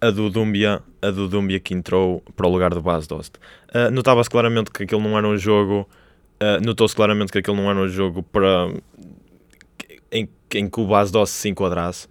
a 0.00 0.10
do 0.10 0.30
Dumbia, 0.30 0.82
a 1.02 1.10
do 1.10 1.28
Dumbia 1.28 1.60
que 1.60 1.74
entrou 1.74 2.22
para 2.34 2.46
o 2.46 2.50
lugar 2.50 2.72
do 2.72 2.80
Bas 2.80 3.06
Dost. 3.06 3.36
Uh, 3.74 3.90
Notava-se 3.90 4.30
claramente 4.30 4.70
que 4.70 4.84
aquilo 4.84 5.02
não 5.02 5.16
era 5.16 5.28
um 5.28 5.36
jogo, 5.36 5.88
uh, 6.42 6.64
notou-se 6.64 6.94
claramente 6.94 7.30
que 7.30 7.38
aquilo 7.38 7.56
não 7.56 7.70
era 7.70 7.78
um 7.78 7.88
jogo 7.88 8.22
para 8.22 8.72
em, 10.10 10.28
em 10.54 10.68
que 10.68 10.80
o 10.80 10.86
Bas 10.86 11.10
Dost 11.10 11.34
se 11.34 11.48
enquadrasse, 11.48 12.08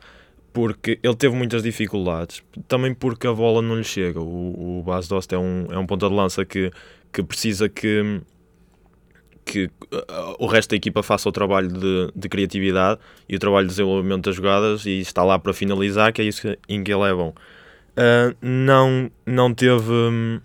porque 0.54 1.00
ele 1.02 1.16
teve 1.16 1.36
muitas 1.36 1.64
dificuldades, 1.64 2.44
também 2.68 2.94
porque 2.94 3.28
a 3.28 3.34
bola 3.34 3.62
não 3.62 3.76
lhe 3.76 3.84
chega. 3.84 4.20
O, 4.20 4.80
o 4.80 4.84
Bas 4.84 5.08
Dost 5.08 5.34
é 5.34 5.38
um, 5.38 5.68
é 5.70 5.78
um 5.78 5.86
ponta 5.86 6.08
de 6.08 6.14
lança 6.14 6.46
que, 6.46 6.72
que 7.12 7.24
precisa 7.24 7.68
que 7.68 8.22
que 9.46 9.66
uh, 9.66 10.36
o 10.38 10.46
resto 10.46 10.70
da 10.70 10.76
equipa 10.76 11.02
faça 11.02 11.28
o 11.28 11.32
trabalho 11.32 11.70
de, 11.70 12.12
de 12.16 12.30
criatividade 12.30 13.00
e 13.28 13.36
o 13.36 13.40
trabalho 13.40 13.66
de 13.66 13.72
desenvolvimento 13.72 14.26
das 14.26 14.36
jogadas 14.36 14.86
e 14.86 15.00
está 15.00 15.24
lá 15.24 15.40
para 15.40 15.54
finalizar, 15.54 16.14
que 16.14 16.22
é 16.22 16.26
isso 16.26 16.56
em 16.68 16.84
que 16.84 16.94
ele 16.94 17.02
é 17.10 17.14
bom. 17.14 17.34
Uh, 17.98 18.36
não, 18.42 19.12
não 19.26 19.54
teve 19.54 19.92
hum, 19.92 20.40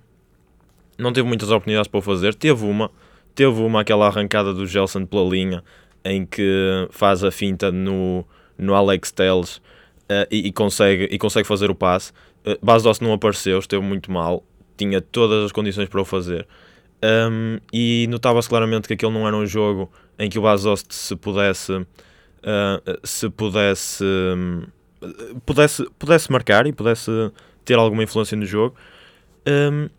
não 0.99 1.13
teve 1.13 1.27
muitas 1.27 1.51
oportunidades 1.51 1.89
para 1.89 1.99
o 1.99 2.03
fazer, 2.03 2.35
teve 2.35 2.65
uma, 2.65 2.91
teve 3.35 3.61
uma 3.61 3.81
aquela 3.81 4.07
arrancada 4.07 4.53
do 4.53 4.67
Gelson 4.67 5.05
pela 5.07 5.29
linha 5.29 5.63
em 6.05 6.25
que 6.27 6.89
faz 6.91 7.25
a 7.25 7.31
finta 7.31 7.73
no, 7.73 8.25
no 8.59 8.75
Alex 8.75 9.11
Telles 9.11 9.57
uh, 9.57 10.27
e, 10.31 10.49
e 10.49 10.53
consegue, 10.53 11.05
e 11.11 11.19
consegue 11.19 11.47
fazer 11.47 11.71
o 11.71 11.75
passe. 11.75 12.13
Uh, 12.45 12.59
Basdos 12.65 13.01
não 13.01 13.13
apareceu, 13.13 13.59
esteve 13.59 13.83
muito 13.83 14.11
mal, 14.13 14.45
tinha 14.77 15.01
todas 15.01 15.45
as 15.45 15.53
condições 15.53 15.89
para 15.89 16.01
o 16.01 16.05
fazer. 16.05 16.47
Um, 17.03 17.59
e 17.73 18.07
notava-se 18.09 18.49
claramente 18.49 18.89
que 18.89 18.95
aquele 18.95 19.13
não 19.13 19.27
era 19.27 19.37
um 19.37 19.45
jogo 19.45 19.91
em 20.19 20.31
que 20.31 20.39
o 20.39 20.43
Basost 20.43 20.95
se 20.95 21.15
pudesse 21.17 21.73
uh, 22.45 22.99
se 23.03 23.29
pudesse, 23.31 24.05
hum, 24.05 24.65
pudesse 25.45 25.85
pudesse 25.99 26.31
marcar 26.31 26.67
e 26.67 26.73
pudesse 26.73 27.11
ter 27.65 27.75
alguma 27.75 28.03
influência 28.03 28.37
no 28.37 28.47
jogo 28.47 28.75
Um, 29.47 29.91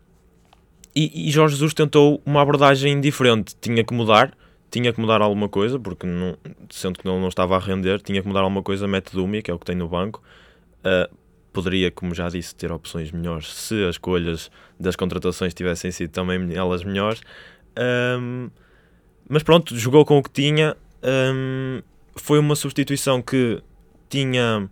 e, 0.94 1.28
e 1.28 1.30
Jorge 1.30 1.54
Jesus 1.54 1.72
tentou 1.72 2.20
uma 2.26 2.42
abordagem 2.42 3.00
diferente 3.00 3.54
tinha 3.60 3.84
que 3.84 3.94
mudar 3.94 4.36
tinha 4.70 4.92
que 4.92 5.00
mudar 5.00 5.22
alguma 5.22 5.48
coisa 5.48 5.78
porque 5.78 6.06
não, 6.06 6.36
sendo 6.68 6.98
que 6.98 7.06
ele 7.06 7.18
não 7.18 7.28
estava 7.28 7.56
a 7.56 7.58
render 7.60 8.00
tinha 8.00 8.20
que 8.20 8.26
mudar 8.26 8.40
alguma 8.40 8.62
coisa 8.62 8.88
mete 8.88 9.12
Dumia 9.12 9.42
que 9.42 9.50
é 9.50 9.54
o 9.54 9.58
que 9.58 9.64
tem 9.64 9.76
no 9.76 9.88
banco 9.88 10.22
Uh, 10.80 11.12
poderia 11.56 11.90
como 11.90 12.14
já 12.14 12.28
disse 12.28 12.54
ter 12.54 12.70
opções 12.70 13.10
melhores 13.10 13.52
se 13.52 13.82
as 13.84 13.94
escolhas 13.94 14.50
das 14.78 14.94
contratações 14.94 15.54
tivessem 15.54 15.90
sido 15.90 16.10
também 16.10 16.54
elas 16.54 16.84
melhores. 16.84 17.22
Um, 18.20 18.50
mas 19.26 19.42
pronto, 19.42 19.74
jogou 19.76 20.04
com 20.04 20.18
o 20.18 20.22
que 20.22 20.30
tinha. 20.30 20.76
Um, 21.02 21.80
foi 22.14 22.38
uma 22.38 22.54
substituição 22.54 23.22
que 23.22 23.62
tinha 24.10 24.68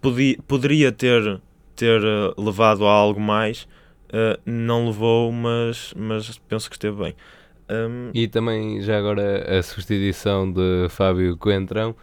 podi, 0.00 0.38
poderia 0.46 0.90
ter, 0.92 1.40
ter 1.76 2.00
uh, 2.02 2.34
levado 2.40 2.86
a 2.86 2.90
algo 2.92 3.20
mais. 3.20 3.68
Uh, 4.08 4.40
não 4.44 4.86
levou, 4.86 5.30
mas, 5.30 5.94
mas 5.96 6.38
penso 6.48 6.68
que 6.68 6.76
esteve 6.76 6.96
bem. 6.96 7.14
Um, 7.70 8.10
E 8.12 8.26
também 8.26 8.80
já 8.80 8.98
agora 8.98 9.58
a 9.58 9.62
substituição 9.62 10.50
de 10.50 10.88
Fábio 10.88 11.36
Coentrão, 11.36 11.94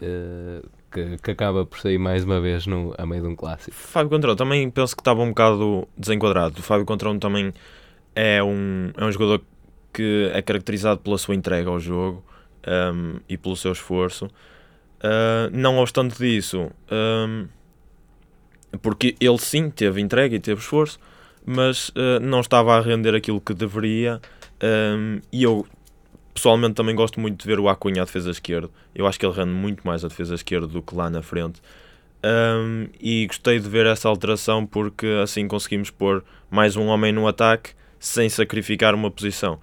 eh, 0.00 0.60
que, 0.92 1.16
que 1.16 1.30
acaba 1.30 1.64
por 1.64 1.78
sair 1.78 1.96
mais 1.96 2.24
uma 2.24 2.40
vez 2.40 2.66
no, 2.66 2.94
a 2.98 3.06
meio 3.06 3.22
de 3.22 3.28
um 3.28 3.34
clássico. 3.34 3.74
Fábio 3.74 4.10
Contrão 4.10 4.36
também 4.36 4.68
penso 4.70 4.94
que 4.94 5.00
estava 5.00 5.22
um 5.22 5.30
bocado 5.30 5.88
desenquadrado. 5.96 6.58
O 6.58 6.62
Fábio 6.62 6.84
Contrão 6.84 7.18
também 7.18 7.54
é 8.14 8.42
um, 8.42 8.90
é 8.96 9.04
um 9.04 9.10
jogador 9.10 9.40
que 9.92 10.30
é 10.34 10.42
caracterizado 10.42 11.00
pela 11.00 11.16
sua 11.16 11.34
entrega 11.34 11.70
ao 11.70 11.80
jogo 11.80 12.22
um, 12.94 13.20
e 13.28 13.36
pelo 13.38 13.56
seu 13.56 13.72
esforço. 13.72 14.28
Uh, 14.98 15.50
não 15.52 15.78
obstante 15.78 16.18
disso, 16.18 16.70
porque 18.82 19.14
ele 19.20 19.38
sim 19.38 19.70
teve 19.70 20.00
entrega 20.00 20.34
e 20.34 20.40
teve 20.40 20.60
esforço, 20.60 20.98
mas 21.46 21.90
uh, 21.90 22.20
não 22.20 22.40
estava 22.40 22.76
a 22.76 22.80
render 22.80 23.14
aquilo 23.14 23.40
que 23.40 23.54
deveria. 23.54 24.20
E 25.32 25.42
eu 25.42 25.66
pessoalmente 26.34 26.74
também 26.74 26.94
gosto 26.94 27.18
muito 27.18 27.40
de 27.40 27.46
ver 27.46 27.58
o 27.58 27.68
Acunha 27.68 28.02
à 28.02 28.04
defesa 28.04 28.30
esquerda. 28.30 28.70
Eu 28.94 29.06
acho 29.06 29.18
que 29.18 29.26
ele 29.26 29.34
rende 29.34 29.50
muito 29.50 29.84
mais 29.86 30.04
a 30.04 30.08
defesa 30.08 30.34
esquerda 30.34 30.66
do 30.66 30.80
que 30.80 30.94
lá 30.94 31.10
na 31.10 31.22
frente. 31.22 31.60
Um, 32.24 32.88
e 33.00 33.26
gostei 33.26 33.60
de 33.60 33.68
ver 33.68 33.86
essa 33.86 34.08
alteração 34.08 34.66
porque 34.66 35.06
assim 35.22 35.46
conseguimos 35.46 35.90
pôr 35.90 36.24
mais 36.50 36.74
um 36.74 36.86
homem 36.86 37.12
no 37.12 37.28
ataque 37.28 37.70
sem 37.98 38.28
sacrificar 38.28 38.94
uma 38.94 39.10
posição. 39.10 39.60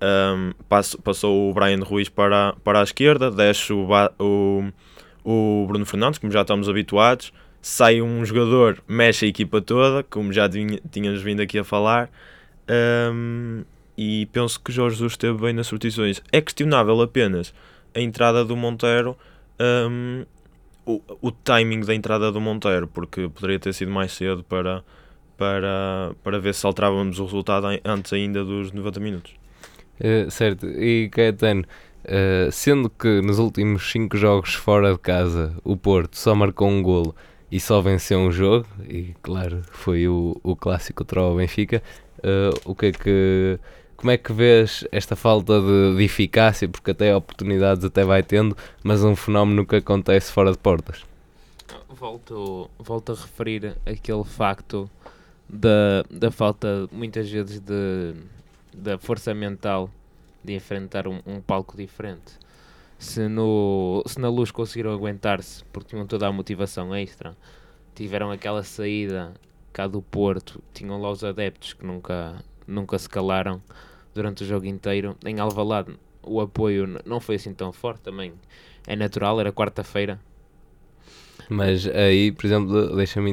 Um, 0.00 0.52
passo, 0.68 1.00
passou 1.02 1.50
o 1.50 1.54
Brian 1.54 1.80
Ruiz 1.82 2.08
para, 2.08 2.54
para 2.62 2.80
a 2.80 2.82
esquerda, 2.84 3.30
desce 3.30 3.72
o, 3.72 3.88
o, 4.18 4.64
o 5.24 5.66
Bruno 5.66 5.84
Fernandes, 5.84 6.18
como 6.18 6.32
já 6.32 6.42
estamos 6.42 6.68
habituados. 6.68 7.32
Sai 7.60 8.00
um 8.00 8.24
jogador, 8.24 8.82
mexe 8.86 9.26
a 9.26 9.28
equipa 9.28 9.60
toda, 9.60 10.04
como 10.04 10.32
já 10.32 10.48
tínhamos 10.48 11.20
vindo 11.22 11.40
aqui 11.42 11.58
a 11.58 11.64
falar. 11.64 12.08
Um, 13.12 13.64
e 13.96 14.26
penso 14.26 14.60
que 14.60 14.70
Jorge 14.70 14.94
Jesus 14.96 15.14
esteve 15.14 15.38
bem 15.38 15.52
nas 15.52 15.66
substituições. 15.66 16.22
É 16.30 16.40
questionável 16.40 17.00
apenas 17.02 17.52
a 17.94 18.00
entrada 18.00 18.44
do 18.44 18.56
Monteiro, 18.56 19.16
um, 19.90 20.24
o, 20.86 21.02
o 21.20 21.30
timing 21.32 21.80
da 21.80 21.94
entrada 21.94 22.30
do 22.30 22.40
Monteiro, 22.40 22.86
porque 22.86 23.28
poderia 23.28 23.58
ter 23.58 23.72
sido 23.72 23.90
mais 23.90 24.12
cedo 24.12 24.44
para, 24.44 24.84
para, 25.36 26.12
para 26.22 26.38
ver 26.38 26.54
se 26.54 26.64
alterávamos 26.64 27.18
o 27.18 27.24
resultado 27.24 27.66
an- 27.66 27.80
antes 27.84 28.12
ainda 28.12 28.44
dos 28.44 28.70
90 28.70 29.00
minutos. 29.00 29.32
Eh, 30.00 30.26
certo, 30.30 30.66
e 30.66 31.08
Caetano, 31.10 31.64
eh, 32.04 32.48
sendo 32.52 32.88
que 32.88 33.20
nos 33.20 33.38
últimos 33.38 33.90
5 33.90 34.16
jogos 34.16 34.54
fora 34.54 34.92
de 34.92 34.98
casa 34.98 35.54
o 35.64 35.76
Porto 35.76 36.16
só 36.16 36.34
marcou 36.34 36.68
um 36.68 36.82
golo 36.82 37.14
e 37.50 37.58
só 37.58 37.80
venceu 37.80 38.18
um 38.20 38.30
jogo, 38.30 38.66
e 38.88 39.14
claro, 39.22 39.62
foi 39.70 40.06
o, 40.06 40.38
o 40.42 40.54
clássico 40.54 41.04
o 41.04 41.34
Benfica, 41.36 41.82
eh, 42.22 42.50
o 42.64 42.74
que 42.74 42.86
é 42.86 42.92
que. 42.92 43.58
Como 43.96 44.12
é 44.12 44.16
que 44.16 44.32
vês 44.32 44.86
esta 44.92 45.16
falta 45.16 45.60
de, 45.60 45.96
de 45.96 46.04
eficácia? 46.04 46.68
Porque 46.68 46.92
até 46.92 47.16
oportunidades 47.16 47.84
até 47.84 48.04
vai 48.04 48.22
tendo, 48.22 48.56
mas 48.84 49.02
um 49.02 49.16
fenómeno 49.16 49.66
que 49.66 49.74
acontece 49.74 50.30
fora 50.30 50.52
de 50.52 50.58
portas. 50.58 51.04
Volto, 51.88 52.70
volto 52.78 53.10
a 53.10 53.14
referir 53.16 53.76
aquele 53.84 54.22
facto 54.22 54.88
da, 55.48 56.04
da 56.08 56.30
falta, 56.30 56.88
muitas 56.92 57.28
vezes, 57.28 57.58
de, 57.58 58.14
da 58.78 58.98
força 58.98 59.34
mental 59.34 59.90
de 60.44 60.54
enfrentar 60.54 61.08
um, 61.08 61.20
um 61.26 61.40
palco 61.40 61.76
diferente. 61.76 62.38
Se, 62.98 63.28
no, 63.28 64.02
se 64.06 64.20
na 64.20 64.28
luz 64.28 64.50
conseguiram 64.50 64.92
aguentar-se 64.92 65.64
porque 65.72 65.90
tinham 65.90 66.06
toda 66.06 66.26
a 66.26 66.32
motivação 66.32 66.94
extra, 66.94 67.36
tiveram 67.94 68.30
aquela 68.30 68.62
saída 68.64 69.34
cá 69.72 69.86
do 69.86 70.02
Porto, 70.02 70.62
tinham 70.74 71.00
lá 71.00 71.10
os 71.10 71.24
adeptos 71.24 71.74
que 71.74 71.84
nunca, 71.86 72.42
nunca 72.66 72.98
se 72.98 73.08
calaram 73.08 73.62
durante 74.14 74.44
o 74.44 74.46
jogo 74.46 74.66
inteiro. 74.66 75.16
Em 75.24 75.40
Alvalade 75.40 75.96
o 76.22 76.40
apoio 76.40 77.00
não 77.06 77.20
foi 77.20 77.36
assim 77.36 77.54
tão 77.54 77.72
forte 77.72 78.02
também. 78.02 78.32
É 78.86 78.96
natural, 78.96 79.40
era 79.40 79.52
quarta-feira, 79.52 80.20
Mas 81.48 81.86
aí, 81.86 82.30
por 82.32 82.44
exemplo, 82.46 82.96
deixa-me 82.96 83.30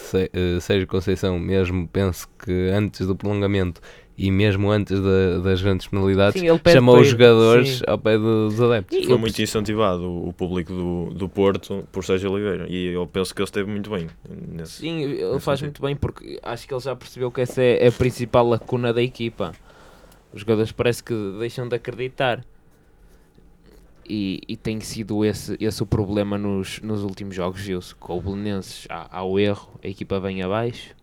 Se- 0.00 0.30
eh, 0.32 0.60
Sérgio 0.60 0.86
Conceição, 0.86 1.38
mesmo 1.38 1.88
penso 1.88 2.28
que 2.38 2.52
antes 2.72 3.06
do 3.06 3.16
prolongamento 3.16 3.80
e 4.16 4.30
mesmo 4.30 4.70
antes 4.70 5.00
da- 5.00 5.38
das 5.42 5.60
grandes 5.60 5.86
penalidades, 5.88 6.40
Sim, 6.40 6.46
chamou 6.72 7.00
os 7.00 7.08
jogadores 7.08 7.78
sim. 7.78 7.84
ao 7.86 7.98
pé 7.98 8.16
dos 8.16 8.60
adeptos. 8.60 8.96
E 8.96 9.04
Foi 9.06 9.18
muito 9.18 9.42
incentivado 9.42 10.04
o, 10.08 10.32
público 10.32 10.72
do, 10.72 11.10
do 11.14 11.28
Porto 11.28 11.86
por 11.90 12.04
Sérgio 12.04 12.30
Oliveira 12.30 12.66
e 12.68 12.86
eu 12.92 13.06
penso 13.06 13.34
que 13.34 13.40
ele 13.42 13.46
esteve 13.48 13.70
muito 13.70 13.90
bem. 13.90 14.06
Nesse, 14.28 14.80
Sim, 14.80 15.02
ele 15.02 15.24
nesse 15.32 15.40
faz 15.40 15.58
sentido. 15.58 15.80
muito 15.80 15.82
bem 15.82 15.96
porque 15.96 16.38
acho 16.42 16.66
que 16.68 16.72
ele 16.72 16.80
já 16.80 16.94
percebeu 16.94 17.30
que 17.32 17.40
essa 17.40 17.60
é 17.60 17.88
a 17.88 17.92
principal 17.92 18.46
lacuna 18.48 18.92
da 18.92 19.02
equipa. 19.02 19.52
Os 20.32 20.40
jogadores 20.40 20.70
parece 20.72 21.02
que 21.02 21.14
deixam 21.38 21.68
de 21.68 21.74
acreditar. 21.76 22.44
E, 24.06 24.42
e 24.46 24.54
tem 24.56 24.80
sido 24.80 25.24
esse, 25.24 25.56
esse 25.58 25.82
o 25.82 25.86
problema 25.86 26.36
nos, 26.36 26.78
nos 26.82 27.02
últimos 27.02 27.34
jogos, 27.34 27.60
Gilson. 27.60 27.96
Com 27.98 28.18
o 28.18 28.20
Belenenses 28.20 28.86
há, 28.90 29.18
há 29.18 29.24
o 29.24 29.38
erro, 29.38 29.70
a 29.82 29.88
equipa 29.88 30.20
vem 30.20 30.42
abaixo. 30.42 30.94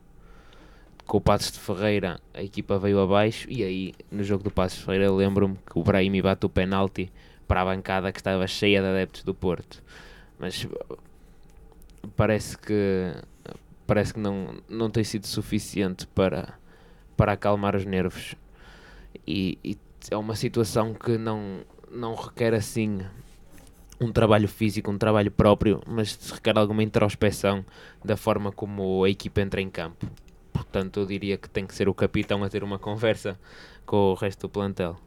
Com 1.05 1.17
o 1.17 1.21
Passos 1.21 1.51
de 1.51 1.59
Ferreira, 1.59 2.19
a 2.33 2.41
equipa 2.41 2.77
veio 2.77 2.99
abaixo. 2.99 3.47
E 3.49 3.63
aí, 3.63 3.93
no 4.09 4.23
jogo 4.23 4.43
do 4.43 4.51
Passos 4.51 4.79
de 4.79 4.85
Ferreira, 4.85 5.11
lembro-me 5.11 5.57
que 5.57 5.77
o 5.77 5.83
Brahimi 5.83 6.21
bate 6.21 6.45
o 6.45 6.49
penalti 6.49 7.11
para 7.47 7.61
a 7.61 7.65
bancada 7.65 8.11
que 8.11 8.19
estava 8.19 8.47
cheia 8.47 8.81
de 8.81 8.87
adeptos 8.87 9.23
do 9.23 9.33
Porto. 9.33 9.83
Mas 10.39 10.67
parece 12.15 12.57
que 12.57 13.13
parece 13.85 14.13
que 14.13 14.19
não, 14.21 14.55
não 14.69 14.89
tem 14.89 15.03
sido 15.03 15.27
suficiente 15.27 16.07
para, 16.07 16.53
para 17.17 17.33
acalmar 17.33 17.75
os 17.75 17.83
nervos. 17.83 18.35
E, 19.27 19.59
e 19.63 19.77
é 20.09 20.15
uma 20.15 20.35
situação 20.35 20.93
que 20.93 21.17
não, 21.17 21.59
não 21.91 22.15
requer 22.15 22.53
assim 22.53 23.01
um 23.99 24.11
trabalho 24.11 24.47
físico, 24.47 24.89
um 24.89 24.97
trabalho 24.97 25.29
próprio, 25.29 25.81
mas 25.85 26.17
requer 26.31 26.57
alguma 26.57 26.81
introspeção 26.81 27.63
da 28.03 28.15
forma 28.15 28.51
como 28.51 29.03
a 29.03 29.09
equipa 29.09 29.41
entra 29.41 29.61
em 29.61 29.69
campo. 29.69 30.07
Portanto, 30.63 31.01
eu 31.01 31.05
diria 31.05 31.37
que 31.37 31.49
tem 31.49 31.65
que 31.65 31.75
ser 31.75 31.89
o 31.89 31.93
capitão 31.93 32.43
a 32.43 32.49
ter 32.49 32.63
uma 32.63 32.79
conversa 32.79 33.37
com 33.85 34.11
o 34.11 34.13
resto 34.13 34.41
do 34.41 34.49
plantel. 34.49 34.97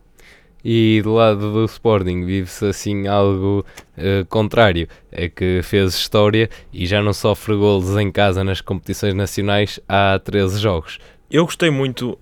E 0.65 1.03
do 1.03 1.13
lado 1.13 1.53
do 1.53 1.65
Sporting 1.67 2.25
vive-se 2.25 2.65
assim 2.65 3.07
algo 3.07 3.67
uh, 3.99 4.25
contrário, 4.31 4.89
é 5.13 5.29
que 5.29 5.61
fez 5.63 5.95
história 5.95 6.49
e 6.73 6.87
já 6.87 7.03
não 7.03 7.13
sofre 7.13 7.55
golos 7.55 7.95
em 7.99 8.11
casa 8.11 8.43
nas 8.43 8.63
competições 8.63 9.13
nacionais 9.13 9.79
há 9.87 10.19
13 10.19 10.59
jogos. 10.59 10.99
Eu 11.31 11.45
gostei 11.45 11.69
muito 11.69 12.19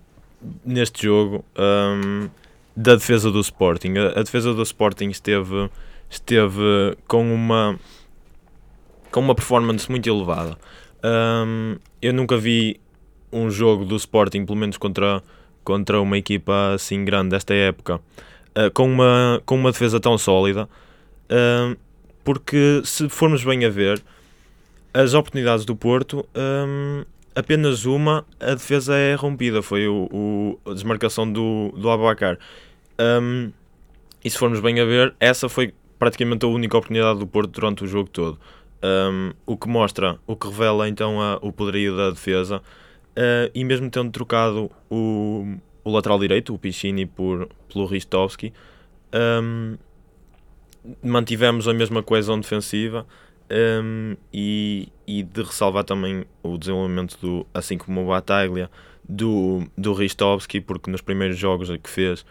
neste 0.64 1.04
jogo 1.04 1.44
um, 1.56 2.28
da 2.76 2.96
defesa 2.96 3.30
do 3.30 3.40
Sporting. 3.40 3.94
A, 3.98 4.18
a, 4.20 4.22
defesa 4.24 4.52
do 4.52 4.62
Sporting 4.62 5.10
esteve, 5.10 5.70
esteve 6.10 6.96
com 7.06 7.32
uma 7.32 7.78
com 9.12 9.20
uma 9.20 9.34
performance 9.34 9.88
muito 9.88 10.08
elevada. 10.08 10.56
Um, 11.04 11.76
eu 12.00 12.12
nunca 12.12 12.36
vi 12.36 12.80
um 13.32 13.50
jogo 13.50 13.84
do 13.84 13.96
Sporting, 13.96 14.44
pelo 14.44 14.58
menos 14.58 14.76
contra, 14.76 15.22
contra 15.64 16.00
uma 16.00 16.18
equipa 16.18 16.74
assim 16.74 17.04
grande 17.04 17.30
desta 17.30 17.54
época, 17.54 17.96
uh, 17.96 18.70
com, 18.72 18.84
uma, 18.84 19.42
com 19.46 19.54
uma 19.54 19.72
defesa 19.72 19.98
tão 19.98 20.18
sólida. 20.18 20.68
Uh, 21.24 21.76
porque 22.24 22.82
se 22.84 23.08
formos 23.08 23.42
bem 23.44 23.64
a 23.64 23.70
ver, 23.70 24.02
as 24.94 25.14
oportunidades 25.14 25.64
do 25.64 25.74
Porto, 25.74 26.26
um, 26.36 27.04
apenas 27.34 27.84
uma, 27.84 28.24
a 28.38 28.54
defesa 28.54 28.94
é 28.94 29.14
rompida. 29.14 29.62
Foi 29.62 29.88
o, 29.88 30.08
o 30.12 30.70
a 30.70 30.74
desmarcação 30.74 31.30
do, 31.30 31.72
do 31.76 31.90
Abacar. 31.90 32.38
Um, 33.00 33.50
e 34.24 34.30
se 34.30 34.38
formos 34.38 34.60
bem 34.60 34.78
a 34.80 34.84
ver, 34.84 35.14
essa 35.18 35.48
foi 35.48 35.74
praticamente 35.98 36.44
a 36.44 36.48
única 36.48 36.76
oportunidade 36.76 37.18
do 37.18 37.26
Porto 37.26 37.50
durante 37.50 37.84
o 37.84 37.86
jogo 37.86 38.08
todo. 38.08 38.38
Um, 38.82 39.32
o 39.46 39.56
que 39.56 39.68
mostra, 39.68 40.18
o 40.26 40.36
que 40.36 40.48
revela 40.48 40.88
então 40.88 41.20
a, 41.20 41.38
o 41.40 41.52
poderio 41.52 41.96
da 41.96 42.10
defesa. 42.10 42.60
Uh, 43.16 43.50
e 43.54 43.62
mesmo 43.64 43.90
tendo 43.90 44.10
trocado 44.10 44.70
o, 44.90 45.56
o 45.84 45.90
lateral 45.90 46.18
direito, 46.18 46.54
o 46.54 46.58
Piccini, 46.58 47.04
por, 47.04 47.48
pelo 47.70 47.86
Ristovski, 47.86 48.52
um, 49.14 49.76
mantivemos 51.02 51.68
a 51.68 51.74
mesma 51.74 52.02
coesão 52.02 52.40
defensiva 52.40 53.06
um, 53.50 54.16
e, 54.32 54.88
e 55.06 55.22
de 55.22 55.42
ressalvar 55.42 55.84
também 55.84 56.24
o 56.42 56.56
desenvolvimento 56.56 57.18
do, 57.20 57.46
assim 57.52 57.76
como 57.76 58.02
o 58.02 58.08
Bataglia, 58.08 58.70
do, 59.06 59.66
do 59.76 59.92
Ristovski, 59.92 60.60
porque 60.60 60.90
nos 60.90 61.02
primeiros 61.02 61.36
jogos 61.36 61.68
que 61.82 61.90
fez 61.90 62.24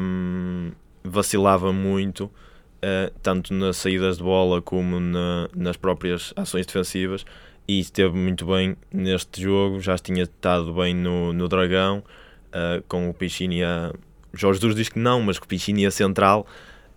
um, 0.00 0.72
vacilava 1.04 1.72
muito, 1.72 2.24
uh, 2.24 3.12
tanto 3.22 3.54
nas 3.54 3.76
saídas 3.76 4.18
de 4.18 4.24
bola 4.24 4.60
como 4.60 4.98
na, 4.98 5.48
nas 5.54 5.76
próprias 5.76 6.32
ações 6.36 6.66
defensivas, 6.66 7.24
e 7.66 7.80
esteve 7.80 8.16
muito 8.16 8.46
bem 8.46 8.76
neste 8.92 9.42
jogo, 9.42 9.80
já 9.80 9.96
tinha 9.96 10.24
estado 10.24 10.72
bem 10.72 10.94
no, 10.94 11.32
no 11.32 11.48
Dragão, 11.48 12.02
uh, 12.48 12.82
com 12.88 13.08
o 13.08 13.14
Pichini 13.14 13.62
a... 13.62 13.92
Jorge 14.32 14.60
Jesus 14.60 14.76
diz 14.76 14.88
que 14.88 14.98
não, 14.98 15.22
mas 15.22 15.38
com 15.38 15.44
o 15.44 15.48
Pichini 15.48 15.86
a 15.86 15.90
central, 15.90 16.46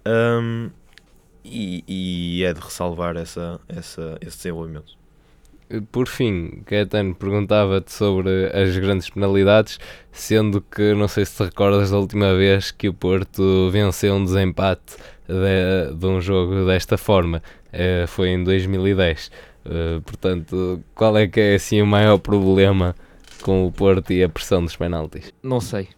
um, 0.06 0.70
e, 1.44 1.84
e, 1.88 2.44
é 2.44 2.54
de 2.54 2.60
ressalvar 2.60 3.16
essa, 3.16 3.60
essa, 3.70 4.18
esse 4.22 4.38
desenvolvimento. 4.38 4.98
Por 5.92 6.08
fim, 6.08 6.62
Caetano 6.66 7.14
perguntava-te 7.14 7.92
sobre 7.92 8.48
as 8.54 8.78
grandes 8.78 9.10
penalidades, 9.10 9.80
sendo 10.12 10.62
que 10.62 10.94
não 10.94 11.08
sei 11.08 11.26
se 11.26 11.36
te 11.36 11.44
recordas 11.44 11.92
da 11.92 11.98
última 11.98 12.34
vez 12.36 12.72
que 12.72 12.88
o 12.88 12.94
Porto 12.94 13.70
venceu 13.70 14.16
um 14.16 14.24
desempate 14.24 14.96
de, 15.28 15.94
de 15.94 16.06
um 16.06 16.22
jogo 16.22 16.66
desta 16.66 16.98
forma, 16.98 17.44
uh, 17.74 18.08
foi 18.08 18.30
em 18.30 18.44
2010. 18.44 19.30
Eh, 19.70 20.00
portanto, 20.06 20.82
qual 20.96 21.18
é 21.18 21.28
que 21.28 21.40
é 21.40 21.56
assim 21.56 21.82
o 21.82 21.88
maior 21.88 22.18
problema 22.18 22.96
com 23.42 23.68
o 23.68 23.72
Porto 23.72 24.12
e 24.14 24.24
a 24.24 24.30
pressão 24.30 24.64
dos 24.64 24.76
penaltis? 24.76 25.32
Não 25.44 25.60
sei. 25.60 25.90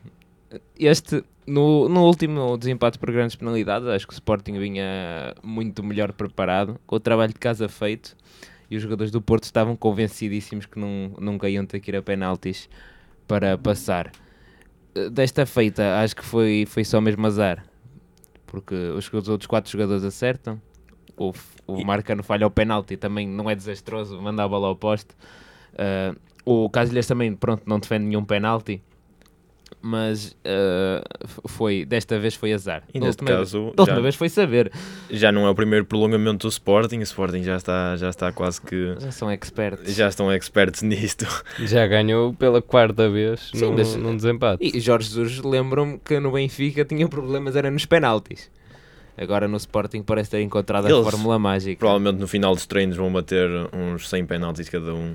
Este, 0.77 1.23
no, 1.45 1.87
no 1.87 2.05
último 2.05 2.57
desempate 2.57 2.97
por 2.97 3.11
grandes 3.11 3.35
penalidades, 3.35 3.87
acho 3.87 4.07
que 4.07 4.13
o 4.13 4.15
Sporting 4.15 4.57
vinha 4.57 5.35
muito 5.43 5.83
melhor 5.83 6.11
preparado, 6.13 6.79
com 6.87 6.95
o 6.95 6.99
trabalho 6.99 7.31
de 7.31 7.39
casa 7.39 7.69
feito 7.69 8.15
e 8.71 8.75
os 8.75 8.81
jogadores 8.81 9.11
do 9.11 9.21
Porto 9.21 9.43
estavam 9.43 9.75
convencidíssimos 9.75 10.65
que 10.65 10.79
não, 10.79 11.11
nunca 11.19 11.47
iam 11.49 11.65
ter 11.65 11.79
que 11.79 11.91
ir 11.91 11.95
a 11.95 12.01
penaltis 12.01 12.67
para 13.27 13.57
passar. 13.57 14.11
Eh, 14.95 15.09
desta 15.09 15.45
feita, 15.45 15.99
acho 15.99 16.15
que 16.15 16.25
foi, 16.25 16.65
foi 16.67 16.83
só 16.83 16.99
mesmo 16.99 17.25
azar, 17.27 17.63
porque 18.47 18.73
os, 18.73 19.11
os 19.11 19.29
outros 19.29 19.45
quatro 19.45 19.71
jogadores 19.71 20.03
acertam. 20.03 20.59
O 21.73 21.85
Marcano 21.85 22.23
falha 22.23 22.47
o 22.47 22.51
penalti, 22.51 22.97
também 22.97 23.27
não 23.27 23.49
é 23.49 23.55
desastroso 23.55 24.21
mandar 24.21 24.43
a 24.43 24.47
bola 24.47 24.67
ao 24.67 24.75
poste. 24.75 25.09
Uh, 25.73 26.17
o 26.45 26.69
Casilhas 26.69 27.07
também, 27.07 27.33
pronto, 27.35 27.63
não 27.65 27.79
defende 27.79 28.05
nenhum 28.05 28.23
penalti 28.23 28.81
mas 29.81 30.35
uh, 30.45 31.47
foi, 31.47 31.85
desta 31.85 32.19
vez 32.19 32.35
foi 32.35 32.53
azar. 32.53 32.83
E 32.93 32.99
neste 32.99 33.23
caso, 33.23 33.65
vez, 33.65 33.75
da 33.75 33.83
última 33.83 34.01
vez 34.01 34.15
foi 34.15 34.29
saber. 34.29 34.71
Já 35.09 35.31
não 35.31 35.45
é 35.45 35.49
o 35.49 35.55
primeiro 35.55 35.85
prolongamento 35.85 36.47
do 36.47 36.49
Sporting, 36.49 36.99
o 36.99 37.03
Sporting 37.03 37.43
já 37.43 37.55
está, 37.55 37.95
já 37.95 38.09
está 38.09 38.31
quase 38.31 38.61
que. 38.61 38.95
Já 38.99 39.11
são 39.11 39.31
experts. 39.31 39.95
Já 39.95 40.07
estão 40.07 40.31
experts 40.31 40.81
nisto. 40.81 41.25
Já 41.59 41.87
ganhou 41.87 42.33
pela 42.33 42.61
quarta 42.61 43.09
vez 43.09 43.51
Sim, 43.53 43.65
num, 43.65 43.73
mas, 43.73 43.95
num 43.95 44.15
desempate. 44.15 44.59
E 44.61 44.79
Jorge 44.79 45.09
Jesus, 45.09 45.41
lembram-me 45.41 45.99
que 45.99 46.19
no 46.19 46.31
Benfica 46.31 46.83
tinha 46.83 47.07
problemas, 47.07 47.55
era 47.55 47.71
nos 47.71 47.85
penaltis. 47.85 48.49
Agora 49.19 49.49
no 49.49 49.57
Sporting 49.57 50.01
parece 50.01 50.31
ter 50.31 50.41
encontrado 50.41 50.87
Eles, 50.87 51.05
a 51.05 51.11
fórmula 51.11 51.37
mágica. 51.37 51.77
Provavelmente 51.77 52.19
no 52.19 52.27
final 52.27 52.55
dos 52.55 52.65
treinos 52.65 52.95
vão 52.95 53.11
bater 53.11 53.49
uns 53.73 54.07
100 54.07 54.25
penaltis 54.25 54.69
cada 54.69 54.93
um. 54.93 55.13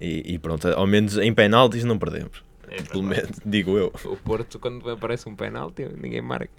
E, 0.00 0.34
e 0.34 0.38
pronto, 0.38 0.66
ao 0.66 0.86
menos 0.86 1.16
em 1.18 1.32
penaltis 1.32 1.84
não 1.84 1.98
perdemos. 1.98 2.47
É 2.70 2.82
Pelo 2.82 3.02
menos, 3.02 3.38
digo 3.44 3.76
eu. 3.76 3.92
O 4.04 4.16
Porto, 4.16 4.58
quando 4.58 4.88
aparece 4.90 5.28
um 5.28 5.34
penalti, 5.34 5.86
ninguém 6.00 6.20
marca. 6.20 6.50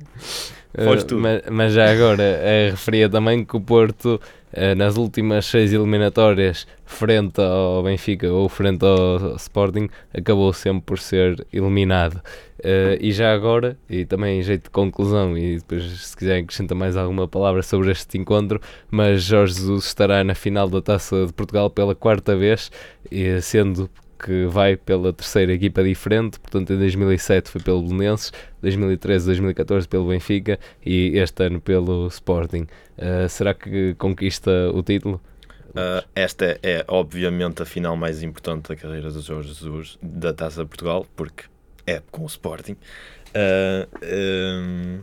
Uh, 0.74 1.16
mas, 1.18 1.42
mas, 1.50 1.74
já 1.74 1.92
agora, 1.92 2.24
uh, 2.24 2.72
referia 2.72 3.10
também 3.10 3.44
que 3.44 3.56
o 3.56 3.62
Porto, 3.62 4.20
uh, 4.54 4.76
nas 4.76 4.98
últimas 4.98 5.46
seis 5.46 5.74
eliminatórias, 5.74 6.68
frente 6.86 7.40
ao 7.42 7.84
Benfica 7.84 8.32
ou 8.32 8.50
frente 8.50 8.84
ao 8.86 9.36
Sporting, 9.36 9.90
acabou 10.14 10.52
sempre 10.54 10.84
por 10.84 11.00
ser 11.00 11.46
eliminado. 11.52 12.22
Uh, 12.60 13.00
e 13.00 13.12
já 13.14 13.34
agora, 13.34 13.78
e 13.90 14.04
também 14.04 14.40
em 14.40 14.44
jeito 14.44 14.64
de 14.64 14.70
conclusão, 14.70 15.38
e 15.38 15.58
depois, 15.58 15.84
se 15.84 16.18
quiserem, 16.18 16.44
acrescenta 16.44 16.76
mais 16.76 16.98
alguma 16.98 17.28
palavra 17.28 17.64
sobre 17.64 17.92
este 17.92 18.18
encontro, 18.18 18.60
mas 18.92 19.24
Jorge 19.24 19.54
Jesus 19.54 19.86
estará 19.86 20.24
na 20.24 20.36
final 20.36 20.68
da 20.70 20.82
Taça 20.82 21.26
de 21.26 21.32
Portugal 21.32 21.70
pela 21.70 21.96
quarta 21.96 22.36
vez, 22.36 22.70
e 23.10 23.42
sendo 23.42 23.90
que 24.22 24.46
vai 24.48 24.76
pela 24.76 25.14
terceira 25.14 25.54
equipa 25.54 25.82
diferente, 25.82 26.40
portanto 26.40 26.74
em 26.74 26.78
2007 26.78 27.50
foi 27.50 27.62
pelo 27.62 27.82
Belenenses, 27.82 28.34
2013, 28.62 29.26
2014 29.26 29.88
pelo 29.88 30.10
Benfica 30.10 30.60
e 30.86 31.18
este 31.18 31.46
ano 31.46 31.62
pelo 31.62 32.08
Sporting. 32.08 32.68
Uh, 32.98 33.30
será 33.30 33.54
que 33.54 33.96
conquista 33.96 34.52
o 34.74 34.84
título? 34.84 35.22
Uh, 35.70 36.06
esta 36.16 36.60
é 36.62 36.84
obviamente 36.88 37.62
a 37.62 37.66
final 37.66 37.96
mais 37.96 38.22
importante 38.22 38.70
da 38.70 38.76
carreira 38.76 39.10
do 39.12 39.22
Jorge 39.22 39.50
Jesus 39.50 39.98
da 40.02 40.34
Taça 40.34 40.64
de 40.64 40.68
Portugal, 40.68 41.06
porque 41.16 41.44
é 41.88 42.02
com 42.12 42.24
o 42.24 42.28
Sporting. 42.28 42.76
Uh, 43.30 43.88
um, 44.04 45.00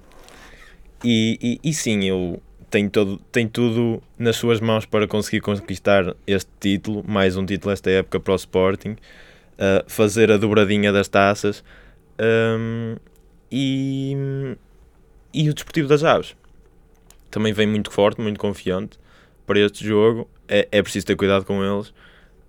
e, 1.04 1.60
e, 1.62 1.70
e, 1.70 1.74
sim, 1.74 2.04
eu 2.04 2.42
tem, 2.70 2.88
todo, 2.88 3.18
tem 3.30 3.46
tudo 3.46 4.02
nas 4.18 4.36
suas 4.36 4.60
mãos 4.60 4.84
para 4.84 5.06
conseguir 5.06 5.40
conquistar 5.40 6.14
este 6.26 6.50
título, 6.60 7.04
mais 7.06 7.36
um 7.36 7.46
título 7.46 7.72
esta 7.72 7.90
época 7.90 8.20
para 8.20 8.32
o 8.32 8.36
Sporting, 8.36 8.90
uh, 8.90 9.84
fazer 9.86 10.30
a 10.30 10.36
dobradinha 10.36 10.92
das 10.92 11.08
taças 11.08 11.62
um, 12.18 12.96
e, 13.50 14.16
e 15.32 15.48
o 15.48 15.54
Desportivo 15.54 15.88
das 15.88 16.02
Aves. 16.02 16.36
Também 17.30 17.52
vem 17.52 17.66
muito 17.66 17.90
forte, 17.90 18.20
muito 18.20 18.40
confiante 18.40 18.98
para 19.46 19.60
este 19.60 19.86
jogo. 19.86 20.28
É, 20.48 20.68
é 20.70 20.82
preciso 20.82 21.06
ter 21.06 21.16
cuidado 21.16 21.44
com 21.44 21.62
eles, 21.64 21.92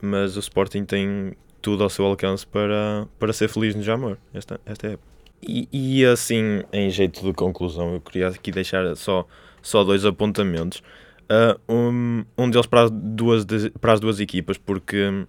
mas 0.02 0.36
o 0.36 0.40
Sporting 0.40 0.86
tem 0.86 1.34
tudo 1.62 1.84
ao 1.84 1.90
seu 1.90 2.06
alcance 2.06 2.46
para, 2.46 3.08
para 3.20 3.34
ser 3.34 3.50
feliz 3.50 3.76
no 3.76 3.84
Jamor 3.84 4.18
esta, 4.34 4.60
esta 4.66 4.88
época. 4.88 5.08
e, 5.42 5.68
e 5.72 6.06
assim, 6.06 6.64
em 6.72 6.90
jeito 6.90 7.22
de 7.22 7.34
conclusão, 7.34 7.96
eu 7.96 8.02
queria 8.02 8.30
aqui 8.30 8.52
deixar 8.52 8.96
só, 8.96 9.28
só 9.62 9.84
dois 9.84 10.06
apontamentos. 10.06 10.82
Uh, 11.30 11.60
um, 11.74 12.26
um 12.38 12.50
deles 12.50 12.66
para 12.66 12.84
as, 12.84 12.92
duas, 12.92 13.46
para 13.82 13.94
as 13.94 14.00
duas 14.00 14.20
equipas, 14.20 14.58
porque 14.58 15.26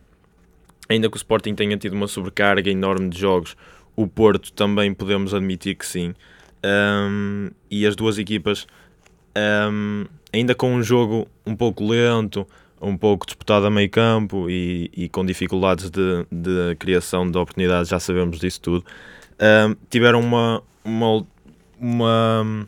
ainda 0.88 1.08
que 1.08 1.16
o 1.16 1.18
Sporting 1.18 1.54
tenha 1.54 1.76
tido 1.76 1.94
uma 1.94 2.06
sobrecarga 2.06 2.70
enorme 2.70 3.08
de 3.08 3.18
jogos, 3.18 3.56
o 3.96 4.06
Porto 4.06 4.52
também 4.52 4.94
podemos 4.94 5.34
admitir 5.34 5.74
que 5.74 5.84
sim. 5.84 6.14
Um, 6.64 7.50
e 7.70 7.86
as 7.86 7.94
duas 7.96 8.18
equipas, 8.18 8.66
um, 9.70 10.06
ainda 10.32 10.54
com 10.54 10.72
um 10.72 10.82
jogo 10.82 11.28
um 11.44 11.54
pouco 11.54 11.86
lento, 11.86 12.46
um 12.80 12.96
pouco 12.96 13.26
disputado 13.26 13.66
a 13.66 13.70
meio 13.70 13.90
campo 13.90 14.48
e, 14.48 14.90
e 14.96 15.08
com 15.08 15.24
dificuldades 15.24 15.90
de, 15.90 16.26
de, 16.30 16.76
criação 16.78 17.28
de 17.28 17.36
oportunidades, 17.36 17.88
já 17.90 17.98
sabemos 17.98 18.38
disso 18.38 18.60
tudo, 18.60 18.84
um, 19.40 19.74
tiveram 19.90 20.20
uma, 20.20 20.62
uma, 20.84 21.26
uma, 21.80 22.66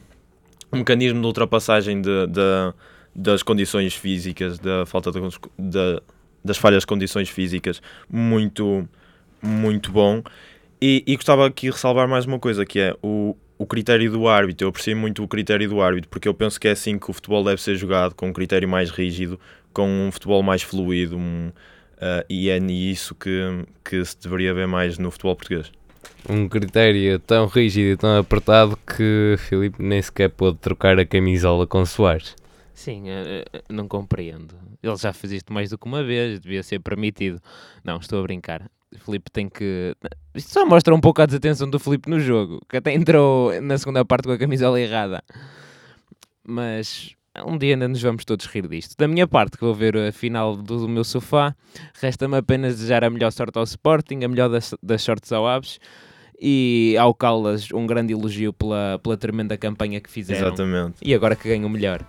um 0.72 0.78
mecanismo 0.78 1.20
de 1.20 1.26
ultrapassagem 1.26 2.00
de, 2.00 2.26
de, 2.26 2.74
das 3.14 3.42
condições 3.42 3.94
físicas, 3.94 4.58
da 4.58 4.86
falta 4.86 5.10
de, 5.10 5.20
de, 5.58 6.02
das 6.44 6.56
falhas 6.56 6.82
de 6.82 6.86
condições 6.86 7.28
físicas 7.28 7.82
muito, 8.08 8.88
muito 9.42 9.90
bom. 9.90 10.22
E, 10.80 11.04
e 11.06 11.16
gostava 11.16 11.46
aqui 11.46 11.66
de 11.66 11.72
ressalvar 11.72 12.08
mais 12.08 12.24
uma 12.24 12.38
coisa, 12.38 12.64
que 12.64 12.78
é 12.78 12.96
o, 13.02 13.36
o 13.58 13.66
critério 13.66 14.10
do 14.10 14.26
árbitro. 14.26 14.64
Eu 14.64 14.70
aprecio 14.70 14.96
muito 14.96 15.22
o 15.22 15.28
critério 15.28 15.68
do 15.68 15.82
árbitro, 15.82 16.08
porque 16.08 16.26
eu 16.26 16.32
penso 16.32 16.58
que 16.58 16.66
é 16.66 16.70
assim 16.70 16.98
que 16.98 17.10
o 17.10 17.12
futebol 17.12 17.44
deve 17.44 17.60
ser 17.60 17.76
jogado, 17.76 18.14
com 18.14 18.28
um 18.28 18.32
critério 18.32 18.68
mais 18.68 18.90
rígido, 18.90 19.38
com 19.72 19.86
um 19.86 20.10
futebol 20.10 20.42
mais 20.42 20.62
fluido, 20.62 21.18
um, 21.18 21.48
uh, 21.48 22.24
e 22.28 22.48
é 22.48 22.58
nisso 22.58 23.14
que, 23.14 23.66
que 23.84 24.02
se 24.04 24.18
deveria 24.18 24.54
ver 24.54 24.66
mais 24.66 24.96
no 24.98 25.10
futebol 25.10 25.36
português. 25.36 25.70
Um 26.28 26.48
critério 26.48 27.18
tão 27.18 27.46
rígido 27.46 27.88
e 27.92 27.96
tão 27.96 28.18
apertado 28.18 28.76
que 28.76 29.36
Filipe 29.38 29.82
nem 29.82 30.00
sequer 30.00 30.30
pôde 30.30 30.58
trocar 30.58 30.98
a 30.98 31.06
camisola 31.06 31.66
com 31.66 31.84
Soares. 31.84 32.36
Sim, 32.74 33.04
uh, 33.10 33.62
não 33.68 33.86
compreendo. 33.86 34.54
Ele 34.82 34.96
já 34.96 35.12
fez 35.12 35.32
isto 35.32 35.52
mais 35.52 35.70
do 35.70 35.78
que 35.78 35.86
uma 35.86 36.02
vez, 36.02 36.40
devia 36.40 36.62
ser 36.62 36.80
permitido. 36.80 37.40
Não, 37.84 37.98
estou 37.98 38.20
a 38.20 38.22
brincar. 38.22 38.70
Felipe 38.98 39.30
tem 39.30 39.48
que. 39.48 39.94
Isto 40.34 40.52
só 40.52 40.66
mostra 40.66 40.94
um 40.94 41.00
pouco 41.00 41.20
a 41.22 41.26
desatenção 41.26 41.68
do 41.68 41.78
Felipe 41.78 42.08
no 42.08 42.18
jogo, 42.18 42.60
que 42.68 42.76
até 42.76 42.92
entrou 42.92 43.60
na 43.60 43.78
segunda 43.78 44.04
parte 44.04 44.24
com 44.24 44.32
a 44.32 44.38
camisola 44.38 44.80
errada. 44.80 45.22
Mas 46.42 47.14
um 47.44 47.56
dia 47.56 47.74
ainda 47.74 47.86
nos 47.86 48.02
vamos 48.02 48.24
todos 48.24 48.46
rir 48.46 48.66
disto. 48.66 48.96
Da 48.96 49.06
minha 49.06 49.26
parte, 49.26 49.56
que 49.56 49.64
vou 49.64 49.74
ver 49.74 49.96
a 49.96 50.12
final 50.12 50.56
do, 50.56 50.88
meu 50.88 51.04
sofá, 51.04 51.54
resta-me 52.00 52.36
apenas 52.36 52.76
desejar 52.76 53.04
a 53.04 53.10
melhor 53.10 53.30
sorte 53.30 53.56
ao 53.58 53.64
Sporting, 53.64 54.24
a 54.24 54.28
melhor 54.28 54.48
das, 54.48 54.74
das 54.82 55.02
sortes 55.02 55.30
ao 55.32 55.46
Aves 55.46 55.78
e 56.40 56.96
ao 56.98 57.12
Caldas 57.12 57.68
um 57.72 57.86
grande 57.86 58.12
elogio 58.12 58.52
pela, 58.52 58.98
pela 59.02 59.16
tremenda 59.16 59.56
campanha 59.56 60.00
que 60.00 60.08
fizeram. 60.08 60.48
Exatamente. 60.48 60.94
E 61.02 61.14
agora 61.14 61.36
que 61.36 61.48
ganham 61.48 61.68
melhor. 61.68 62.00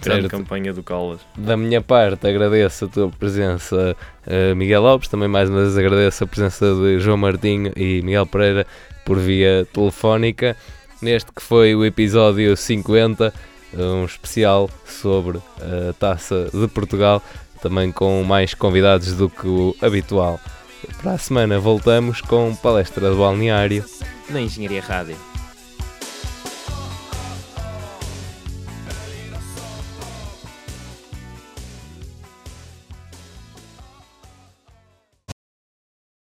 Grande 0.00 0.22
certo. 0.22 0.30
campanha 0.30 0.72
do 0.72 0.82
Caldas. 0.82 1.20
Da 1.36 1.56
minha 1.56 1.80
parte, 1.80 2.26
agradeço 2.26 2.84
a 2.84 2.88
tua 2.88 3.08
presença, 3.08 3.96
uh, 4.26 4.54
Miguel 4.54 4.82
Lopes. 4.82 5.08
Também, 5.08 5.26
mais 5.26 5.50
uma 5.50 5.62
vez, 5.62 5.76
agradeço 5.76 6.22
a 6.22 6.26
presença 6.26 6.72
de 6.74 7.00
João 7.00 7.16
Martinho 7.16 7.72
e 7.74 8.00
Miguel 8.02 8.26
Pereira 8.26 8.66
por 9.04 9.18
via 9.18 9.66
telefónica. 9.72 10.56
Neste 11.02 11.32
que 11.32 11.42
foi 11.42 11.74
o 11.74 11.84
episódio 11.84 12.56
50, 12.56 13.32
um 13.76 14.04
especial 14.04 14.70
sobre 14.84 15.38
a 15.60 15.92
taça 15.94 16.48
de 16.52 16.68
Portugal, 16.68 17.22
também 17.60 17.90
com 17.90 18.22
mais 18.22 18.54
convidados 18.54 19.14
do 19.14 19.28
que 19.28 19.46
o 19.46 19.74
habitual. 19.80 20.40
Para 20.96 21.12
a 21.12 21.18
semana 21.18 21.58
voltamos 21.58 22.20
com 22.20 22.54
palestra 22.56 23.10
de 23.10 23.16
balneário 23.16 23.84
na 24.30 24.40
Engenharia 24.40 24.82
Rádio. 24.82 25.37